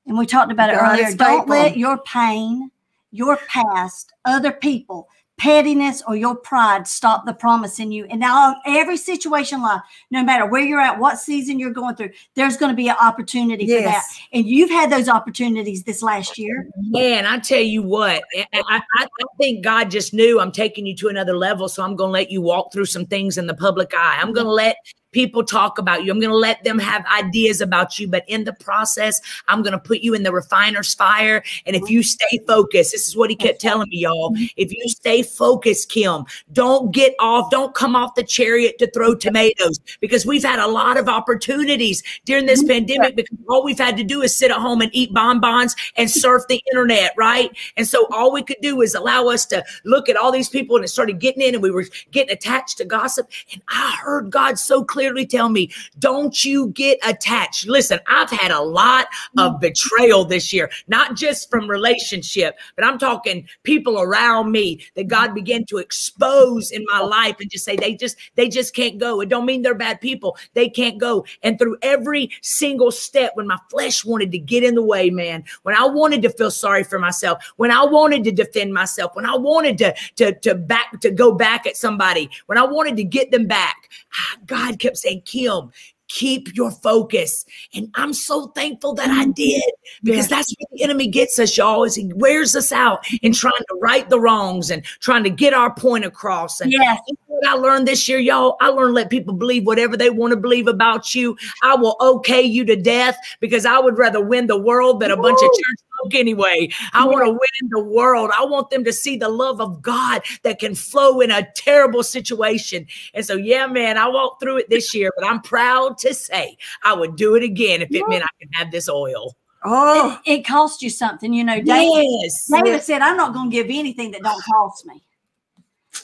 And 0.06 0.16
we 0.16 0.24
talked 0.24 0.52
about 0.52 0.70
it 0.70 0.76
God 0.76 0.92
earlier. 0.92 1.14
Don't 1.16 1.38
faithful. 1.40 1.48
let 1.48 1.76
your 1.76 1.98
pain, 1.98 2.70
your 3.10 3.36
past, 3.48 4.12
other 4.24 4.52
people, 4.52 5.08
pettiness, 5.36 6.02
or 6.06 6.16
your 6.16 6.34
pride 6.36 6.86
stop 6.86 7.24
the 7.26 7.32
promise 7.32 7.78
in 7.80 7.90
you. 7.90 8.04
And 8.10 8.20
now, 8.20 8.56
every 8.66 8.96
situation 8.96 9.62
life, 9.62 9.80
no 10.10 10.22
matter 10.22 10.46
where 10.46 10.62
you're 10.62 10.80
at, 10.80 10.98
what 10.98 11.18
season 11.18 11.58
you're 11.58 11.70
going 11.72 11.96
through, 11.96 12.10
there's 12.34 12.56
going 12.56 12.70
to 12.70 12.76
be 12.76 12.88
an 12.88 12.96
opportunity 13.00 13.66
for 13.66 13.82
that. 13.82 14.04
And 14.32 14.46
you've 14.46 14.70
had 14.70 14.90
those 14.90 15.08
opportunities 15.08 15.82
this 15.82 16.02
last 16.02 16.38
year. 16.38 16.68
Man, 16.76 17.26
I 17.26 17.38
tell 17.38 17.60
you 17.62 17.82
what, 17.82 18.22
I, 18.36 18.46
I, 18.68 18.82
I 18.98 19.06
think 19.38 19.64
God 19.64 19.90
just 19.90 20.12
knew 20.14 20.40
I'm 20.40 20.52
taking 20.52 20.86
you 20.86 20.94
to 20.96 21.08
another 21.08 21.36
level. 21.36 21.68
So 21.68 21.82
I'm 21.82 21.96
going 21.96 22.08
to 22.08 22.12
let 22.12 22.30
you 22.30 22.42
walk 22.42 22.72
through 22.72 22.86
some 22.86 23.06
things 23.06 23.38
in 23.38 23.46
the 23.46 23.54
public 23.54 23.92
eye. 23.94 24.18
I'm 24.20 24.32
going 24.32 24.46
to 24.46 24.52
let 24.52 24.76
people 25.12 25.44
talk 25.44 25.78
about 25.78 26.04
you. 26.04 26.12
I'm 26.12 26.20
going 26.20 26.30
to 26.30 26.36
let 26.36 26.62
them 26.64 26.78
have 26.78 27.04
ideas 27.06 27.60
about 27.60 27.98
you. 27.98 28.08
But 28.08 28.24
in 28.28 28.44
the 28.44 28.52
process, 28.52 29.20
I'm 29.48 29.62
going 29.62 29.72
to 29.72 29.78
put 29.78 30.00
you 30.00 30.14
in 30.14 30.22
the 30.22 30.32
refiner's 30.32 30.94
fire. 30.94 31.42
And 31.66 31.76
if 31.76 31.90
you 31.90 32.02
stay 32.02 32.40
focused, 32.46 32.92
this 32.92 33.08
is 33.08 33.16
what 33.16 33.30
he 33.30 33.36
kept 33.36 33.60
telling 33.60 33.88
me, 33.88 33.98
y'all. 33.98 34.32
Mm-hmm. 34.32 34.44
If 34.56 34.72
you 34.72 34.88
stay 34.88 35.22
focused, 35.22 35.90
Kim, 35.90 36.24
don't 36.52 36.92
get 36.92 37.14
off, 37.18 37.50
don't 37.50 37.74
come 37.74 37.96
off 37.96 38.14
the 38.14 38.24
chariot 38.24 38.78
to 38.78 38.90
throw 38.90 39.14
tomatoes 39.14 39.80
because 40.00 40.24
we've 40.24 40.44
had 40.44 40.58
a 40.58 40.66
lot 40.66 40.96
of 40.96 41.08
opportunities 41.08 42.02
during 42.24 42.46
this 42.46 42.60
mm-hmm. 42.60 42.72
pandemic 42.72 43.16
because 43.16 43.36
all 43.48 43.64
we've 43.64 43.78
had 43.78 43.96
to 43.96 44.04
do 44.04 44.22
is 44.22 44.36
sit 44.36 44.50
at 44.50 44.58
home 44.58 44.80
and 44.80 44.90
eat 44.94 45.12
bonbons 45.12 45.74
and 45.96 46.10
surf 46.10 46.42
the 46.48 46.62
internet, 46.72 47.12
right? 47.16 47.50
And 47.76 47.86
so 47.86 48.06
all 48.12 48.32
we 48.32 48.42
could 48.42 48.60
do 48.62 48.80
is 48.82 48.94
allow 48.94 49.28
us 49.28 49.46
to 49.46 49.64
look 49.84 50.08
at 50.08 50.16
all 50.16 50.32
these 50.32 50.48
people 50.48 50.76
and 50.76 50.84
it 50.84 50.88
started 50.88 51.18
getting 51.18 51.42
in 51.42 51.54
and 51.54 51.62
we 51.62 51.70
were 51.70 51.86
getting 52.10 52.32
attached 52.32 52.78
to 52.78 52.84
gossip. 52.84 53.28
And 53.52 53.62
I 53.68 53.96
heard 54.00 54.30
God 54.30 54.58
so 54.58 54.84
clearly 54.84 54.99
tell 55.30 55.48
me, 55.48 55.70
don't 55.98 56.44
you 56.44 56.68
get 56.68 56.98
attached. 57.06 57.66
Listen, 57.66 57.98
I've 58.06 58.30
had 58.30 58.50
a 58.50 58.60
lot 58.60 59.06
of 59.38 59.60
betrayal 59.60 60.24
this 60.24 60.52
year, 60.52 60.70
not 60.88 61.16
just 61.16 61.50
from 61.50 61.68
relationship, 61.68 62.58
but 62.76 62.84
I'm 62.84 62.98
talking 62.98 63.48
people 63.62 64.00
around 64.00 64.50
me 64.50 64.84
that 64.94 65.08
God 65.08 65.34
began 65.34 65.64
to 65.66 65.78
expose 65.78 66.70
in 66.70 66.84
my 66.90 67.00
life 67.00 67.36
and 67.40 67.50
just 67.50 67.64
say 67.64 67.76
they 67.76 67.94
just 67.94 68.16
they 68.34 68.48
just 68.48 68.74
can't 68.74 68.98
go. 68.98 69.20
It 69.20 69.28
don't 69.28 69.46
mean 69.46 69.62
they're 69.62 69.74
bad 69.74 70.00
people. 70.00 70.36
They 70.54 70.68
can't 70.68 70.98
go. 70.98 71.24
And 71.42 71.58
through 71.58 71.78
every 71.82 72.30
single 72.42 72.90
step 72.90 73.32
when 73.34 73.46
my 73.46 73.58
flesh 73.70 74.04
wanted 74.04 74.32
to 74.32 74.38
get 74.38 74.62
in 74.62 74.74
the 74.74 74.82
way, 74.82 75.10
man, 75.10 75.44
when 75.62 75.74
I 75.74 75.86
wanted 75.86 76.22
to 76.22 76.30
feel 76.30 76.50
sorry 76.50 76.84
for 76.84 76.98
myself, 76.98 77.42
when 77.56 77.70
I 77.70 77.84
wanted 77.84 78.24
to 78.24 78.32
defend 78.32 78.72
myself, 78.72 79.14
when 79.14 79.26
I 79.26 79.36
wanted 79.36 79.78
to 79.78 79.94
to 80.16 80.34
to 80.40 80.54
back 80.54 81.00
to 81.00 81.10
go 81.10 81.32
back 81.32 81.66
at 81.66 81.76
somebody, 81.76 82.30
when 82.46 82.58
I 82.58 82.64
wanted 82.64 82.96
to 82.96 83.04
get 83.04 83.30
them 83.30 83.46
back, 83.46 83.90
ah, 84.14 84.36
God 84.46 84.78
kept 84.78 84.89
saying, 84.96 85.22
"Kim, 85.24 85.70
keep 86.08 86.54
your 86.54 86.70
focus." 86.70 87.44
And 87.74 87.88
I'm 87.94 88.12
so 88.12 88.48
thankful 88.48 88.94
that 88.94 89.10
I 89.10 89.24
mm-hmm. 89.24 89.32
did 89.32 89.70
because 90.02 90.28
that's 90.28 90.54
what 90.58 90.70
the 90.72 90.82
enemy 90.82 91.08
gets 91.08 91.38
us, 91.38 91.56
y'all. 91.56 91.84
Is 91.84 91.94
he 91.94 92.10
wears 92.14 92.54
us 92.56 92.72
out 92.72 93.04
in 93.22 93.32
trying 93.32 93.52
to 93.52 93.78
right 93.80 94.08
the 94.08 94.20
wrongs 94.20 94.70
and 94.70 94.84
trying 95.00 95.24
to 95.24 95.30
get 95.30 95.54
our 95.54 95.74
point 95.74 96.04
across. 96.04 96.60
And 96.60 96.72
Yes. 96.72 97.00
what 97.26 97.46
I 97.46 97.54
learned 97.54 97.88
this 97.88 98.08
year, 98.08 98.18
y'all? 98.18 98.56
I 98.60 98.68
learned 98.68 98.90
to 98.90 98.94
let 98.94 99.10
people 99.10 99.34
believe 99.34 99.66
whatever 99.66 99.96
they 99.96 100.10
want 100.10 100.32
to 100.32 100.36
believe 100.36 100.66
about 100.68 101.14
you. 101.14 101.36
I 101.62 101.74
will 101.74 101.96
okay 102.00 102.42
you 102.42 102.64
to 102.66 102.76
death 102.76 103.16
because 103.40 103.64
I 103.64 103.78
would 103.78 103.98
rather 103.98 104.20
win 104.20 104.46
the 104.46 104.58
world 104.58 105.00
than 105.00 105.10
a 105.10 105.16
bunch 105.16 105.38
of 105.42 105.48
church 105.48 105.89
folk 106.02 106.14
anyway. 106.14 106.68
I 106.92 107.06
want 107.06 107.24
to 107.24 107.30
win 107.30 107.70
the 107.70 107.82
world. 107.82 108.30
I 108.36 108.44
want 108.44 108.70
them 108.70 108.84
to 108.84 108.92
see 108.92 109.16
the 109.16 109.28
love 109.28 109.60
of 109.60 109.82
God 109.82 110.22
that 110.42 110.58
can 110.58 110.74
flow 110.74 111.20
in 111.20 111.30
a 111.30 111.46
terrible 111.54 112.02
situation. 112.02 112.86
And 113.14 113.24
so, 113.24 113.34
yeah, 113.34 113.66
man, 113.66 113.96
I 113.96 114.08
walked 114.08 114.42
through 114.42 114.58
it 114.58 114.70
this 114.70 114.94
year, 114.94 115.10
but 115.16 115.26
I'm 115.26 115.40
proud 115.40 115.98
to 115.98 116.14
say 116.14 116.56
I 116.82 116.94
would 116.94 117.16
do 117.16 117.34
it 117.34 117.42
again 117.42 117.82
if 117.82 117.94
it 117.94 118.04
meant 118.08 118.24
I 118.24 118.28
could 118.38 118.48
have 118.54 118.70
this 118.70 118.88
oil. 118.88 119.36
Oh, 119.64 120.18
It, 120.24 120.38
it 120.38 120.46
cost 120.46 120.82
you 120.82 120.88
something, 120.88 121.32
you 121.32 121.44
know. 121.44 121.56
David, 121.56 122.06
Yes. 122.22 122.50
David 122.50 122.82
said, 122.82 123.02
"I'm 123.02 123.16
not 123.16 123.34
going 123.34 123.50
to 123.50 123.54
give 123.54 123.66
anything 123.66 124.10
that 124.12 124.22
don't 124.22 124.42
cost 124.44 124.86
me." 124.86 125.02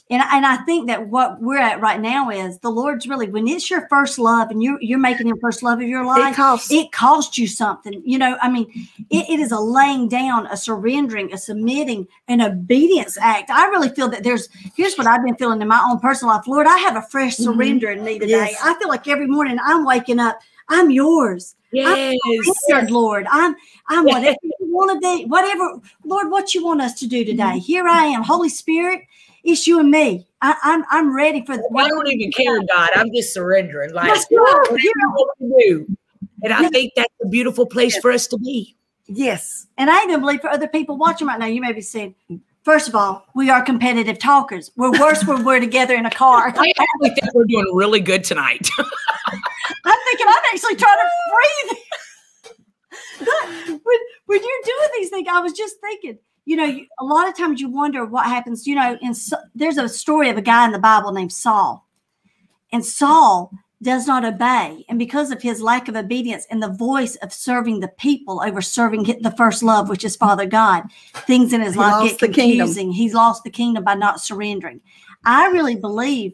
And 0.09 0.23
and 0.23 0.47
I 0.47 0.59
think 0.59 0.87
that 0.87 1.09
what 1.09 1.41
we're 1.41 1.59
at 1.59 1.81
right 1.81 2.01
now 2.01 2.31
is 2.31 2.59
the 2.59 2.71
Lord's 2.71 3.09
really 3.09 3.29
when 3.29 3.49
it's 3.49 3.69
your 3.69 3.89
first 3.89 4.19
love 4.21 4.51
and 4.51 4.63
you're 4.63 4.81
you're 4.81 5.01
making 5.01 5.27
Him 5.27 5.37
first 5.41 5.65
love 5.65 5.81
of 5.81 5.89
your 5.89 6.05
life, 6.05 6.33
it 6.33 6.37
costs. 6.37 6.71
It 6.71 6.93
cost 6.93 7.39
you 7.39 7.49
something, 7.49 8.03
you 8.05 8.17
know. 8.19 8.37
I 8.41 8.49
mean, 8.49 8.89
it, 9.11 9.29
it 9.29 9.41
is 9.41 9.51
a 9.51 9.59
laying 9.59 10.09
down, 10.09 10.47
a 10.47 10.57
surrendering, 10.57 11.33
a 11.33 11.39
submitting, 11.39 12.07
an 12.29 12.41
obedience 12.41 13.19
act. 13.21 13.51
I 13.51 13.67
really 13.67 13.89
feel 13.89 14.09
that 14.11 14.23
there's 14.23 14.49
here's 14.77 14.97
what 14.97 15.09
I've 15.09 15.25
been 15.25 15.37
feeling 15.37 15.61
in 15.61 15.69
my 15.69 15.85
own 15.91 15.99
personal 15.99 16.35
life. 16.35 16.47
Lord, 16.47 16.69
I 16.69 16.79
have 16.79 16.97
a 16.97 17.03
fresh 17.03 17.37
Mhm. 17.37 17.43
surrender 17.45 17.91
in 17.91 18.05
me 18.05 18.19
today. 18.21 18.31
Yes. 18.53 18.61
I 18.63 18.75
feel 18.79 18.89
like 18.89 19.09
every 19.09 19.27
morning 19.27 19.59
I'm 19.65 19.85
waking 19.85 20.21
up, 20.21 20.39
I'm 20.69 20.91
yours. 20.91 21.57
Yes. 21.73 22.17
Surrendered, 22.69 22.93
Lord. 22.93 23.27
I'm 23.29 23.57
I'm 23.89 24.05
whatever 24.05 24.39
you 24.43 24.53
want 24.61 24.93
to 24.93 25.01
be, 25.01 25.25
whatever, 25.25 25.81
Lord, 26.05 26.31
what 26.31 26.55
you 26.55 26.65
want 26.65 26.81
us 26.81 26.95
to 27.01 27.09
do 27.09 27.25
today. 27.25 27.59
Here 27.59 27.89
I 27.89 28.05
am, 28.07 28.23
Holy 28.23 28.49
Spirit. 28.49 29.03
It's 29.47 29.67
you 29.67 29.79
and 29.79 29.91
me. 29.91 30.27
I, 30.43 30.57
I'm 30.63 30.85
I'm 30.91 31.17
ready 31.17 31.45
for 31.47 31.57
the 31.57 31.63
I 31.79 31.89
don't 31.89 32.09
even 32.09 32.33
care, 32.33 32.59
God. 32.75 32.91
I'm 32.97 33.11
just 33.15 33.33
surrendering. 33.33 33.95
Like, 33.95 34.09
That's 34.13 34.27
right. 34.31 34.41
whatever 34.41 34.79
you 34.79 34.93
want 34.97 35.39
to 35.39 35.63
do. 35.69 35.97
And 36.43 36.53
I 36.53 36.69
think 36.69 36.93
that's 36.97 37.15
a 37.25 37.29
beautiful 37.29 37.65
place 37.65 37.97
for 37.99 38.11
us 38.11 38.27
to 38.29 38.39
be. 38.39 38.77
yes. 39.07 39.67
And 39.79 39.89
I 39.89 40.03
even 40.03 40.21
believe 40.21 40.41
for 40.41 40.51
other 40.51 40.69
people 40.69 40.99
watching 40.99 41.27
right 41.29 41.39
now, 41.39 41.47
you 41.47 41.61
may 41.61 41.73
be 41.73 41.81
saying, 41.81 42.15
first 42.65 42.89
of 42.89 42.95
all, 42.97 43.25
we 43.35 43.49
are 43.49 43.63
competitive 43.63 44.19
talkers. 44.19 44.71
We're 44.77 44.91
worse 45.01 45.25
when 45.25 45.45
we're 45.45 45.61
together 45.61 45.95
in 45.95 46.05
a 46.07 46.11
car. 46.11 46.49
I 46.57 46.73
actually 46.79 47.11
think 47.11 47.33
we're 47.33 47.45
doing 47.45 47.71
really 47.73 48.01
good 48.01 48.25
tonight. 48.25 48.69
I'm 48.79 49.99
thinking 50.07 50.27
I'm 50.29 50.43
actually 50.53 50.77
trying 50.77 50.99
to 50.99 51.09
breathe. 51.33 51.79
when, 53.85 53.99
when 54.27 54.41
you're 54.41 54.65
doing 54.65 54.89
these 54.99 55.11
things, 55.11 55.29
I 55.31 55.41
was 55.41 55.53
just 55.53 55.77
thinking, 55.81 56.19
you 56.47 56.57
know, 56.57 56.65
you, 56.65 56.87
a 56.99 57.05
lot 57.05 57.29
of 57.29 57.37
times 57.37 57.61
you 57.61 57.69
wonder 57.69 58.07
what 58.07 58.25
happens. 58.27 58.67
You 58.67 58.77
know, 58.77 58.97
in 59.03 59.15
so, 59.15 59.37
there's 59.55 59.77
a 59.77 59.89
story 59.89 60.31
of 60.31 60.39
a 60.39 60.43
guy 60.43 60.65
in 60.65 60.73
the 60.73 60.79
Bible 60.79 61.13
named 61.13 61.33
Saul, 61.33 61.87
and 62.73 62.85
Saul 62.85 63.51
does 63.83 64.07
not 64.07 64.25
obey, 64.25 64.85
and 64.89 64.99
because 64.99 65.31
of 65.31 65.43
his 65.43 65.61
lack 65.61 65.87
of 65.89 65.97
obedience 65.97 66.47
and 66.51 66.63
the 66.63 66.73
voice 66.73 67.17
of 67.17 67.31
serving 67.33 67.81
the 67.81 67.89
people 67.89 68.41
over 68.43 68.63
serving 68.63 69.03
the 69.03 69.35
first 69.37 69.63
love, 69.63 69.91
which 69.91 70.05
is 70.05 70.17
Father 70.17 70.47
God, 70.47 70.85
things 71.13 71.53
in 71.53 71.61
his 71.61 71.75
He 71.75 71.81
life 71.81 72.11
get 72.11 72.21
the 72.21 72.29
kingdom. 72.29 72.59
confusing. 72.69 72.91
He's 72.93 73.13
lost 73.13 73.45
the 73.45 73.51
kingdom 73.51 73.85
by 73.85 73.95
not 73.95 74.21
surrendering. 74.23 74.81
I 75.27 75.49
really 75.49 75.77
believe, 75.77 76.33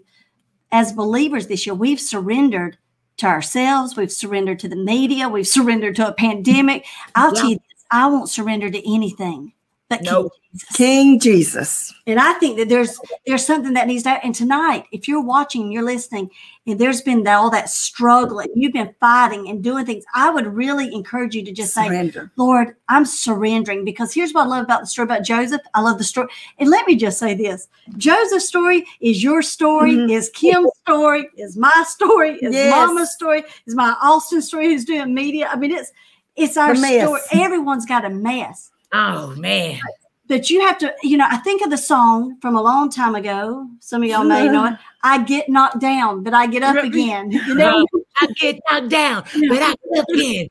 as 0.71 0.93
believers 0.93 1.49
this 1.49 1.67
year, 1.67 1.75
we've 1.75 2.01
surrendered 2.01 2.77
to 3.17 3.27
ourselves. 3.27 3.97
We've 3.97 4.13
surrendered 4.13 4.59
to 4.61 4.69
the 4.69 4.77
media. 4.77 5.29
We've 5.29 5.47
surrendered 5.47 5.97
to 5.97 6.09
a 6.09 6.13
pandemic. 6.15 6.87
I'll 7.15 7.35
Yeah. 7.35 7.41
tell 7.41 7.51
you 7.51 7.57
this, 7.57 7.85
I 7.91 8.07
won't 8.07 8.29
surrender 8.31 8.71
to 8.71 8.95
anything 8.95 9.53
but 9.93 10.03
No. 10.03 10.23
King 10.23 10.31
Jesus. 10.53 10.77
King 10.77 11.21
Jesus. 11.21 11.95
And 12.07 12.21
I 12.21 12.33
think 12.35 12.57
that 12.59 12.69
there's 12.69 12.99
there's 13.27 13.45
something 13.45 13.75
that 13.75 13.87
needs 13.87 14.03
to. 14.05 14.11
And 14.25 14.35
tonight, 14.35 14.85
if 14.93 15.07
you're 15.07 15.23
watching, 15.23 15.71
you're 15.71 15.83
listening, 15.83 16.31
and 16.67 16.79
there's 16.79 17.01
been 17.03 17.27
all 17.27 17.51
that 17.51 17.69
struggle, 17.69 18.39
and 18.39 18.51
you've 18.55 18.73
been 18.73 18.95
fighting 19.01 19.49
and 19.49 19.63
doing 19.63 19.85
things, 19.85 20.05
I 20.15 20.31
would 20.31 20.47
really 20.47 20.93
encourage 20.95 21.35
you 21.35 21.45
to 21.45 21.53
just 21.53 21.75
say, 21.75 22.13
Lord, 22.37 22.75
I'm 22.89 23.05
surrendering 23.05 23.85
because 23.85 24.13
here's 24.15 24.33
what 24.33 24.45
I 24.45 24.49
love 24.49 24.65
about 24.65 24.81
the 24.81 24.87
story 24.87 25.05
about 25.05 25.25
Joseph. 25.25 25.61
I 25.75 25.81
love 25.81 25.99
the 25.99 26.05
story. 26.05 26.29
And 26.59 26.71
let 26.71 26.87
me 26.87 26.97
just 26.97 27.19
say 27.19 27.35
this 27.35 27.69
Joseph's 27.97 28.47
story 28.49 28.87
is 29.01 29.23
your 29.23 29.43
story, 29.43 29.93
Mhm. 29.93 30.11
is 30.11 30.31
Kim's 30.31 30.71
story, 30.83 31.29
is 31.37 31.57
my 31.57 31.85
story, 31.87 32.39
is 32.43 32.55
Yes. 32.55 32.71
Mama's 32.71 33.13
story, 33.13 33.45
is 33.67 33.75
my 33.75 33.95
Austin 34.03 34.41
story 34.43 34.69
who's 34.69 34.85
doing 34.85 35.15
media. 35.15 35.49
I 35.53 35.57
mean, 35.57 35.71
it's 35.73 35.93
it's 36.35 36.57
our 36.57 36.75
story. 36.75 37.21
Everyone's 37.33 37.85
got 37.85 38.07
a 38.07 38.11
mess. 38.11 38.71
Oh, 38.93 39.35
man. 39.37 39.81
But 40.29 40.49
you 40.49 40.61
have 40.65 40.79
to, 40.79 40.95
you 41.03 41.17
know, 41.17 41.27
I 41.29 41.39
think 41.39 41.63
of 41.63 41.71
the 41.71 41.77
song 41.77 42.39
from 42.41 42.57
a 42.57 42.63
long 42.63 42.91
time 42.91 43.15
ago. 43.15 43.69
Some 43.81 44.03
of 44.03 44.09
y'all 44.09 44.25
may 44.25 44.49
know 44.53 44.67
it. 44.67 44.75
I 45.03 45.23
get 45.23 45.49
knocked 45.49 45.81
down, 45.81 46.23
but 46.23 46.33
I 46.35 46.47
get 46.47 46.63
up 46.63 46.77
again. 46.77 47.31
You 47.33 47.55
know, 47.55 47.85
I 48.21 48.27
get 48.41 48.59
knocked 48.71 48.89
down, 48.89 49.25
but 49.49 49.63
I 49.63 49.75
get 49.75 49.99
up 49.99 50.07
again. 50.15 50.49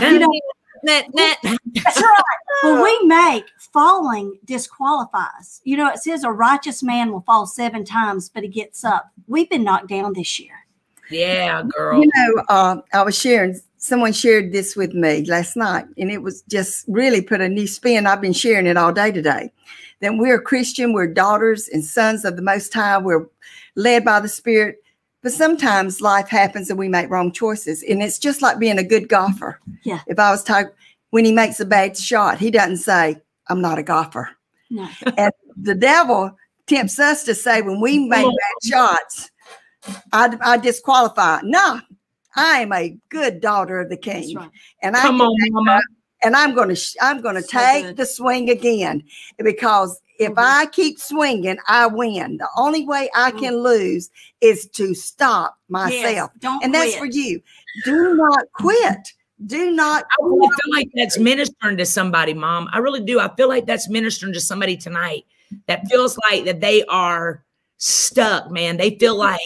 You 0.00 0.18
know- 0.20 0.40
That- 0.84 1.06
that- 1.14 1.38
That's 1.74 2.00
right. 2.00 2.22
Well, 2.62 2.82
we 2.84 3.06
make 3.06 3.44
falling 3.72 4.38
disqualifies. 4.44 5.60
You 5.64 5.76
know, 5.76 5.88
it 5.90 5.98
says 5.98 6.22
a 6.24 6.30
righteous 6.30 6.82
man 6.84 7.10
will 7.12 7.20
fall 7.22 7.46
seven 7.46 7.84
times, 7.84 8.28
but 8.28 8.44
he 8.44 8.48
gets 8.48 8.84
up. 8.84 9.10
We've 9.26 9.50
been 9.50 9.64
knocked 9.64 9.88
down 9.88 10.12
this 10.12 10.38
year. 10.38 10.54
Yeah, 11.10 11.62
girl. 11.76 12.00
You 12.00 12.08
know, 12.14 12.42
uh, 12.48 12.76
I 12.92 13.02
was 13.02 13.18
sharing. 13.18 13.60
Someone 13.78 14.12
shared 14.12 14.52
this 14.52 14.76
with 14.76 14.92
me 14.92 15.24
last 15.24 15.56
night, 15.56 15.86
and 15.96 16.10
it 16.10 16.22
was 16.22 16.42
just 16.42 16.84
really 16.88 17.22
put 17.22 17.40
a 17.40 17.48
new 17.48 17.66
spin. 17.66 18.06
I've 18.06 18.20
been 18.20 18.32
sharing 18.32 18.66
it 18.66 18.76
all 18.76 18.92
day 18.92 19.12
today. 19.12 19.52
Then 20.00 20.18
we're 20.18 20.40
Christian. 20.40 20.92
We're 20.92 21.12
daughters 21.12 21.68
and 21.68 21.84
sons 21.84 22.24
of 22.24 22.36
the 22.36 22.42
Most 22.42 22.72
High. 22.72 22.98
We're 22.98 23.26
led 23.74 24.04
by 24.04 24.20
the 24.20 24.28
Spirit. 24.28 24.82
But 25.22 25.32
sometimes 25.32 26.00
life 26.00 26.28
happens 26.28 26.70
and 26.70 26.78
we 26.78 26.88
make 26.88 27.10
wrong 27.10 27.32
choices. 27.32 27.82
And 27.82 28.02
it's 28.02 28.18
just 28.18 28.40
like 28.40 28.58
being 28.58 28.78
a 28.78 28.84
good 28.84 29.08
golfer. 29.08 29.60
Yeah. 29.82 30.00
If 30.06 30.18
I 30.18 30.30
was 30.30 30.44
talking, 30.44 30.70
when 31.10 31.24
he 31.24 31.32
makes 31.32 31.58
a 31.58 31.64
bad 31.64 31.96
shot, 31.96 32.38
he 32.38 32.50
doesn't 32.50 32.76
say, 32.78 33.20
I'm 33.48 33.60
not 33.60 33.78
a 33.78 33.82
golfer. 33.82 34.30
No. 34.70 34.88
And 35.16 35.32
the 35.56 35.74
devil 35.74 36.36
tempts 36.66 36.98
us 37.00 37.24
to 37.24 37.34
say, 37.34 37.62
when 37.62 37.80
we 37.80 37.98
make 37.98 38.24
bad 38.24 38.70
shots, 38.70 39.30
I, 40.12 40.36
I 40.40 40.56
disqualify. 40.58 41.40
No, 41.42 41.80
I 42.38 42.60
am 42.60 42.72
a 42.72 42.96
good 43.08 43.40
daughter 43.40 43.80
of 43.80 43.88
the 43.90 43.96
That's 43.96 44.26
king. 44.26 44.36
right. 44.36 44.50
And 44.82 44.96
I 44.96 45.02
come 45.02 45.20
on, 45.20 45.34
Mama. 45.50 45.80
And 46.22 46.34
I'm 46.34 46.54
going 46.54 46.74
to 46.74 46.80
I'm 47.00 47.20
going 47.20 47.36
to 47.36 47.42
So 47.42 47.58
take 47.58 47.86
good. 47.86 47.96
the 47.96 48.06
swing 48.06 48.50
again 48.50 49.02
because 49.38 50.00
if 50.18 50.32
Mhm. 50.32 50.38
I 50.38 50.66
keep 50.66 50.98
swinging, 50.98 51.58
I 51.68 51.86
win. 51.86 52.38
The 52.38 52.48
only 52.56 52.84
way 52.84 53.08
I 53.14 53.30
Mhm. 53.30 53.38
can 53.38 53.56
lose 53.62 54.10
is 54.40 54.66
to 54.70 54.94
stop 54.94 55.56
myself, 55.68 56.30
Yes, 56.32 56.40
don't 56.40 56.64
and 56.64 56.74
that's 56.74 56.96
quit. 56.96 56.98
for 56.98 57.06
you. 57.06 57.40
Do 57.84 58.14
not 58.16 58.44
quit. 58.52 59.12
Do 59.46 59.70
not. 59.70 60.04
I 60.04 60.24
really 60.24 60.48
feel 60.48 60.74
like 60.74 60.88
that's 60.94 61.18
ministering 61.18 61.76
to 61.76 61.86
somebody, 61.86 62.34
mom. 62.34 62.68
I 62.72 62.78
really 62.78 63.00
do. 63.00 63.20
I 63.20 63.32
feel 63.36 63.46
like 63.48 63.66
that's 63.66 63.88
ministering 63.88 64.32
to 64.32 64.40
somebody 64.40 64.76
tonight 64.76 65.24
that 65.68 65.86
feels 65.88 66.18
like 66.28 66.44
that 66.46 66.60
they 66.60 66.84
are 66.86 67.44
stuck, 67.78 68.50
man. 68.50 68.76
They 68.76 68.98
feel 68.98 69.16
like 69.16 69.40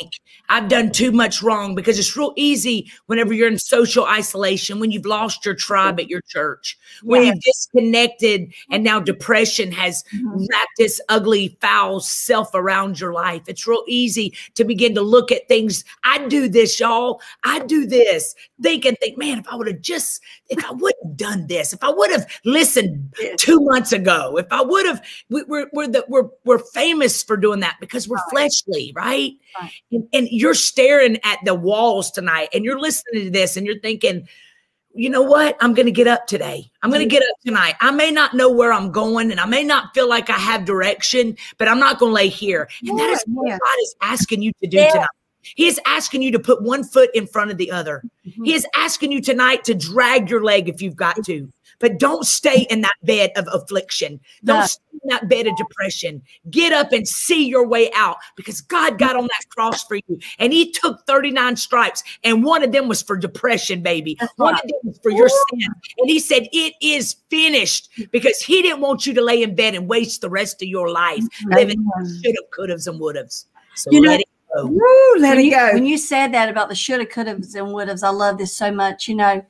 I've 0.48 0.68
done 0.68 0.90
too 0.90 1.12
much 1.12 1.42
wrong 1.42 1.74
because 1.74 1.98
it's 1.98 2.16
real 2.16 2.32
easy 2.36 2.90
whenever 3.06 3.32
you're 3.32 3.48
in 3.48 3.58
social 3.58 4.04
isolation, 4.04 4.80
when 4.80 4.90
you've 4.90 5.06
lost 5.06 5.44
your 5.46 5.54
tribe 5.54 5.98
at 6.00 6.08
your 6.08 6.20
church, 6.28 6.78
when 7.02 7.22
you've 7.24 7.40
disconnected 7.40 8.52
and 8.70 8.84
now 8.84 9.00
depression 9.00 9.72
has 9.72 10.04
Mhm. 10.14 10.46
wrapped 10.50 10.72
this 10.78 11.00
ugly, 11.08 11.56
foul 11.60 12.00
self 12.00 12.50
around 12.54 13.00
your 13.00 13.12
life. 13.12 13.42
It's 13.46 13.66
real 13.66 13.84
easy 13.86 14.34
to 14.54 14.64
begin 14.64 14.94
to 14.94 15.02
look 15.02 15.32
at 15.32 15.48
things. 15.48 15.84
I 16.04 16.26
do 16.28 16.48
this, 16.48 16.78
y'all. 16.80 17.20
I 17.44 17.60
do 17.60 17.86
this. 17.86 18.34
Think 18.62 18.84
and 18.84 18.96
think, 18.98 19.18
man, 19.18 19.38
if 19.38 19.48
I 19.48 19.56
would 19.56 19.66
have 19.68 19.80
just, 19.80 20.20
if 20.48 20.62
I 20.64 20.72
would 20.72 20.94
have 21.02 21.16
done 21.16 21.46
this, 21.46 21.72
if 21.72 21.82
I 21.82 21.90
would 21.90 22.10
have 22.10 22.26
listened 22.44 23.12
two 23.36 23.58
months 23.60 23.92
ago, 23.92 24.36
if 24.38 24.46
I 24.50 24.62
would 24.62 24.86
have, 24.86 25.02
we, 25.30 25.42
we're 25.44 25.66
we're 25.72 25.88
the, 25.88 26.04
we're 26.08 26.28
we're 26.44 26.58
famous 26.58 27.22
for 27.22 27.36
doing 27.36 27.60
that 27.60 27.76
because 27.80 28.06
we're 28.08 28.21
fleshly, 28.30 28.92
right? 28.94 29.32
Right. 29.60 29.72
And, 29.90 30.08
and 30.12 30.28
you're 30.30 30.54
staring 30.54 31.18
at 31.24 31.38
the 31.44 31.54
walls 31.54 32.10
tonight, 32.10 32.48
and 32.54 32.64
you're 32.64 32.80
listening 32.80 33.24
to 33.24 33.30
this, 33.30 33.56
and 33.56 33.66
you're 33.66 33.80
thinking, 33.80 34.28
you 34.94 35.08
know 35.08 35.22
what? 35.22 35.56
I'm 35.60 35.74
going 35.74 35.86
to 35.86 35.92
get 35.92 36.06
up 36.06 36.26
today. 36.26 36.70
I'm 36.82 36.90
going 36.90 37.00
to 37.00 37.08
get 37.08 37.22
up 37.22 37.36
tonight. 37.44 37.76
I 37.80 37.90
may 37.90 38.10
not 38.10 38.34
know 38.34 38.50
where 38.50 38.72
I'm 38.72 38.92
going 38.92 39.30
and 39.30 39.40
I 39.40 39.46
may 39.46 39.64
not 39.64 39.94
feel 39.94 40.06
like 40.06 40.28
I 40.28 40.34
have 40.36 40.66
direction, 40.66 41.34
but 41.56 41.66
I'm 41.66 41.78
not 41.78 41.98
going 41.98 42.10
to 42.10 42.14
lay 42.14 42.28
here. 42.28 42.68
And 42.86 42.98
that 42.98 43.08
is 43.08 43.24
what 43.26 43.48
Yeah. 43.48 43.58
God 43.58 43.76
is 43.80 43.94
asking 44.02 44.42
you 44.42 44.52
to 44.62 44.68
do 44.68 44.76
Yeah. 44.76 44.90
tonight. 44.92 45.08
He 45.56 45.66
is 45.66 45.80
asking 45.86 46.20
you 46.20 46.30
to 46.32 46.38
put 46.38 46.62
one 46.62 46.84
foot 46.84 47.10
in 47.14 47.26
front 47.26 47.50
of 47.50 47.56
the 47.56 47.70
other. 47.70 48.02
Mhm. 48.26 48.44
He 48.44 48.52
is 48.54 48.66
asking 48.76 49.12
you 49.12 49.22
tonight 49.22 49.64
to 49.64 49.74
drag 49.74 50.28
your 50.28 50.44
leg 50.44 50.68
if 50.68 50.82
you've 50.82 50.94
got 50.94 51.24
to, 51.24 51.48
but 51.78 51.98
don't 51.98 52.24
stay 52.26 52.66
in 52.68 52.82
that 52.82 52.94
bed 53.02 53.32
of 53.34 53.48
affliction. 53.50 54.20
Don't 54.44 54.68
stay 54.68 54.91
that 55.10 55.28
bed 55.28 55.46
of 55.46 55.56
depression. 55.56 56.22
Get 56.50 56.72
up 56.72 56.92
and 56.92 57.06
see 57.06 57.46
your 57.46 57.66
way 57.66 57.90
out 57.94 58.16
because 58.36 58.60
God 58.60 58.98
got 58.98 59.16
on 59.16 59.24
that 59.24 59.48
cross 59.50 59.84
for 59.84 59.96
you 59.96 60.18
and 60.38 60.52
He 60.52 60.70
took 60.70 61.06
39 61.06 61.56
stripes, 61.56 62.02
and 62.24 62.44
one 62.44 62.62
of 62.62 62.72
them 62.72 62.88
was 62.88 63.02
for 63.02 63.16
depression, 63.16 63.82
baby. 63.82 64.18
One 64.36 64.54
of 64.54 64.62
them 64.62 64.78
was 64.84 64.98
for 65.02 65.10
your 65.10 65.28
sin. 65.28 65.68
And 65.98 66.08
He 66.08 66.18
said, 66.18 66.48
It 66.52 66.74
is 66.80 67.16
finished 67.30 67.90
because 68.10 68.40
He 68.40 68.62
didn't 68.62 68.80
want 68.80 69.06
you 69.06 69.14
to 69.14 69.22
lay 69.22 69.42
in 69.42 69.54
bed 69.54 69.74
and 69.74 69.88
waste 69.88 70.20
the 70.20 70.30
rest 70.30 70.62
of 70.62 70.68
your 70.68 70.90
life 70.90 71.22
mm-hmm. 71.22 71.54
living 71.54 71.86
should 72.22 72.34
have, 72.36 72.50
could 72.50 72.70
have, 72.70 72.80
and 72.86 73.00
would 73.00 73.16
have. 73.16 73.30
So 73.30 73.90
You 73.90 74.00
know- 74.00 74.12
it 74.12 74.28
go. 74.54 74.66
Woo, 74.66 75.14
let 75.18 75.30
when 75.30 75.38
it 75.38 75.44
you, 75.44 75.50
go. 75.52 75.70
When 75.72 75.86
you 75.86 75.98
said 75.98 76.32
that 76.34 76.48
about 76.48 76.68
the 76.68 76.74
shoulda, 76.74 77.06
coulda, 77.06 77.32
and 77.32 77.44
wouldas, 77.44 78.02
I 78.02 78.10
love 78.10 78.38
this 78.38 78.56
so 78.56 78.72
much. 78.72 79.08
You 79.08 79.16
know, 79.16 79.44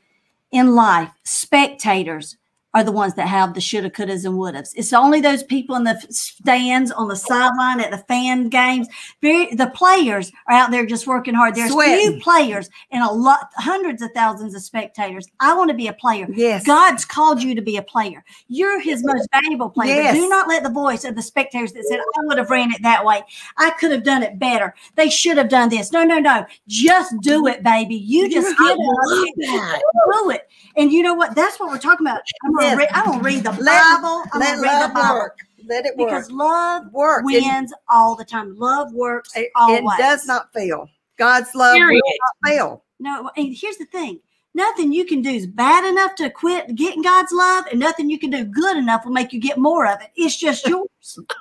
in 0.50 0.74
life, 0.74 1.10
spectators 1.24 2.36
are 2.74 2.82
the 2.84 2.92
ones 2.92 3.14
that 3.14 3.28
have 3.28 3.54
the 3.54 3.60
shoulda, 3.60 3.90
couldas, 3.90 4.24
and 4.24 4.34
wouldas. 4.34 4.72
It's 4.74 4.92
only 4.92 5.20
those 5.20 5.42
people 5.42 5.76
in 5.76 5.84
the 5.84 6.00
stands 6.08 6.90
on 6.90 7.08
the 7.08 7.16
sideline 7.16 7.80
at 7.80 7.90
the 7.90 7.98
fan 7.98 8.48
games. 8.48 8.88
Very, 9.20 9.54
the 9.54 9.68
players 9.68 10.32
are 10.48 10.54
out 10.54 10.70
there 10.70 10.86
just 10.86 11.06
working 11.06 11.34
hard. 11.34 11.54
There's 11.54 11.72
Sweating. 11.72 12.12
few 12.12 12.20
players 12.20 12.70
and 12.90 13.02
a 13.04 13.12
lot, 13.12 13.50
hundreds 13.56 14.00
of 14.02 14.10
thousands 14.14 14.54
of 14.54 14.62
spectators. 14.62 15.26
I 15.40 15.54
want 15.54 15.70
to 15.70 15.76
be 15.76 15.86
a 15.88 15.92
player. 15.92 16.26
yes. 16.32 16.64
God's 16.64 17.04
called 17.04 17.42
you 17.42 17.54
to 17.54 17.62
be 17.62 17.76
a 17.76 17.82
player. 17.82 18.24
You're 18.48 18.80
his 18.80 19.04
most 19.04 19.28
valuable 19.32 19.68
player. 19.68 19.94
Yes. 19.94 20.14
do 20.14 20.28
not 20.28 20.48
let 20.48 20.62
the 20.62 20.70
voice 20.70 21.04
of 21.04 21.14
the 21.14 21.22
spectators 21.22 21.72
that 21.72 21.84
said, 21.84 22.00
I 22.00 22.02
would 22.24 22.38
have 22.38 22.50
ran 22.50 22.72
it 22.72 22.82
that 22.82 23.04
way. 23.04 23.22
I 23.58 23.70
could 23.70 23.90
have 23.92 24.02
done 24.04 24.22
it 24.22 24.38
better. 24.38 24.74
They 24.96 25.10
should 25.10 25.36
have 25.36 25.48
done 25.48 25.68
this. 25.68 25.92
No, 25.92 26.04
no, 26.04 26.18
no. 26.18 26.46
Just 26.68 27.14
do 27.20 27.46
it, 27.48 27.62
baby. 27.62 27.96
You 27.96 28.30
just 28.30 28.54
I 28.58 28.68
get 28.68 28.78
it. 28.78 29.34
that. 29.50 29.80
Do 30.12 30.30
it. 30.30 30.48
And 30.76 30.90
you 30.90 31.02
know 31.02 31.14
what? 31.14 31.34
That's 31.34 31.60
what 31.60 31.68
we're 31.70 31.78
talking 31.78 32.06
about. 32.06 32.22
I'm 32.44 32.61
gonna 32.62 32.70
Yes. 32.70 32.78
read, 32.78 32.88
I'm 32.92 33.04
gonna 33.06 33.22
read 33.22 33.44
the 33.44 33.52
Let- 33.52 34.00
Bible. 34.00 34.24
I'm 34.32 34.40
Let 34.40 34.50
gonna 34.56 34.62
read 34.62 34.72
the 34.74 34.78
love 34.86 34.94
Bible. 34.94 35.14
work. 35.14 35.38
Let 35.68 35.86
it 35.86 35.96
work. 35.96 36.08
Because 36.10 36.30
love 36.30 36.92
work. 36.92 37.24
It- 37.30 37.42
wins 37.44 37.72
all 37.88 38.14
the 38.16 38.24
time. 38.24 38.56
Love 38.58 38.92
works 38.92 39.36
It, 39.36 39.50
always. 39.56 39.78
it 39.78 40.02
does 40.02 40.26
not 40.26 40.52
fail. 40.52 40.88
God's 41.18 41.54
love 41.54 41.74
Period. 41.74 42.00
will 42.04 42.12
not 42.42 42.50
fail. 42.50 42.84
No, 42.98 43.30
and 43.36 43.54
here's 43.56 43.76
the 43.76 43.84
thing. 43.86 44.20
Nothing 44.54 44.92
you 44.92 45.06
can 45.06 45.22
do 45.22 45.30
is 45.30 45.46
bad 45.46 45.84
enough 45.84 46.14
to 46.16 46.28
quit 46.28 46.74
getting 46.74 47.00
God's 47.00 47.32
love, 47.32 47.64
and 47.70 47.80
nothing 47.80 48.10
you 48.10 48.18
can 48.18 48.28
do 48.30 48.44
good 48.44 48.76
enough 48.76 49.04
will 49.04 49.12
make 49.12 49.32
you 49.32 49.40
get 49.40 49.56
more 49.56 49.86
of 49.86 50.00
it. 50.02 50.10
It's 50.14 50.36
just 50.36 50.66
yours. 50.68 50.88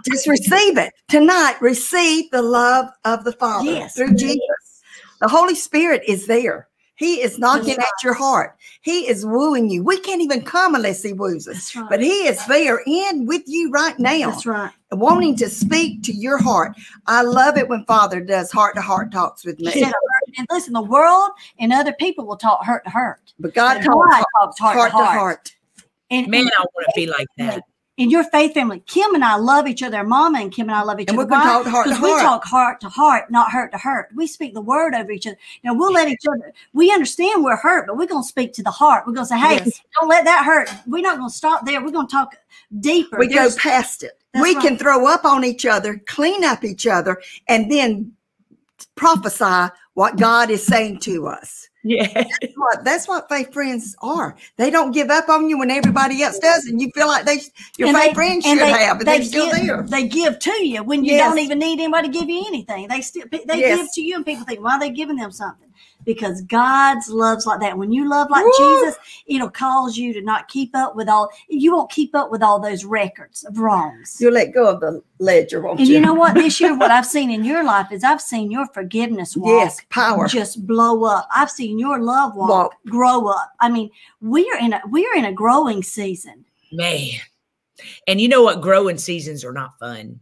Just 0.09 0.27
receive 0.27 0.77
it 0.77 0.93
tonight. 1.09 1.55
Receive 1.61 2.31
the 2.31 2.41
love 2.41 2.87
of 3.03 3.23
the 3.25 3.33
Father 3.33 3.65
Yes. 3.71 3.95
through 3.95 4.13
Jesus. 4.15 4.81
The 5.19 5.27
Holy 5.27 5.55
Spirit 5.55 6.03
is 6.07 6.25
there. 6.25 6.67
He 7.01 7.19
is 7.19 7.39
knocking 7.39 7.77
That's 7.77 7.79
at 7.79 8.03
your 8.03 8.13
heart. 8.13 8.55
He 8.81 9.07
is 9.09 9.25
wooing 9.25 9.71
you. 9.71 9.83
We 9.83 9.99
can't 10.01 10.21
even 10.21 10.43
come 10.43 10.75
unless 10.75 11.01
He 11.01 11.13
woos 11.13 11.47
us. 11.47 11.75
Right. 11.75 11.89
But 11.89 11.99
He 11.99 12.27
is 12.27 12.45
there 12.45 12.83
in 12.85 13.25
with 13.25 13.41
you 13.47 13.71
right 13.71 13.97
now, 13.97 14.29
That's 14.29 14.45
right. 14.45 14.71
wanting 14.91 15.35
to 15.37 15.49
speak 15.49 16.03
to 16.03 16.13
your 16.13 16.37
heart. 16.37 16.73
I 17.07 17.23
love 17.23 17.57
it 17.57 17.67
when 17.67 17.85
Father 17.85 18.21
does 18.21 18.51
heart 18.51 18.75
to 18.75 18.81
heart 18.83 19.11
talks 19.11 19.43
with 19.43 19.59
me. 19.59 19.71
said, 19.71 19.91
and 20.37 20.45
listen, 20.51 20.73
the 20.73 20.81
world 20.83 21.31
and 21.57 21.73
other 21.73 21.93
people 21.93 22.27
will 22.27 22.37
talk 22.37 22.63
hurt 22.63 22.83
to 22.83 22.91
hurt. 22.91 23.33
But 23.39 23.55
God 23.55 23.77
And 23.77 23.85
talks 23.85 24.17
God 24.17 24.25
talks 24.35 24.59
heart, 24.59 24.77
heart 24.77 24.91
to 24.91 25.19
heart. 25.19 25.55
And, 26.11 26.27
Man, 26.27 26.41
and 26.41 26.51
I 26.55 26.61
want 26.75 26.85
to 26.85 26.93
be 26.95 27.07
like 27.07 27.27
that. 27.39 27.63
In 27.97 28.09
your 28.09 28.23
faith 28.23 28.53
family, 28.53 28.81
Kim 28.87 29.13
and 29.13 29.23
I 29.23 29.35
love 29.35 29.67
each 29.67 29.83
other. 29.83 30.03
Mama 30.03 30.39
and 30.39 30.51
Kim 30.51 30.69
and 30.69 30.75
I 30.75 30.81
love 30.81 30.99
each 30.99 31.09
And 31.09 31.19
other. 31.19 31.27
we're 31.29 31.37
talk 31.41 31.65
heart 31.67 31.87
to 31.87 32.01
we 32.01 32.09
heart. 32.09 32.21
talk 32.21 32.43
heart 32.43 32.81
to 32.81 32.89
heart, 32.89 33.29
not 33.29 33.51
hurt 33.51 33.71
to 33.73 33.77
hurt. 33.77 34.09
We 34.15 34.27
speak 34.27 34.53
the 34.53 34.61
word 34.61 34.95
over 34.95 35.11
each 35.11 35.27
other. 35.27 35.37
Now 35.63 35.73
we'll 35.73 35.91
let 35.91 36.07
each 36.07 36.25
other. 36.27 36.53
We 36.73 36.91
understand 36.91 37.43
we're 37.43 37.57
hurt, 37.57 37.87
but 37.87 37.97
we're 37.97 38.07
gonna 38.07 38.23
speak 38.23 38.53
to 38.53 38.63
the 38.63 38.71
heart. 38.71 39.05
We're 39.05 39.13
gonna 39.13 39.27
say, 39.27 39.37
"Hey, 39.37 39.55
Yes. 39.55 39.81
don't 39.99 40.09
let 40.09 40.25
that 40.25 40.45
hurt." 40.45 40.71
We're 40.87 41.01
not 41.03 41.17
gonna 41.17 41.29
stop 41.29 41.65
there. 41.65 41.83
We're 41.83 41.91
gonna 41.91 42.07
talk 42.07 42.35
deeper. 42.79 43.17
we 43.19 43.27
go 43.27 43.49
past 43.57 44.03
it. 44.03 44.17
We 44.35 44.55
right. 44.55 44.61
can 44.61 44.77
throw 44.77 45.05
up 45.07 45.25
on 45.25 45.43
each 45.43 45.65
other, 45.65 46.01
clean 46.07 46.43
up 46.45 46.63
each 46.63 46.87
other, 46.87 47.21
and 47.49 47.69
then 47.69 48.13
prophesy 48.95 49.71
what 49.93 50.15
God 50.17 50.49
is 50.49 50.65
saying 50.65 50.99
to 51.01 51.27
us. 51.27 51.67
Yeah. 51.83 52.07
That's 52.13 52.53
what, 52.55 52.83
that's 52.85 53.07
what 53.07 53.27
faith 53.27 53.51
friends 53.51 53.95
are. 54.01 54.35
They 54.57 54.69
don't 54.69 54.91
give 54.91 55.09
up 55.09 55.29
on 55.29 55.49
you 55.49 55.57
when 55.57 55.71
everybody 55.71 56.21
else 56.21 56.37
does, 56.37 56.65
and 56.65 56.79
you 56.79 56.91
feel 56.93 57.07
like 57.07 57.25
they 57.25 57.39
your 57.77 57.87
And 57.89 57.97
faith 57.97 58.07
they- 58.09 58.13
friends 58.13 58.45
should 58.45 58.59
they- 58.59 58.69
have, 58.71 58.97
but 58.99 59.05
they 59.07 59.17
they're 59.17 59.25
still 59.25 59.51
give, 59.51 59.65
there. 59.65 59.81
They 59.83 60.07
give 60.07 60.37
to 60.39 60.65
you 60.67 60.83
when 60.83 61.03
you 61.03 61.13
Yes. 61.13 61.29
don't 61.29 61.39
even 61.39 61.57
need 61.59 61.79
anybody 61.79 62.09
to 62.09 62.13
give 62.19 62.29
you 62.29 62.43
anything. 62.47 62.87
They 62.87 63.01
still 63.01 63.25
they 63.31 63.41
Yes. 63.59 63.77
give 63.79 63.87
to 63.93 64.01
you, 64.01 64.15
and 64.15 64.25
people 64.25 64.45
think, 64.45 64.61
"Why 64.63 64.73
are 64.75 64.79
they 64.79 64.91
giving 64.91 65.15
them 65.15 65.31
something?" 65.31 65.69
Because 66.05 66.41
God's 66.41 67.09
loves 67.09 67.45
like 67.45 67.59
that. 67.59 67.77
When 67.77 67.91
you 67.91 68.09
love 68.09 68.29
like 68.29 68.43
Woo! 68.43 68.51
Jesus, 68.57 68.95
it'll 69.27 69.49
cause 69.49 69.97
you 69.97 70.13
to 70.13 70.21
not 70.21 70.47
keep 70.47 70.75
up 70.75 70.95
with 70.95 71.07
all. 71.07 71.29
You 71.47 71.73
won't 71.75 71.91
keep 71.91 72.15
up 72.15 72.31
with 72.31 72.41
all 72.41 72.59
those 72.59 72.83
records 72.85 73.43
of 73.43 73.59
wrongs. 73.59 74.17
You'll 74.19 74.33
let 74.33 74.53
go 74.53 74.67
of 74.67 74.79
the 74.79 75.03
ledger, 75.19 75.61
won't 75.61 75.79
And 75.79 75.87
you? 75.87 75.95
you 75.95 76.01
know 76.01 76.13
what? 76.13 76.33
This 76.33 76.59
year, 76.59 76.75
what 76.77 76.89
I've 76.91 77.05
seen 77.17 77.29
in 77.29 77.43
your 77.43 77.63
life 77.63 77.91
is 77.91 78.03
I've 78.03 78.21
seen 78.21 78.49
your 78.49 78.65
forgiveness 78.67 79.37
walk 79.37 79.63
yes, 79.63 79.81
power. 79.89 80.27
just 80.27 80.65
blow 80.65 81.03
up. 81.03 81.27
I've 81.33 81.51
seen 81.51 81.77
your 81.77 81.99
love 81.99 82.35
walk, 82.35 82.49
Walk. 82.49 82.73
grow 82.87 83.27
up. 83.27 83.51
I 83.59 83.69
mean, 83.69 83.89
we're 84.21 84.57
in 84.57 84.73
a 84.73 84.81
we're 84.89 85.13
in 85.15 85.25
a 85.25 85.33
growing 85.33 85.83
season. 85.83 86.45
Man. 86.71 87.09
And 88.07 88.21
you 88.21 88.27
know 88.27 88.43
what? 88.43 88.61
Growing 88.61 88.97
seasons 88.97 89.43
are 89.43 89.53
not 89.53 89.77
fun. 89.79 90.19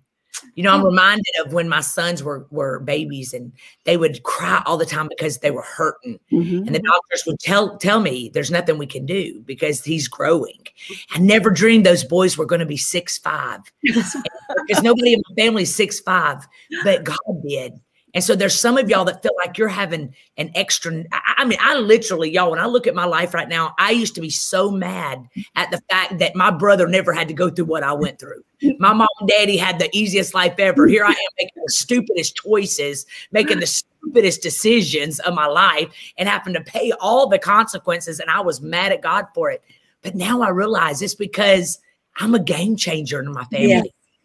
You 0.56 0.64
know, 0.64 0.74
I'm 0.74 0.86
reminded 0.86 1.26
of 1.46 1.54
when 1.54 1.70
my 1.70 1.82
sons 1.82 2.24
were 2.24 2.46
were 2.50 2.80
babies 2.80 3.34
and 3.34 3.52
they 3.86 3.98
would 3.98 4.24
cry 4.24 4.62
all 4.66 4.78
the 4.78 4.86
time 4.86 5.08
because 5.08 5.40
they 5.40 5.52
were 5.52 5.64
hurting. 5.64 6.20
Mhm. 6.32 6.66
And 6.66 6.76
the 6.76 6.82
doctors 6.82 7.24
would 7.26 7.40
tell 7.40 7.78
tell 7.78 8.00
me 8.00 8.30
there's 8.34 8.52
nothing 8.52 8.78
we 8.78 8.88
can 8.88 9.06
do 9.06 9.42
because 9.46 9.84
he's 9.84 10.08
growing. 10.08 10.68
I 11.12 11.20
never 11.20 11.50
dreamed 11.50 11.86
those 11.86 12.04
boys 12.04 12.38
were 12.38 12.46
going 12.46 12.60
to 12.60 12.66
be 12.66 12.78
six 12.78 13.18
five 13.18 13.62
because 13.84 14.84
nobody 14.84 15.14
in 15.14 15.22
my 15.30 15.44
family 15.44 15.64
is 15.64 15.74
six 15.76 16.00
five, 16.00 16.48
but 16.84 17.04
God 17.04 17.18
did. 17.48 17.80
And 18.14 18.24
so 18.24 18.36
there's 18.36 18.60
some 18.60 18.78
of 18.78 18.90
y'all 18.90 19.06
that 19.06 19.22
feel 19.22 19.34
like 19.38 19.58
you're 19.58 19.68
having 19.68 20.16
an 20.38 20.52
extra. 20.56 21.04
I 21.12 21.46
mean, 21.46 21.60
I 21.62 21.78
literally, 21.78 22.32
y'all, 22.32 22.50
when 22.50 22.60
I 22.60 22.66
look 22.66 22.88
at 22.88 22.96
my 22.96 23.06
life 23.06 23.34
right 23.34 23.48
now, 23.48 23.76
I 23.78 23.92
used 23.92 24.16
to 24.16 24.22
be 24.22 24.32
so 24.32 24.72
mad 24.72 25.28
at 25.56 25.70
the 25.70 25.80
fact 25.90 26.18
that 26.18 26.36
my 26.36 26.50
brother 26.50 26.88
never 26.88 27.14
had 27.14 27.28
to 27.28 27.34
go 27.34 27.50
through 27.50 27.66
what 27.66 27.84
I 27.84 27.94
went 27.94 28.20
through. 28.20 28.44
My 28.80 28.94
mom 28.94 29.08
and 29.20 29.30
daddy 29.30 29.58
had 29.58 29.80
the 29.80 29.90
easiest 29.96 30.34
life 30.34 30.56
ever. 30.58 30.88
Here 30.88 31.06
I 31.06 31.12
am 31.12 31.16
making 31.38 31.64
the 31.64 31.72
stupidest 31.72 32.36
choices, 32.36 33.06
making 33.32 33.60
the 33.60 33.68
stupidest 33.68 34.42
decisions 34.42 35.20
of 35.20 35.34
my 35.34 35.46
life, 35.46 35.90
and 36.18 36.28
having 36.28 36.54
to 36.54 36.62
pay 36.62 36.92
all 37.00 37.28
the 37.28 37.40
consequences. 37.40 38.20
And 38.20 38.30
I 38.30 38.42
was 38.42 38.60
mad 38.60 38.92
at 38.92 39.02
God 39.02 39.28
for 39.36 39.52
it. 39.52 39.64
But 40.02 40.16
now 40.16 40.42
I 40.42 40.50
realize 40.50 41.02
it's 41.02 41.14
because 41.14 41.80
I'm 42.18 42.34
a 42.34 42.40
game 42.40 42.76
changer 42.76 43.20
in 43.20 43.32
my 43.32 43.46
family. 43.46 43.70
Yeah. 43.70 43.82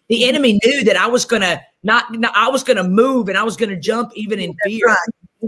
The 0.08 0.16
mm-hmm. 0.16 0.28
enemy 0.28 0.60
knew 0.64 0.84
that 0.84 0.96
I 0.96 1.06
was 1.06 1.24
gonna 1.24 1.60
not, 1.82 2.12
not- 2.14 2.36
I 2.36 2.48
was 2.48 2.62
gonna 2.62 2.84
move 2.84 3.28
and 3.28 3.38
I 3.38 3.42
was 3.42 3.56
gonna 3.56 3.78
jump 3.78 4.12
even 4.14 4.38
in 4.38 4.54
fear. 4.64 4.86
right. 4.86 4.98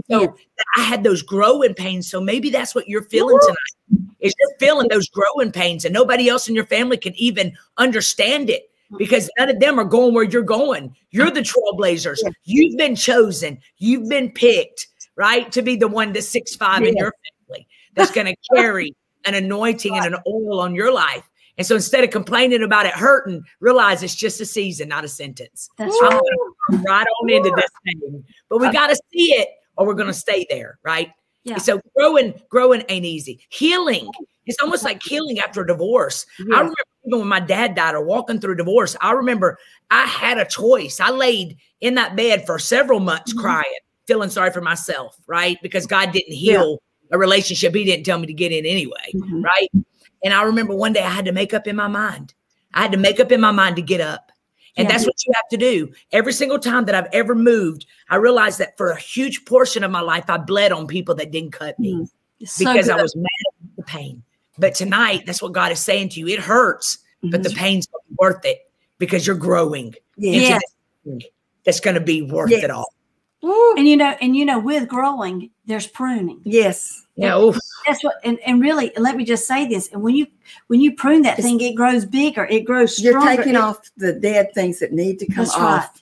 So 0.09 0.35
I 0.75 0.81
had 0.81 1.03
those 1.03 1.21
growing 1.21 1.73
pains. 1.73 2.09
So 2.09 2.21
maybe 2.21 2.49
that's 2.49 2.75
what 2.75 2.87
you're 2.87 3.03
feeling 3.03 3.37
tonight. 3.41 4.03
Is 4.19 4.33
you're 4.39 4.57
feeling 4.59 4.87
those 4.89 5.09
growing 5.09 5.51
pains, 5.51 5.85
and 5.85 5.93
nobody 5.93 6.27
else 6.29 6.49
in 6.49 6.55
your 6.55 6.65
family 6.65 6.97
can 6.97 7.13
even 7.15 7.53
understand 7.77 8.49
it 8.49 8.63
mm-hmm. 8.63 8.97
because 8.97 9.29
none 9.37 9.49
of 9.49 9.59
them 9.59 9.79
are 9.79 9.85
going 9.85 10.13
where 10.13 10.23
you're 10.23 10.41
going. 10.41 10.95
You're 11.11 11.31
the 11.31 11.41
trailblazers. 11.41 12.17
Yeah. 12.23 12.29
You've 12.43 12.77
been 12.77 12.95
chosen. 12.95 13.59
You've 13.77 14.09
been 14.09 14.31
picked, 14.31 14.87
right, 15.15 15.51
to 15.51 15.61
be 15.61 15.75
the 15.75 15.87
one 15.87 16.13
that's 16.13 16.27
six 16.27 16.55
five 16.55 16.83
in 16.83 16.95
your 16.95 17.13
family 17.47 17.67
that's 17.95 18.11
going 18.11 18.27
to 18.33 18.35
carry 18.55 18.95
an 19.25 19.33
anointing 19.33 19.95
and 19.95 20.15
an 20.15 20.21
oil 20.27 20.59
on 20.59 20.73
your 20.73 20.91
life. 20.91 21.23
And 21.57 21.65
so 21.65 21.75
instead 21.75 22.03
of 22.03 22.11
complaining 22.11 22.63
about 22.63 22.85
it 22.85 22.93
hurting, 22.93 23.43
realize 23.59 24.03
it's 24.03 24.15
just 24.15 24.39
a 24.41 24.45
season, 24.45 24.89
not 24.89 25.03
a 25.03 25.07
sentence. 25.07 25.69
That's 25.77 25.97
I'm 26.01 26.13
right. 26.13 26.85
right 26.87 27.07
on 27.21 27.29
into 27.29 27.51
this 27.55 27.69
thing, 27.83 28.23
but 28.49 28.59
we 28.59 28.71
got 28.71 28.87
to 28.87 28.95
see 29.11 29.33
it, 29.33 29.49
or 29.75 29.87
we're 29.87 29.93
going 29.95 30.07
to 30.07 30.13
stay 30.13 30.45
there, 30.49 30.77
right? 30.83 31.11
Yeah. 31.43 31.57
So 31.57 31.79
growing, 31.95 32.33
growing 32.49 32.83
ain't 32.89 33.05
easy. 33.05 33.39
Healing, 33.49 34.09
it's 34.45 34.61
almost 34.61 34.83
like 34.83 35.01
healing 35.01 35.39
after 35.39 35.61
a 35.61 35.67
divorce. 35.67 36.25
I 36.39 36.43
remember 36.59 36.73
even 37.05 37.19
when 37.19 37.27
my 37.29 37.39
dad 37.39 37.73
died 37.73 37.95
or 37.95 38.03
walking 38.03 38.39
through 38.39 38.55
divorce, 38.55 38.95
I 39.01 39.11
remember 39.13 39.57
I 39.89 40.05
had 40.05 40.37
a 40.37 40.45
choice. 40.45 40.99
I 40.99 41.09
laid 41.09 41.57
in 41.79 41.95
that 41.95 42.15
bed 42.17 42.45
for 42.45 42.59
several 42.59 42.99
months 42.99 43.33
Mhm. 43.33 43.39
crying, 43.39 43.79
feeling 44.07 44.29
sorry 44.29 44.51
for 44.51 44.61
myself, 44.61 45.15
right? 45.25 45.57
Because 45.61 45.87
God 45.87 46.11
didn't 46.11 46.33
heal 46.33 46.79
a 47.11 47.17
relationship 47.17 47.73
He 47.73 47.85
didn't 47.85 48.03
tell 48.05 48.19
me 48.19 48.27
to 48.27 48.33
get 48.33 48.51
in 48.51 48.65
anyway, 48.65 49.11
Mhm. 49.15 49.41
right? 49.41 49.69
And 50.27 50.33
I 50.33 50.43
remember 50.43 50.75
one 50.75 50.91
day 50.91 51.03
I 51.03 51.09
had 51.09 51.23
to 51.23 51.31
make 51.31 51.53
up 51.53 51.67
in 51.67 51.75
my 51.77 51.87
mind. 51.87 52.33
I 52.73 52.81
had 52.81 52.91
to 52.91 52.97
make 52.97 53.21
up 53.21 53.31
in 53.31 53.39
my 53.39 53.51
mind 53.51 53.77
to 53.77 53.81
get 53.81 54.01
up. 54.01 54.29
And 54.75 54.85
Yeah. 54.85 54.91
that's 54.91 55.05
what 55.05 55.15
you 55.25 55.31
have 55.33 55.47
to 55.51 55.55
do. 55.57 55.89
Every 56.11 56.33
single 56.33 56.59
time 56.59 56.83
that 56.83 56.95
I've 56.95 57.07
ever 57.13 57.33
moved, 57.33 57.85
I 58.09 58.17
realized 58.17 58.59
that 58.59 58.75
for 58.75 58.89
a 58.89 58.99
huge 58.99 59.45
portion 59.45 59.85
of 59.85 59.89
my 59.89 60.01
life, 60.01 60.25
I 60.29 60.35
bled 60.35 60.73
on 60.73 60.85
people 60.85 61.15
that 61.15 61.31
didn't 61.31 61.51
cut 61.51 61.79
me 61.79 61.93
Mhm. 61.93 62.09
It's 62.41 62.51
so 62.51 62.65
because 62.73 62.89
I 62.89 63.01
was 63.01 63.15
mad 63.15 63.23
at 63.63 63.75
the 63.77 63.83
pain. 63.83 64.21
But 64.57 64.75
tonight, 64.75 65.25
that's 65.25 65.41
what 65.41 65.53
God 65.53 65.71
is 65.71 65.79
saying 65.79 66.09
to 66.09 66.19
you. 66.19 66.27
It 66.27 66.39
hurts, 66.39 66.97
but 67.23 67.41
the 67.41 67.49
Mhm. 67.49 67.55
pain's 67.55 67.87
worth 68.19 68.43
it 68.43 68.69
because 68.97 69.25
you're 69.25 69.37
growing 69.37 69.95
into 70.17 70.39
Yeah. 70.39 70.59
this 71.05 71.23
that's 71.63 71.79
going 71.79 71.95
to 71.95 72.01
be 72.01 72.21
worth 72.21 72.51
Yes. 72.51 72.65
it 72.65 72.69
all. 72.69 72.93
And 73.77 73.87
you 73.87 73.95
know, 73.95 74.13
and 74.19 74.35
you 74.35 74.43
know, 74.43 74.59
with 74.59 74.89
growing, 74.89 75.51
there's 75.65 75.87
pruning. 75.87 76.41
Yes. 76.43 77.05
Yeah. 77.17 77.37
oof. 77.37 77.57
That's 77.85 78.03
what, 78.03 78.15
and, 78.23 78.37
and 78.45 78.61
really, 78.61 78.93
and 78.95 79.03
let 79.03 79.15
me 79.15 79.23
just 79.25 79.47
say 79.47 79.67
this: 79.67 79.89
and 79.91 80.01
when 80.01 80.15
you 80.15 80.27
when 80.67 80.79
you 80.81 80.93
prune 80.95 81.23
that 81.23 81.37
thing, 81.37 81.59
it 81.61 81.73
grows 81.75 82.05
bigger, 82.05 82.45
it 82.45 82.61
grows 82.65 82.99
You're 82.99 83.19
taking 83.21 83.55
it- 83.55 83.57
off 83.57 83.79
the 83.97 84.13
dead 84.13 84.53
things 84.53 84.79
that 84.79 84.93
need 84.93 85.19
to 85.19 85.25
come 85.25 85.45
That's 85.45 85.55
off. 85.55 85.61
right. 85.93 86.01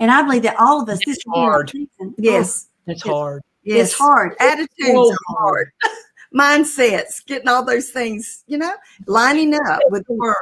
And 0.00 0.10
I 0.10 0.22
believe 0.22 0.42
that 0.42 0.56
all 0.58 0.80
of 0.82 0.88
us, 0.88 0.98
this 1.04 1.16
It's 1.18 1.26
will 1.26 1.34
hard. 1.34 1.70
season. 1.70 1.88
Oh, 2.00 2.14
yes. 2.18 2.68
That's 2.86 3.00
It's- 3.00 3.12
hard. 3.12 3.42
Yes. 3.64 3.90
It's 3.90 3.98
hard. 3.98 4.34
Attitudes 4.40 4.70
so 4.86 5.10
are 5.12 5.16
hard. 5.28 5.72
Mindsets, 6.34 7.24
getting 7.26 7.48
all 7.48 7.64
those 7.64 7.90
things, 7.90 8.42
you 8.46 8.58
know, 8.58 8.72
lining 9.06 9.54
up 9.54 9.80
with 9.90 10.06
the 10.06 10.14
word. 10.14 10.34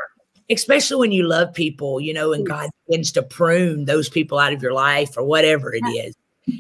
Especially 0.50 0.96
when 0.98 1.12
you 1.12 1.24
love 1.28 1.52
people, 1.52 2.00
you 2.00 2.12
know, 2.14 2.32
and 2.32 2.46
God 2.46 2.70
begins 2.88 3.12
to 3.12 3.22
prune 3.22 3.84
those 3.84 4.08
people 4.08 4.38
out 4.38 4.52
of 4.52 4.62
your 4.62 4.72
life 4.72 5.16
or 5.16 5.22
whatever 5.24 5.74
it 5.74 5.82
is. 5.94 6.14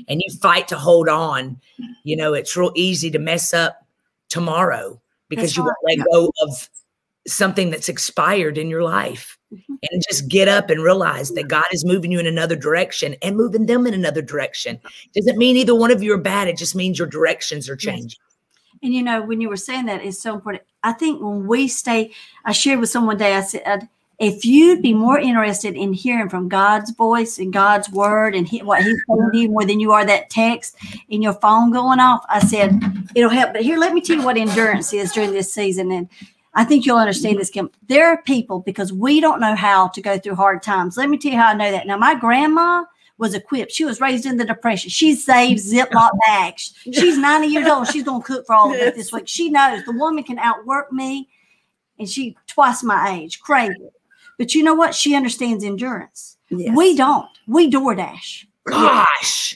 And 0.08 0.22
you 0.24 0.32
fight 0.40 0.68
to 0.68 0.76
hold 0.76 1.08
on, 1.08 1.60
you 2.04 2.16
know, 2.16 2.34
it's 2.34 2.56
real 2.56 2.72
easy 2.74 3.10
to 3.10 3.18
mess 3.18 3.52
up 3.54 3.84
tomorrow 4.28 5.00
because 5.28 5.54
That's 5.54 5.56
you 5.56 5.64
won't 5.64 5.76
let 5.98 6.06
go 6.10 6.32
of 6.42 6.68
something 7.26 7.70
that's 7.70 7.88
expired 7.88 8.56
in 8.58 8.68
your 8.68 8.82
life. 8.82 9.38
Mhm. 9.52 9.78
And 9.90 10.02
just 10.08 10.28
get 10.28 10.46
up 10.48 10.70
and 10.70 10.82
realize 10.82 11.30
that 11.30 11.48
God 11.48 11.64
is 11.72 11.84
moving 11.84 12.12
you 12.12 12.20
in 12.20 12.26
another 12.26 12.56
direction 12.56 13.16
and 13.22 13.36
moving 13.36 13.66
them 13.66 13.86
in 13.86 13.94
another 13.94 14.22
direction. 14.22 14.78
Doesn't 15.14 15.38
mean 15.38 15.56
either 15.56 15.74
one 15.74 15.90
of 15.90 16.02
you 16.02 16.12
are 16.14 16.18
bad. 16.18 16.46
It 16.48 16.56
just 16.56 16.76
means 16.76 16.98
your 16.98 17.08
directions 17.08 17.68
are 17.68 17.74
Yes. 17.74 17.82
changing. 17.82 18.20
And 18.82 18.94
you 18.94 19.02
know, 19.02 19.22
when 19.22 19.40
you 19.40 19.48
were 19.48 19.56
saying 19.56 19.86
that, 19.86 20.04
it's 20.04 20.22
so 20.22 20.34
important. 20.34 20.62
I 20.82 20.92
think 20.92 21.20
when 21.20 21.46
we 21.46 21.68
stay, 21.68 22.12
I 22.44 22.52
shared 22.52 22.80
with 22.80 22.90
someone 22.90 23.16
day, 23.18 23.34
I 23.34 23.42
said, 23.42 23.88
if 24.20 24.44
you'd 24.44 24.82
be 24.82 24.92
more 24.92 25.18
interested 25.18 25.74
in 25.76 25.94
hearing 25.94 26.28
from 26.28 26.46
God's 26.46 26.90
voice 26.90 27.38
and 27.38 27.50
God's 27.50 27.88
word 27.90 28.34
and 28.34 28.46
he, 28.46 28.62
what 28.62 28.82
He's 28.82 29.02
telling 29.06 29.30
you 29.32 29.48
more 29.48 29.64
than 29.64 29.80
you 29.80 29.92
are 29.92 30.04
that 30.04 30.28
text 30.28 30.76
in 31.08 31.22
your 31.22 31.32
phone 31.32 31.72
going 31.72 32.00
off, 32.00 32.24
I 32.28 32.40
said, 32.40 32.78
it'll 33.14 33.30
help. 33.30 33.54
But 33.54 33.62
here, 33.62 33.78
let 33.78 33.94
me 33.94 34.02
tell 34.02 34.16
you 34.16 34.22
what 34.22 34.36
endurance 34.36 34.92
is 34.92 35.12
during 35.12 35.32
this 35.32 35.52
season. 35.52 35.90
And 35.90 36.06
I 36.52 36.64
think 36.64 36.84
you'll 36.84 36.98
understand 36.98 37.38
this, 37.38 37.48
Kim. 37.48 37.70
There 37.88 38.08
are 38.08 38.20
people 38.22 38.60
because 38.60 38.92
we 38.92 39.22
don't 39.22 39.40
know 39.40 39.54
how 39.54 39.88
to 39.88 40.02
go 40.02 40.18
through 40.18 40.34
hard 40.34 40.62
times. 40.62 40.98
Let 40.98 41.08
me 41.08 41.16
tell 41.16 41.32
you 41.32 41.38
how 41.38 41.48
I 41.48 41.54
know 41.54 41.70
that. 41.70 41.86
Now, 41.86 41.96
my 41.96 42.14
grandma 42.14 42.84
was 43.16 43.32
equipped. 43.32 43.72
She 43.72 43.86
was 43.86 44.02
raised 44.02 44.26
in 44.26 44.36
the 44.36 44.44
Depression. 44.44 44.90
She 44.90 45.14
saved 45.14 45.60
Ziploc 45.64 46.10
bags. 46.26 46.74
She's 46.92 47.16
90 47.16 47.46
years 47.46 47.68
old. 47.68 47.88
She's 47.88 48.04
going 48.04 48.20
to 48.20 48.26
cook 48.26 48.46
for 48.46 48.54
all 48.54 48.70
of 48.70 48.78
us 48.78 48.94
this 48.94 49.12
week. 49.12 49.28
She 49.28 49.48
knows 49.48 49.82
the 49.84 49.92
woman 49.92 50.24
can 50.24 50.38
outwork 50.38 50.92
me, 50.92 51.28
and 51.98 52.06
she 52.08 52.36
twice 52.46 52.82
my 52.82 53.12
age. 53.12 53.40
Crazy. 53.40 53.74
But 54.40 54.54
you 54.54 54.62
know 54.62 54.72
what? 54.72 54.94
She 54.94 55.14
understands 55.14 55.62
endurance. 55.64 56.38
Yes. 56.48 56.74
We 56.74 56.96
don't. 56.96 57.28
We 57.46 57.70
DoorDash. 57.70 58.46
Gosh, 58.64 59.54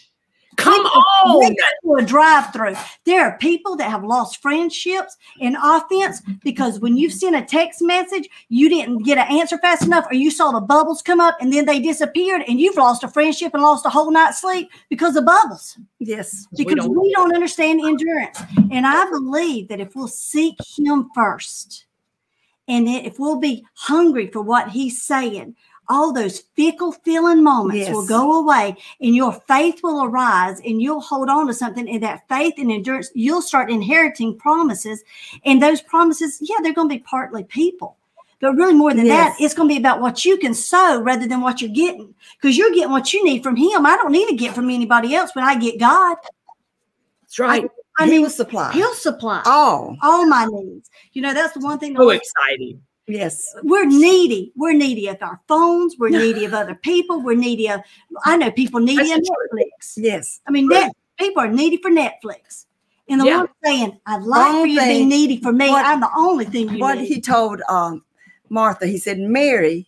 come 0.56 0.84
on. 0.84 1.38
We 1.40 1.48
go 1.48 1.96
to 1.96 2.04
a 2.04 2.06
drive-through. 2.06 2.74
There 3.06 3.24
are 3.24 3.38
people 3.38 3.76
that 3.76 3.90
have 3.90 4.04
lost 4.04 4.42
friendships 4.42 5.16
in 5.40 5.56
offense 5.56 6.20
because 6.42 6.80
when 6.80 6.98
you've 6.98 7.14
sent 7.14 7.34
a 7.34 7.40
text 7.40 7.80
message, 7.80 8.28
you 8.50 8.68
didn't 8.68 9.04
get 9.04 9.16
an 9.16 9.34
answer 9.34 9.56
fast 9.56 9.84
enough, 9.84 10.04
or 10.10 10.16
you 10.16 10.30
saw 10.30 10.50
the 10.52 10.60
bubbles 10.60 11.00
come 11.00 11.18
up 11.18 11.38
and 11.40 11.50
then 11.50 11.64
they 11.64 11.80
disappeared, 11.80 12.42
and 12.46 12.60
you've 12.60 12.76
lost 12.76 13.04
a 13.04 13.08
friendship 13.08 13.54
and 13.54 13.62
lost 13.62 13.86
a 13.86 13.88
whole 13.88 14.10
night's 14.10 14.42
sleep 14.42 14.68
because 14.90 15.16
of 15.16 15.24
bubbles. 15.24 15.78
Yes. 15.98 16.46
We 16.58 16.66
Because 16.66 16.84
don't- 16.84 17.00
we 17.00 17.10
don't 17.14 17.34
understand 17.34 17.80
endurance. 17.80 18.38
And 18.70 18.86
I 18.86 19.08
believe 19.08 19.68
that 19.68 19.80
if 19.80 19.96
we'll 19.96 20.08
seek 20.08 20.56
Him 20.76 21.08
first, 21.14 21.86
and 22.68 22.88
if 22.88 23.18
we'll 23.18 23.40
be 23.40 23.64
hungry 23.74 24.28
for 24.28 24.42
what 24.42 24.68
He's 24.70 25.02
saying, 25.02 25.56
all 25.88 26.12
those 26.12 26.40
fickle 26.56 26.92
feeling 26.92 27.42
moments 27.42 27.90
will 27.90 28.06
go 28.06 28.40
away 28.40 28.76
and 29.00 29.14
your 29.14 29.32
faith 29.32 29.80
will 29.82 30.04
arise 30.04 30.60
and 30.60 30.80
you'll 30.80 31.00
hold 31.00 31.28
on 31.28 31.46
to 31.46 31.54
something. 31.54 31.88
And 31.88 32.02
that 32.02 32.26
faith 32.28 32.54
and 32.56 32.72
endurance, 32.72 33.10
you'll 33.14 33.42
start 33.42 33.70
inheriting 33.70 34.38
promises. 34.38 35.04
And 35.44 35.62
those 35.62 35.82
promises, 35.82 36.38
yeah, 36.40 36.56
they're 36.62 36.72
going 36.72 36.88
to 36.88 36.94
be 36.94 37.00
partly 37.00 37.44
people. 37.44 37.96
But 38.40 38.56
really, 38.56 38.74
more 38.74 38.92
than 38.92 39.06
Yes. 39.06 39.38
that, 39.38 39.44
it's 39.44 39.54
going 39.54 39.68
to 39.68 39.74
be 39.74 39.78
about 39.78 40.00
what 40.00 40.24
you 40.24 40.36
can 40.36 40.54
sow 40.54 41.00
rather 41.00 41.26
than 41.26 41.40
what 41.40 41.60
you're 41.60 41.70
getting. 41.70 42.14
Because 42.40 42.56
you're 42.58 42.72
getting 42.72 42.90
what 42.90 43.12
you 43.12 43.24
need 43.24 43.42
from 43.42 43.56
Him. 43.56 43.86
I 43.86 43.96
don't 43.96 44.12
need 44.12 44.28
to 44.28 44.36
get 44.36 44.54
from 44.54 44.70
anybody 44.70 45.14
else 45.14 45.34
when 45.34 45.44
I 45.44 45.56
get 45.56 45.78
God. 45.78 46.16
That's 47.22 47.38
right. 47.38 47.64
I 47.64 47.68
He 48.00 48.10
mean, 48.10 48.22
will 48.22 48.30
supply 48.30 48.72
He'll 48.72 48.94
supply 48.94 49.42
all. 49.46 49.96
all 50.02 50.26
my 50.26 50.46
needs. 50.50 50.90
You 51.12 51.22
know, 51.22 51.32
that's 51.34 51.54
the 51.54 51.60
one 51.60 51.78
thing. 51.78 51.94
the 51.94 52.00
So 52.00 52.10
exciting. 52.10 52.80
Yes. 53.06 53.54
we're 53.62 53.84
needy. 53.84 54.50
We're 54.56 54.72
needy 54.72 55.08
of 55.08 55.18
our 55.20 55.38
phones. 55.46 55.94
We're 55.98 56.08
needy 56.08 56.44
of 56.46 56.54
other 56.54 56.74
people. 56.74 57.20
We're 57.22 57.36
needy 57.36 57.68
of. 57.68 57.82
I 58.24 58.36
know 58.36 58.50
people 58.50 58.80
needy 58.80 59.12
of 59.12 59.20
Netflix. 59.20 59.92
Yes. 59.96 60.40
I 60.48 60.50
mean, 60.50 60.68
net, 60.68 60.90
people 61.18 61.42
are 61.42 61.48
needy 61.48 61.76
for 61.76 61.90
Netflix. 61.90 62.64
And 63.08 63.20
the 63.20 63.26
Yeah. 63.26 63.36
Lord's 63.36 63.52
saying, 63.62 64.00
"I'd 64.06 64.22
like 64.22 64.50
for 64.52 64.56
Wrong 64.60 64.68
you 64.68 64.80
to 64.80 64.86
be 64.86 65.04
needy 65.04 65.38
for 65.38 65.52
me. 65.52 65.68
What- 65.68 65.84
I'm 65.84 66.00
the 66.00 66.10
only 66.16 66.46
thing 66.46 66.70
you 66.70 66.78
What 66.78 66.96
need." 66.98 67.06
he 67.06 67.20
told 67.20 67.60
um, 67.68 68.02
Martha, 68.48 68.86
he 68.86 68.96
said, 68.98 69.18
Mary 69.18 69.86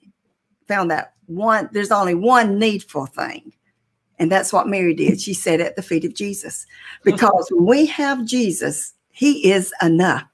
found 0.69 0.91
that 0.91 1.15
one, 1.27 1.71
there's 1.73 1.91
only 1.91 2.15
one 2.15 2.59
needful 2.59 3.07
thing. 3.07 3.53
And 4.19 4.31
that's 4.31 4.53
what 4.53 4.69
Mary 4.69 4.95
did. 4.95 5.21
She 5.21 5.35
sat 5.35 5.61
at 5.61 5.77
the 5.77 5.83
feet 5.83 6.05
of 6.05 6.15
Jesus. 6.15 6.67
Because 7.05 7.49
when 7.51 7.67
we 7.67 7.87
have 7.87 8.25
Jesus, 8.25 8.95
he 9.11 9.51
is 9.51 9.73
enough. 9.83 10.25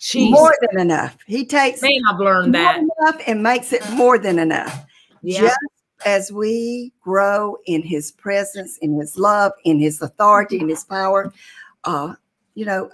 Jeez. 0.00 0.30
More 0.30 0.54
than 0.62 0.80
enough. 0.80 1.16
He 1.26 1.44
takes 1.44 1.82
Man, 1.82 2.00
I've 2.08 2.18
learned 2.18 2.54
that. 2.54 2.78
enough 2.78 3.20
and 3.26 3.42
makes 3.42 3.72
it 3.72 3.88
more 3.90 4.18
than 4.18 4.38
enough. 4.38 4.84
Yeah. 5.22 5.40
Just 5.42 5.58
as 6.06 6.32
we 6.32 6.92
grow 7.02 7.58
in 7.66 7.82
his 7.82 8.10
presence, 8.12 8.78
in 8.78 8.98
his 8.98 9.18
love, 9.18 9.52
in 9.64 9.78
his 9.78 10.00
authority, 10.00 10.58
in 10.58 10.68
his 10.68 10.84
power, 10.84 11.32
uh, 11.84 12.14
you 12.54 12.64
know, 12.64 12.90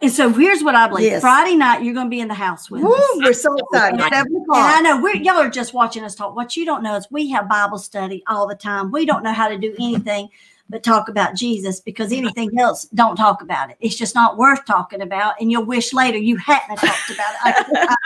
And 0.00 0.12
so 0.12 0.30
here's 0.30 0.62
what 0.62 0.74
I 0.74 0.88
believe. 0.88 1.06
Yes. 1.06 1.20
Friday 1.20 1.56
night, 1.56 1.82
you're 1.82 1.94
going 1.94 2.06
to 2.06 2.10
be 2.10 2.20
in 2.20 2.28
the 2.28 2.34
house 2.34 2.70
with 2.70 2.82
Woo, 2.82 2.92
us. 2.92 3.16
we're 3.16 3.32
so 3.32 3.56
excited. 3.56 4.00
Seven 4.00 4.34
And. 4.36 4.46
I 4.50 4.80
know 4.80 5.02
we're 5.02 5.16
y'all 5.16 5.38
are 5.38 5.50
just 5.50 5.74
watching 5.74 6.04
us 6.04 6.14
talk. 6.14 6.36
What 6.36 6.56
you 6.56 6.64
don't 6.64 6.82
know 6.82 6.96
is 6.96 7.06
we 7.10 7.28
have 7.30 7.48
Bible 7.48 7.78
study 7.78 8.22
all 8.26 8.46
the 8.46 8.54
time. 8.54 8.90
We 8.92 9.06
don't 9.06 9.22
know 9.22 9.32
how 9.32 9.48
to 9.48 9.58
do 9.58 9.74
anything 9.78 10.28
but 10.70 10.82
talk 10.82 11.08
about 11.08 11.34
Jesus 11.34 11.80
because 11.80 12.12
anything 12.12 12.58
else 12.58 12.84
don't 12.94 13.16
talk 13.16 13.40
about 13.42 13.70
it. 13.70 13.76
It's 13.80 13.96
just 13.96 14.14
not 14.14 14.36
worth 14.36 14.66
talking 14.66 15.00
about, 15.00 15.40
and 15.40 15.50
you'll 15.50 15.64
wish 15.64 15.92
later 15.92 16.18
you 16.18 16.36
hadn't 16.36 16.76
talked 16.76 17.10
about 17.10 17.32
it. 17.32 17.96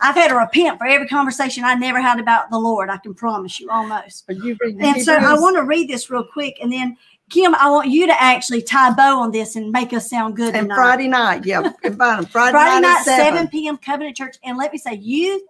I, 0.00 0.06
have 0.06 0.14
had 0.16 0.28
to 0.28 0.36
repent 0.36 0.78
for 0.78 0.86
every 0.86 1.06
conversation 1.06 1.64
I 1.64 1.74
never 1.74 2.00
had 2.00 2.18
about 2.18 2.50
the 2.50 2.58
Lord. 2.58 2.88
I 2.88 2.96
can 2.96 3.14
promise 3.14 3.60
you, 3.60 3.68
almost. 3.70 4.24
Are 4.28 4.32
you 4.32 4.56
And 4.80 5.02
so 5.02 5.14
I 5.14 5.38
want 5.38 5.56
to 5.56 5.64
read 5.64 5.88
this 5.88 6.08
real 6.08 6.24
quick, 6.24 6.58
and 6.62 6.72
then 6.72 6.96
Kim, 7.30 7.54
I 7.54 7.70
want 7.70 7.88
you 7.88 8.06
to 8.06 8.22
actually 8.22 8.62
tie 8.62 8.88
a 8.90 8.94
bow 8.94 9.20
on 9.20 9.30
this 9.30 9.56
and 9.56 9.70
make 9.70 9.92
us 9.92 10.08
sound 10.08 10.36
good 10.36 10.54
and 10.54 10.64
tonight. 10.64 10.76
Friday 10.76 11.08
night, 11.08 11.44
yeah, 11.44 11.72
invite 11.84 12.18
'em. 12.18 12.26
Friday, 12.26 12.52
Friday 12.52 12.80
night, 12.80 12.92
night, 12.94 13.04
seven. 13.04 13.34
7 13.38 13.48
p.m. 13.48 13.76
Covenant 13.76 14.16
Church. 14.16 14.36
And 14.44 14.56
let 14.56 14.72
me 14.72 14.78
say, 14.78 14.94
youth, 14.94 15.42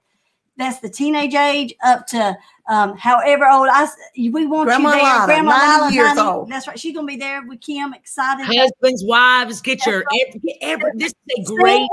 that's 0.56 0.80
the 0.80 0.88
teenage 0.88 1.34
age 1.34 1.72
up 1.84 2.06
to 2.08 2.36
um, 2.68 2.96
however 2.96 3.48
old. 3.48 3.68
I 3.70 3.86
we 4.16 4.46
want 4.46 4.66
Grandma 4.68 4.94
you 4.94 5.00
there. 5.00 5.12
Lila, 5.14 5.26
Grandma 5.26 5.50
90 5.50 5.68
Lila, 5.80 5.92
years 5.92 6.16
90. 6.16 6.20
old. 6.30 6.50
That's 6.50 6.66
right. 6.66 6.78
She's 6.78 6.94
gonna 6.94 7.06
be 7.06 7.16
there 7.16 7.46
with 7.46 7.60
Kim, 7.60 7.94
excited. 7.94 8.44
Husbands, 8.44 9.04
wives, 9.06 9.60
get 9.60 9.86
your 9.86 10.04
every, 10.26 10.58
every 10.60 10.90
this 10.96 11.14
is 11.28 11.50
a 11.50 11.54
great 11.54 11.88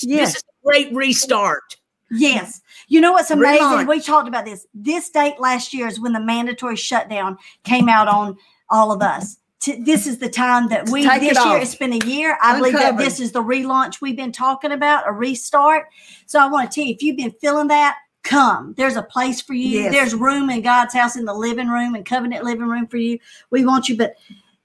Yes. 0.00 0.34
this 0.34 0.36
is 0.36 0.42
a 0.42 0.66
great 0.66 0.94
restart. 0.94 1.76
Yes. 2.10 2.60
You 2.88 3.00
know 3.00 3.12
what's 3.12 3.30
amazing? 3.30 3.64
Relaunch. 3.66 3.88
We 3.88 4.00
talked 4.00 4.28
about 4.28 4.44
this. 4.44 4.66
This 4.74 5.08
date 5.08 5.40
last 5.40 5.72
year 5.72 5.86
is 5.86 5.98
when 5.98 6.12
the 6.12 6.20
mandatory 6.20 6.76
shutdown 6.76 7.38
came 7.64 7.88
out 7.88 8.06
on 8.08 8.36
all 8.72 8.90
of 8.90 9.02
us. 9.02 9.36
T- 9.60 9.80
This 9.80 10.08
is 10.08 10.18
the 10.18 10.28
time 10.28 10.68
that 10.70 10.88
we 10.88 11.04
Take 11.04 11.22
it 11.22 11.34
this 11.34 11.44
year 11.44 11.56
off. 11.56 11.62
it's 11.62 11.74
been 11.76 11.92
a 11.92 12.04
year. 12.04 12.36
I 12.42 12.56
believe 12.56 12.72
that 12.72 12.98
this 12.98 13.20
is 13.20 13.30
the 13.30 13.42
relaunch 13.42 14.00
we've 14.00 14.16
been 14.16 14.32
talking 14.32 14.72
about, 14.72 15.06
a 15.06 15.12
restart. 15.12 15.86
So 16.26 16.40
I 16.40 16.48
want 16.48 16.70
to 16.70 16.74
tell 16.74 16.84
you, 16.84 16.94
if 16.94 17.02
you've 17.02 17.16
been 17.16 17.34
feeling 17.40 17.68
that, 17.68 17.96
come. 18.22 18.74
There's 18.76 18.96
a 18.96 19.02
place 19.02 19.40
for 19.40 19.54
you. 19.54 19.80
Yes. 19.80 19.92
There's 19.92 20.14
room 20.14 20.50
in 20.50 20.62
God's 20.62 20.94
house 20.94 21.16
in 21.16 21.24
the 21.24 21.34
living 21.34 21.68
room 21.68 21.94
and 21.94 22.04
covenant 22.04 22.44
living 22.44 22.66
room 22.66 22.86
for 22.86 22.96
you. 22.96 23.18
We 23.50 23.64
want 23.64 23.88
you. 23.88 23.96
But 23.96 24.16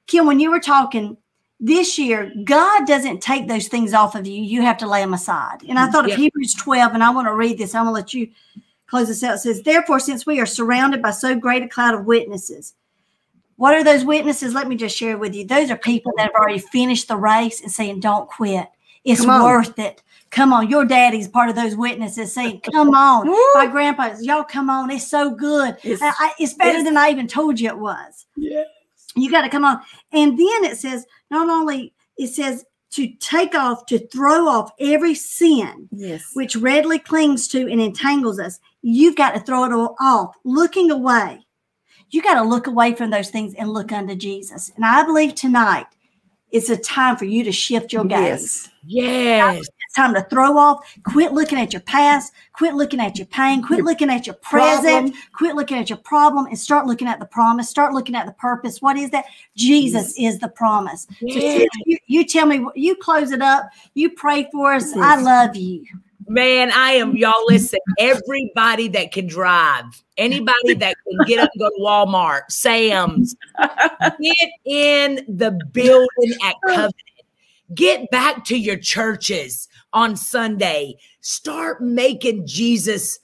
Kim, 0.07 0.25
when 0.25 0.39
you 0.39 0.51
were 0.51 0.59
talking 0.59 1.17
this 1.59 1.97
year, 1.97 2.31
God 2.43 2.85
doesn't 2.85 3.21
take 3.21 3.47
those 3.47 3.67
things 3.67 3.93
off 3.93 4.15
of 4.15 4.27
you. 4.27 4.41
You 4.41 4.61
have 4.61 4.77
to 4.77 4.87
lay 4.87 5.01
them 5.01 5.13
aside. 5.13 5.63
And 5.67 5.77
I 5.79 5.87
mm, 5.87 5.91
thought 5.91 6.09
of 6.09 6.15
Hebrews 6.15 6.53
12, 6.55 6.93
and 6.93 7.03
I 7.03 7.09
want 7.09 7.27
to 7.27 7.33
read 7.33 7.57
this. 7.57 7.73
I'm 7.73 7.85
going 7.85 7.93
to 7.93 7.99
let 7.99 8.13
you 8.13 8.29
close 8.87 9.07
this 9.07 9.23
out. 9.23 9.35
It 9.35 9.39
says, 9.39 9.63
Therefore, 9.63 9.99
since 9.99 10.25
we 10.25 10.39
are 10.39 10.45
surrounded 10.45 11.01
by 11.01 11.11
so 11.11 11.35
great 11.35 11.63
a 11.63 11.67
cloud 11.67 11.95
of 11.95 12.05
witnesses, 12.05 12.73
what 13.57 13.75
are 13.75 13.83
those 13.83 14.05
witnesses? 14.05 14.53
Let 14.53 14.67
me 14.67 14.75
just 14.75 14.95
share 14.95 15.17
with 15.17 15.35
you. 15.35 15.45
Those 15.45 15.69
are 15.69 15.77
people 15.77 16.11
that 16.15 16.23
have 16.23 16.35
already 16.39 16.59
finished 16.59 17.07
the 17.09 17.17
race 17.17 17.61
and 17.61 17.71
saying, 17.71 17.99
Don't 17.99 18.29
quit. 18.29 18.67
It's 19.03 19.25
worth 19.25 19.77
it. 19.79 20.01
Come 20.31 20.51
on. 20.51 20.69
Your 20.69 20.83
daddy's 20.85 21.27
part 21.29 21.49
of 21.49 21.55
those 21.55 21.75
witnesses 21.75 22.33
saying, 22.33 22.61
Come 22.73 22.89
on. 22.93 23.27
My 23.55 23.67
grandpa's, 23.67 24.23
y'all 24.25 24.43
come 24.43 24.69
on. 24.69 24.91
It's 24.91 25.07
so 25.07 25.31
good. 25.31 25.77
It's- 25.83 25.99
I- 26.01 26.33
it's 26.39 26.53
better 26.53 26.69
it's- 26.79 26.85
than 26.85 26.97
I 26.97 27.09
even 27.09 27.27
told 27.27 27.59
you 27.59 27.69
it 27.69 27.77
was. 27.77 28.25
Yes. 28.35 28.67
You 29.15 29.31
got 29.31 29.41
to 29.43 29.49
come 29.49 29.63
on. 29.63 29.81
And 30.11 30.33
then 30.37 30.63
it 30.65 30.77
says, 30.77 31.05
not 31.31 31.49
only 31.49 31.93
it 32.17 32.27
says 32.27 32.65
to 32.91 33.07
take 33.19 33.55
off, 33.55 33.85
to 33.87 33.99
throw 34.09 34.47
off 34.47 34.71
every 34.79 35.15
sin 35.15 35.87
Yes. 35.91 36.23
which 36.33 36.55
readily 36.55 36.99
clings 36.99 37.47
to 37.49 37.61
and 37.61 37.81
entangles 37.81 38.39
us. 38.39 38.59
You've 38.81 39.15
got 39.15 39.31
to 39.33 39.39
throw 39.39 39.63
it 39.63 39.73
all 39.73 39.95
off, 39.99 40.35
looking 40.43 40.91
away. 40.91 41.46
You 42.09 42.21
got 42.21 42.35
to 42.35 42.43
look 42.43 42.67
away 42.67 42.93
from 42.95 43.09
those 43.09 43.29
things 43.29 43.53
and 43.55 43.69
look 43.69 43.91
unto 43.91 44.15
Jesus. 44.15 44.71
And 44.75 44.85
I 44.85 45.03
believe 45.03 45.35
tonight 45.35 45.87
it's 46.51 46.69
a 46.69 46.77
time 46.77 47.17
for 47.17 47.25
you 47.25 47.43
to 47.43 47.51
shift 47.51 47.91
your 47.91 48.05
gaze. 48.05 48.69
Yes. 48.85 49.59
Yes. 49.59 49.67
It's 49.67 49.95
time 49.95 50.13
to 50.13 50.21
throw 50.23 50.57
off. 50.57 50.89
Quit 51.03 51.33
looking 51.33 51.59
at 51.59 51.73
your 51.73 51.81
past. 51.81 52.31
Quit 52.53 52.73
looking 52.73 53.01
at 53.01 53.17
your 53.17 53.27
pain. 53.27 53.61
Quit 53.61 53.79
Your 53.79 53.85
looking 53.85 54.09
at 54.09 54.25
your 54.25 54.35
present. 54.35 54.83
problem. 54.83 55.13
Quit 55.33 55.55
looking 55.55 55.77
at 55.77 55.89
your 55.89 55.97
problem 55.97 56.45
and 56.45 56.57
start 56.57 56.85
looking 56.85 57.07
at 57.07 57.19
the 57.19 57.25
promise. 57.25 57.69
Start 57.69 57.93
looking 57.93 58.15
at 58.15 58.25
the 58.25 58.31
purpose. 58.33 58.81
What 58.81 58.95
is 58.95 59.09
that? 59.09 59.25
Jesus 59.57 60.13
is 60.17 60.39
the 60.39 60.47
promise. 60.47 61.05
So 61.19 61.65
you, 61.85 61.97
you 62.07 62.25
tell 62.25 62.45
me, 62.45 62.65
you 62.75 62.95
close 62.95 63.31
it 63.31 63.41
up. 63.41 63.69
You 63.93 64.11
pray 64.11 64.47
for 64.53 64.73
us. 64.73 64.95
I 64.95 65.19
love 65.21 65.57
you. 65.57 65.85
Man, 66.27 66.71
I 66.71 66.91
am 66.91 67.15
y'all 67.15 67.45
listen. 67.45 67.79
Everybody 67.97 68.89
that 68.89 69.11
can 69.11 69.27
drive, 69.27 69.85
anybody 70.17 70.73
that 70.75 70.95
can 71.07 71.25
get 71.25 71.39
up 71.39 71.49
and 71.53 71.59
go 71.61 71.69
to 71.69 71.81
Walmart, 71.81 72.41
Sam's, 72.49 73.35
get 74.21 74.49
in 74.65 75.25
the 75.27 75.57
building 75.71 76.37
at 76.43 76.55
Covenant. 76.65 76.95
Get 77.73 78.09
back 78.11 78.43
to 78.45 78.57
your 78.57 78.77
churches 78.77 79.67
on 79.93 80.15
Sunday. 80.15 80.95
Start 81.21 81.81
making 81.81 82.45
Jesus 82.45 83.19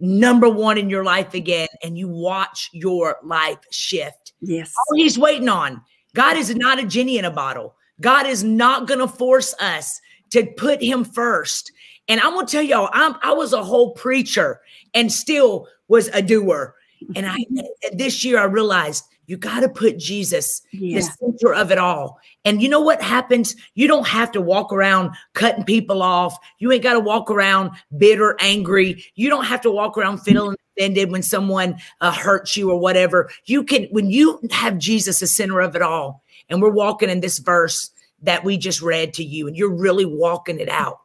number 0.00 0.48
one 0.48 0.78
in 0.78 0.90
your 0.90 1.04
life 1.04 1.34
again, 1.34 1.68
and 1.82 1.98
you 1.98 2.08
watch 2.08 2.70
your 2.72 3.18
life 3.22 3.58
shift. 3.70 4.32
Yes. 4.40 4.72
all 4.76 4.96
he's 4.96 5.18
waiting 5.18 5.48
on. 5.48 5.82
God 6.14 6.36
is 6.36 6.54
not 6.54 6.78
a 6.78 6.86
genie 6.86 7.18
in 7.18 7.24
a 7.24 7.30
bottle. 7.30 7.76
God 8.00 8.26
is 8.26 8.44
not 8.44 8.86
going 8.86 9.00
to 9.00 9.08
force 9.08 9.54
us 9.60 10.00
to 10.30 10.46
put 10.56 10.82
him 10.82 11.04
first. 11.04 11.72
And 12.08 12.20
I'm 12.20 12.32
going 12.34 12.46
to 12.46 12.52
tell 12.52 12.62
y'all, 12.62 12.88
I'm, 12.92 13.16
I 13.22 13.32
was 13.32 13.52
a 13.52 13.62
whole 13.62 13.92
preacher 13.92 14.60
and 14.94 15.12
still 15.12 15.68
was 15.88 16.08
a 16.08 16.22
doer. 16.22 16.74
And 17.14 17.26
I 17.26 17.36
this 17.92 18.24
year 18.24 18.38
I 18.38 18.44
realized 18.44 19.04
you 19.26 19.36
got 19.36 19.60
to 19.60 19.68
put 19.68 19.98
Jesus 19.98 20.62
Yes. 20.72 21.16
the 21.18 21.32
center 21.38 21.54
of 21.54 21.70
it 21.70 21.78
all. 21.78 22.18
And 22.44 22.62
you 22.62 22.68
know 22.68 22.80
what 22.80 23.02
happens? 23.02 23.54
You 23.74 23.86
don't 23.86 24.06
have 24.06 24.32
to 24.32 24.40
walk 24.40 24.72
around 24.72 25.14
cutting 25.34 25.64
people 25.64 26.02
off. 26.02 26.36
You 26.58 26.72
ain't 26.72 26.82
got 26.82 26.94
to 26.94 27.00
walk 27.00 27.30
around 27.30 27.72
bitter, 27.98 28.36
angry. 28.40 29.04
You 29.14 29.28
don't 29.28 29.44
have 29.44 29.60
to 29.60 29.70
walk 29.70 29.98
around 29.98 30.18
feeling 30.18 30.56
offended 30.76 31.12
when 31.12 31.22
someone 31.22 31.76
uh, 32.00 32.10
hurts 32.10 32.56
you 32.56 32.70
or 32.70 32.80
whatever. 32.80 33.28
You 33.44 33.64
can, 33.64 33.84
when 33.90 34.10
you 34.10 34.40
have 34.50 34.78
Jesus 34.78 35.20
the 35.20 35.26
center 35.26 35.60
of 35.60 35.76
it 35.76 35.82
all, 35.82 36.24
and 36.48 36.62
we're 36.62 36.70
walking 36.70 37.10
in 37.10 37.20
this 37.20 37.38
verse 37.38 37.90
that 38.22 38.42
we 38.44 38.56
just 38.56 38.80
read 38.80 39.12
to 39.14 39.22
you, 39.24 39.46
and 39.46 39.56
you're 39.56 39.72
really 39.72 40.06
walking 40.06 40.58
it 40.58 40.70
out, 40.70 41.00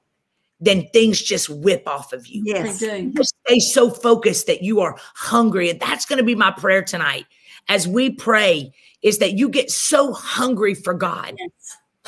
then 0.65 0.87
things 0.93 1.21
just 1.21 1.49
whip 1.49 1.83
off 1.87 2.13
of 2.13 2.25
you 2.27 2.43
Yes. 2.45 2.79
They 2.79 3.01
do. 3.03 3.11
just 3.11 3.35
stay 3.45 3.59
so 3.59 3.89
focused 3.89 4.47
that 4.47 4.61
you 4.63 4.79
are 4.81 4.97
hungry. 5.15 5.69
And 5.69 5.79
that's 5.79 6.05
going 6.05 6.17
to 6.17 6.23
be 6.23 6.35
my 6.35 6.51
prayer 6.51 6.81
tonight 6.83 7.25
as 7.69 7.87
we 7.87 8.09
pray 8.11 8.71
is 9.01 9.17
that 9.19 9.33
you 9.33 9.49
get 9.49 9.69
so 9.71 10.13
hungry 10.13 10.73
for 10.73 10.93
God 10.93 11.35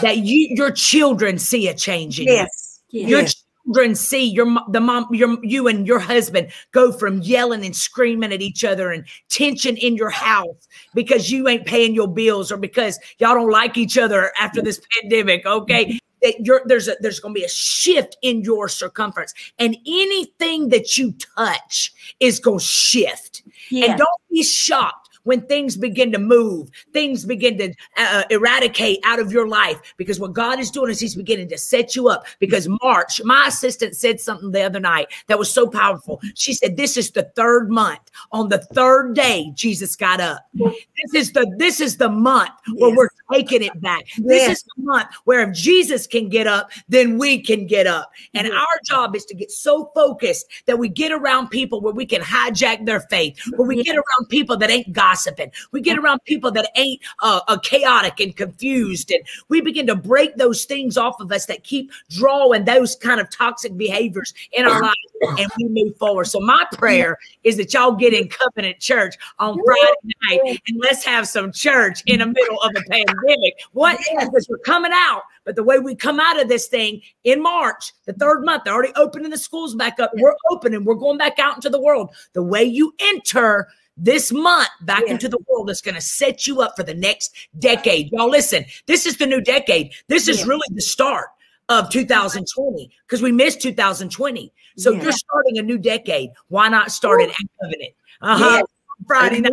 that 0.02 0.18
you 0.18 0.50
your 0.56 0.72
children 0.72 1.38
see 1.40 1.68
a 1.68 1.74
change 1.74 2.20
in 2.20 2.28
Yes. 2.28 2.82
you. 2.90 3.00
Yes. 3.02 3.10
Your 3.10 3.22
Yes. 3.22 3.44
children 3.66 3.96
see 3.96 4.24
your 4.26 4.46
the 4.70 4.80
mom 4.80 5.08
your 5.12 5.38
you 5.44 5.68
and 5.68 5.88
your 5.88 6.00
husband 6.00 6.50
go 6.72 6.92
from 6.92 7.22
yelling 7.22 7.66
and 7.66 7.76
screaming 7.76 8.32
at 8.34 8.42
each 8.42 8.64
other 8.64 8.92
and 8.92 9.06
tension 9.30 9.76
in 9.78 9.96
your 9.96 10.10
house 10.12 10.68
because 10.94 11.32
you 11.32 11.48
ain't 11.48 11.66
paying 11.66 11.96
your 11.96 12.08
bills 12.08 12.52
or 12.52 12.58
because 12.58 13.00
y'all 13.20 13.34
don't 13.34 13.50
like 13.52 13.78
each 13.78 13.98
other 13.98 14.32
after 14.40 14.62
this 14.62 14.80
pandemic, 15.02 15.46
okay? 15.46 16.00
That 16.26 16.44
you're 16.44 16.64
there's 16.66 16.88
a 16.88 16.96
there's 17.02 17.20
going 17.20 17.36
to 17.36 17.40
be 17.40 17.46
a 17.46 17.50
shift 17.50 18.18
in 18.24 18.42
your 18.42 18.68
circumference 18.68 19.32
and 19.60 19.78
anything 19.86 20.70
that 20.70 20.98
you 20.98 21.14
touch 21.38 21.94
is 22.20 22.40
going 22.40 22.58
to 22.58 22.66
shift. 22.66 23.44
Yes. 23.70 23.90
And 23.90 24.00
don't 24.00 24.22
be 24.32 24.42
shocked 24.42 25.05
when 25.26 25.42
things 25.48 25.76
begin 25.78 26.12
to 26.14 26.18
move, 26.20 26.70
things 26.94 27.26
begin 27.26 27.58
to 27.58 27.74
uh, 27.98 28.24
eradicate 28.30 29.00
out 29.04 29.20
of 29.20 29.32
your 29.32 29.48
life 29.48 29.80
because 29.98 30.20
what 30.20 30.34
God 30.34 30.60
is 30.60 30.72
doing 30.72 30.90
is 30.90 31.00
He's 31.00 31.16
beginning 31.16 31.50
to 31.50 31.58
set 31.58 31.96
you 31.96 32.08
up. 32.08 32.26
Because 32.40 32.68
March, 32.82 33.22
my 33.24 33.48
assistant 33.48 33.96
said 33.96 34.20
something 34.22 34.52
the 34.52 34.62
other 34.64 34.80
night 34.80 35.08
that 35.28 35.38
was 35.38 35.52
so 35.52 35.68
powerful. 35.68 36.22
She 36.36 36.54
said, 36.54 36.78
"This 36.78 36.96
is 36.98 37.12
the 37.12 37.24
third 37.36 37.70
month. 37.70 38.00
On 38.32 38.48
the 38.50 38.60
third 38.60 39.14
day, 39.16 39.52
Jesus 39.56 39.96
got 39.96 40.22
up. 40.22 40.48
This 40.54 41.14
is 41.14 41.32
the 41.34 41.46
this 41.58 41.80
is 41.82 41.98
the 41.98 42.10
month 42.10 42.52
where 42.78 42.90
Yes. 42.90 42.98
we're 42.98 43.10
taking 43.34 43.64
it 43.64 43.82
back. 43.82 44.06
This 44.18 44.48
Yes. 44.48 44.58
is 44.58 44.64
the 44.64 44.84
month 44.84 45.08
where 45.26 45.42
if 45.50 45.56
Jesus 45.56 46.08
can 46.08 46.30
get 46.30 46.48
up, 46.48 46.72
then 46.88 47.18
we 47.18 47.42
can 47.42 47.66
get 47.68 47.88
up. 47.88 48.12
And 48.34 48.48
Yes. 48.48 48.56
our 48.56 48.80
job 48.86 49.16
is 49.16 49.26
to 49.26 49.36
get 49.36 49.52
so 49.52 49.92
focused 49.96 50.46
that 50.68 50.78
we 50.80 50.88
get 50.88 51.12
around 51.12 51.50
people 51.50 51.82
where 51.82 51.94
we 51.94 52.06
can 52.06 52.22
hijack 52.22 52.86
their 52.86 53.02
faith, 53.02 53.38
where 53.58 53.68
we 53.68 53.84
get 53.84 53.96
around 53.96 54.30
people 54.30 54.56
that 54.58 54.70
ain't 54.70 54.94
gossiping, 55.16 55.52
we 55.72 55.82
get 55.82 55.98
around 55.98 56.24
people 56.26 56.52
that 56.52 56.70
ain't 56.76 57.02
uh, 57.22 57.42
uh, 57.48 57.58
chaotic 57.60 58.20
and 58.20 58.36
confused, 58.36 59.12
and 59.12 59.24
we 59.50 59.62
begin 59.62 59.88
to 59.88 59.96
break 59.96 60.36
those 60.36 60.66
things 60.66 60.98
off 60.98 61.20
of 61.20 61.32
us 61.32 61.46
that 61.46 61.64
keep 61.64 61.92
drawing 62.10 62.66
those 62.66 62.96
kind 62.96 63.20
of 63.20 63.30
toxic 63.30 63.76
behaviors 63.78 64.34
in 64.52 64.66
our 64.66 64.82
lives, 64.82 64.96
and 65.40 65.50
we 65.58 65.84
move 65.84 65.98
forward. 65.98 66.26
So 66.26 66.40
my 66.40 66.66
prayer 66.74 67.18
is 67.44 67.58
that 67.58 67.74
y'all 67.74 67.94
get 67.94 68.14
in 68.14 68.30
Covenant 68.30 68.80
Church 68.80 69.16
on 69.40 69.58
Friday 69.64 70.16
night, 70.30 70.62
and 70.68 70.80
let's 70.82 71.04
have 71.06 71.28
some 71.28 71.52
church 71.52 72.04
in 72.06 72.20
the 72.20 72.28
middle 72.28 72.62
of 72.62 72.72
a 72.76 72.82
pandemic. 72.90 73.54
What? 73.72 74.00
Because 74.20 74.48
we're 74.50 74.58
coming 74.60 74.92
out, 74.94 75.24
but 75.44 75.56
the 75.56 75.64
way 75.64 75.80
we 75.80 75.96
come 75.96 76.20
out 76.20 76.42
of 76.42 76.50
this 76.50 76.68
thing 76.68 77.02
in 77.24 77.42
March, 77.42 77.94
the 78.06 78.14
third 78.14 78.44
month, 78.44 78.64
they're 78.64 78.74
already 78.74 78.94
opening 78.96 79.30
the 79.30 79.38
schools 79.38 79.76
back 79.76 80.00
up. 80.00 80.12
We're 80.16 80.36
opening, 80.50 80.84
we're 80.84 80.96
going 80.96 81.18
back 81.18 81.40
out 81.40 81.56
into 81.56 81.70
the 81.70 81.82
world. 81.82 82.14
The 82.34 82.44
way 82.44 82.64
you 82.64 82.94
enter 83.00 83.68
this 83.98 84.32
month 84.32 84.70
back 84.82 85.04
Yeah. 85.06 85.14
into 85.14 85.30
the 85.30 85.40
world 85.48 85.70
is 85.70 85.82
going 85.82 85.96
to 85.96 86.02
set 86.02 86.46
you 86.48 86.62
up 86.62 86.76
for 86.76 86.84
the 86.84 86.94
next 86.94 87.34
decade. 87.60 88.12
Y'all 88.12 88.30
listen, 88.30 88.66
this 88.88 89.06
is 89.06 89.18
the 89.18 89.26
new 89.26 89.42
decade. 89.42 89.94
This 90.08 90.28
is 90.28 90.40
Yeah. 90.40 90.48
really 90.48 90.68
the 90.72 90.82
start. 90.82 91.28
of 91.68 91.90
2020 91.90 92.92
because 93.08 93.24
we 93.24 93.32
missed 93.32 93.60
2020. 93.60 94.54
So 94.78 94.92
Yeah. 94.92 95.02
you're 95.02 95.12
starting 95.12 95.58
a 95.58 95.64
new 95.64 95.80
decade. 95.80 96.30
Why 96.50 96.70
not 96.70 96.92
start 96.92 97.24
it 97.24 97.32
at 97.32 97.36
Covenant? 97.60 97.94
Uh-huh. 98.22 98.64
Friday 99.08 99.40
night. 99.40 99.52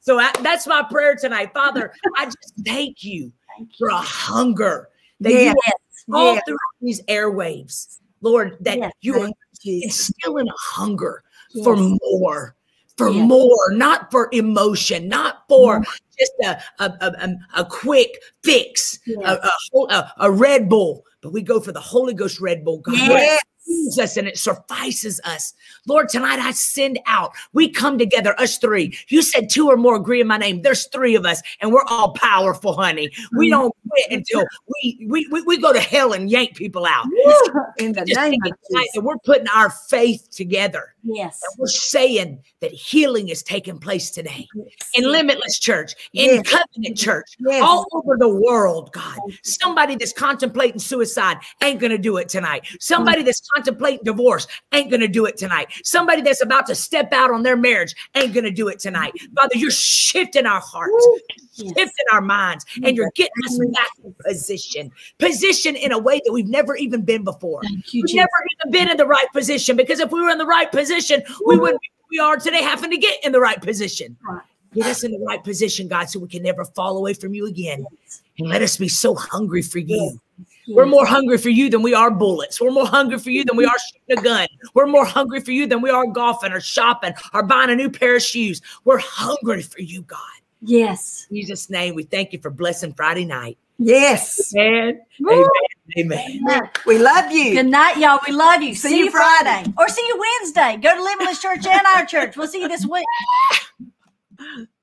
So 0.00 0.18
I, 0.18 0.32
that's 0.42 0.66
my 0.66 0.82
prayer 0.82 1.16
tonight. 1.16 1.52
Father, 1.52 1.92
I 2.16 2.24
just 2.24 2.54
thank 2.64 3.04
you 3.04 3.30
for 3.78 3.88
a 3.88 3.96
hunger 3.96 4.88
that 5.20 5.30
Yes. 5.30 5.54
you 6.06 6.16
all 6.16 6.34
Yes. 6.36 6.42
through 6.46 6.56
these 6.80 7.02
airwaves, 7.02 7.98
Lord, 8.22 8.56
that 8.60 8.78
Yes. 8.78 8.92
you 9.02 9.20
are 9.20 9.28
instilling 9.66 10.48
a 10.48 10.54
hunger 10.58 11.22
for 11.64 11.76
more, 11.76 12.56
for 13.00 13.10
Yes. 13.10 13.26
more, 13.26 13.72
not 13.72 14.10
for 14.10 14.28
emotion, 14.32 15.08
not 15.08 15.44
for 15.48 15.80
mm-hmm. 15.80 15.90
just 16.18 16.32
a, 16.44 16.84
a, 16.84 16.92
a, 17.00 17.60
a- 17.62 17.64
quick 17.64 18.10
fix, 18.44 18.98
a, 19.06 19.10
Yes. 19.10 19.40
a, 19.72 19.78
a, 19.78 20.12
a 20.18 20.30
Red 20.30 20.68
Bull, 20.68 21.02
but 21.22 21.32
we 21.32 21.40
go 21.40 21.60
for 21.60 21.72
the 21.72 21.80
Holy 21.80 22.12
Ghost 22.12 22.40
Red 22.40 22.62
Bull. 22.62 22.80
God, 22.80 22.94
Yes. 22.96 23.40
Us 24.00 24.16
and 24.16 24.26
it 24.28 24.38
suffices 24.38 25.20
us. 25.24 25.54
Lord, 25.86 26.08
tonight 26.08 26.38
I 26.38 26.50
send 26.52 26.98
out. 27.06 27.32
We 27.52 27.68
come 27.70 27.98
together, 27.98 28.38
us 28.40 28.58
three. 28.58 28.96
You 29.08 29.22
said 29.22 29.50
two 29.50 29.68
or 29.68 29.76
more 29.76 29.96
agree 29.96 30.20
in 30.20 30.26
my 30.26 30.38
name. 30.38 30.62
There's 30.62 30.86
three 30.88 31.14
of 31.14 31.24
us, 31.24 31.42
and 31.60 31.72
we're 31.72 31.84
all 31.88 32.12
powerful, 32.14 32.74
honey. 32.74 33.10
We 33.36 33.48
Mhm. 33.48 33.50
don't 33.50 33.74
quit 33.88 34.06
until 34.10 34.44
we 34.68 35.06
we, 35.08 35.26
we 35.30 35.42
we 35.42 35.58
go 35.58 35.72
to 35.72 35.80
hell 35.80 36.12
and 36.12 36.30
yank 36.30 36.56
people 36.56 36.86
out. 36.86 37.06
In 37.78 37.92
the 37.92 38.04
name 38.04 38.34
of 38.44 38.50
tonight 38.50 38.52
Jesus. 38.70 38.90
that 38.94 39.02
we're 39.02 39.18
putting 39.24 39.48
our 39.48 39.70
faith 39.70 40.28
together. 40.30 40.94
Yes. 41.02 41.40
And 41.42 41.58
we're 41.58 41.66
saying 41.68 42.42
that 42.60 42.72
healing 42.72 43.28
is 43.30 43.42
taking 43.42 43.78
place 43.78 44.10
today 44.10 44.46
in 44.94 45.10
Limitless 45.10 45.58
Church, 45.58 45.94
in 46.12 46.42
Yes. 46.44 46.46
Covenant 46.50 46.98
Church, 46.98 47.36
Yes. 47.38 47.62
all 47.62 47.86
over 47.92 48.16
the 48.18 48.28
world, 48.28 48.92
God. 48.92 49.16
Somebody 49.42 49.96
that's 49.96 50.12
contemplating 50.12 50.78
suicide 50.78 51.38
ain't 51.62 51.80
going 51.80 51.90
to 51.92 51.98
do 51.98 52.18
it 52.18 52.28
tonight. 52.28 52.66
Somebody 52.80 53.22
that's 53.22 53.40
contemplating 53.60 54.04
divorce 54.04 54.46
ain't 54.72 54.90
going 54.90 55.00
to 55.00 55.08
do 55.08 55.26
it 55.26 55.36
tonight. 55.36 55.68
Somebody 55.84 56.22
that's 56.22 56.42
about 56.42 56.66
to 56.66 56.74
step 56.74 57.12
out 57.12 57.30
on 57.30 57.42
their 57.42 57.56
marriage 57.56 57.94
ain't 58.14 58.32
going 58.32 58.44
to 58.44 58.50
do 58.50 58.68
it 58.68 58.78
tonight. 58.78 59.12
Father, 59.38 59.56
you're 59.56 59.70
shifting 59.70 60.46
our 60.46 60.60
hearts, 60.60 61.06
Yes. 61.54 61.74
shifting 61.76 62.06
our 62.12 62.22
minds, 62.22 62.64
and 62.84 62.96
you're 62.96 63.10
getting 63.14 63.32
us 63.44 63.58
back 63.74 63.88
in 64.02 64.14
position. 64.24 64.90
Position 65.18 65.76
in 65.76 65.92
a 65.92 65.98
way 65.98 66.20
that 66.24 66.32
we've 66.32 66.48
never 66.48 66.74
even 66.76 67.02
been 67.02 67.22
before. 67.22 67.60
Thank 67.62 67.92
you, 67.92 68.02
We've 68.02 68.12
Jesus. 68.12 68.16
never 68.16 68.28
even 68.62 68.72
been 68.72 68.90
in 68.90 68.96
the 68.96 69.06
right 69.06 69.26
position 69.32 69.76
because 69.76 70.00
if 70.00 70.10
we 70.10 70.22
were 70.22 70.30
in 70.30 70.38
the 70.38 70.46
right 70.46 70.70
position, 70.72 71.22
we 71.44 71.58
wouldn't 71.58 71.80
be 71.82 71.88
we 72.10 72.18
are 72.18 72.36
today 72.38 72.62
having 72.62 72.90
to 72.90 72.96
get 72.96 73.22
in 73.24 73.30
the 73.30 73.38
right 73.38 73.60
position. 73.60 74.16
Get 74.74 74.86
us 74.86 75.04
in 75.04 75.12
the 75.12 75.18
right 75.20 75.42
position, 75.44 75.86
God, 75.86 76.10
so 76.10 76.18
we 76.18 76.26
can 76.28 76.42
never 76.42 76.64
fall 76.64 76.96
away 76.96 77.14
from 77.14 77.34
you 77.34 77.46
again. 77.46 77.86
And 78.38 78.48
let 78.48 78.62
us 78.62 78.76
be 78.76 78.88
so 78.88 79.14
hungry 79.14 79.62
for 79.62 79.78
you. 79.78 80.18
We're 80.68 80.84
hmm. 80.84 80.90
more 80.90 81.06
hungry 81.06 81.38
for 81.38 81.48
you 81.48 81.70
than 81.70 81.82
we 81.82 81.94
are 81.94 82.10
bullets. 82.10 82.60
We're 82.60 82.70
more 82.70 82.86
hungry 82.86 83.18
for 83.18 83.30
you 83.30 83.44
than 83.44 83.56
we 83.56 83.64
hmm. 83.64 83.70
are 83.70 83.78
shooting 83.78 84.18
a 84.18 84.22
gun. 84.22 84.48
We're 84.74 84.86
more 84.86 85.04
hungry 85.04 85.40
for 85.40 85.52
you 85.52 85.66
than 85.66 85.80
we 85.80 85.90
are 85.90 86.06
golfing 86.06 86.52
or 86.52 86.60
shopping 86.60 87.14
or 87.32 87.42
buying 87.42 87.70
a 87.70 87.76
new 87.76 87.90
pair 87.90 88.16
of 88.16 88.22
shoes. 88.22 88.60
We're 88.84 88.98
hungry 88.98 89.62
for 89.62 89.80
you, 89.80 90.02
God. 90.02 90.18
Yes. 90.62 91.26
In 91.30 91.36
Jesus' 91.36 91.70
name, 91.70 91.94
we 91.94 92.02
thank 92.02 92.32
you 92.32 92.38
for 92.38 92.50
blessing 92.50 92.92
Friday 92.92 93.24
night. 93.24 93.56
Yes. 93.78 94.54
Amen. 94.54 95.00
Woo. 95.20 95.48
Amen. 95.98 96.42
Amen. 96.42 96.70
We 96.86 96.98
love 96.98 97.32
you. 97.32 97.54
Good 97.54 97.66
night, 97.66 97.96
y'all. 97.96 98.20
We 98.26 98.34
love 98.34 98.62
you. 98.62 98.74
See, 98.74 98.90
See 98.90 98.98
you 98.98 99.04
you 99.06 99.10
Friday. 99.10 99.44
Friday. 99.44 99.74
or 99.78 99.88
see 99.88 100.06
you 100.06 100.22
Wednesday. 100.40 100.76
Go 100.76 100.94
to 100.94 101.02
Limitless 101.02 101.40
Church 101.40 101.66
and 101.66 101.82
our 101.96 102.04
church. 102.04 102.36
We'll 102.36 102.46
see 102.46 102.60
you 102.60 102.68
this 102.68 102.86
week. 102.86 103.06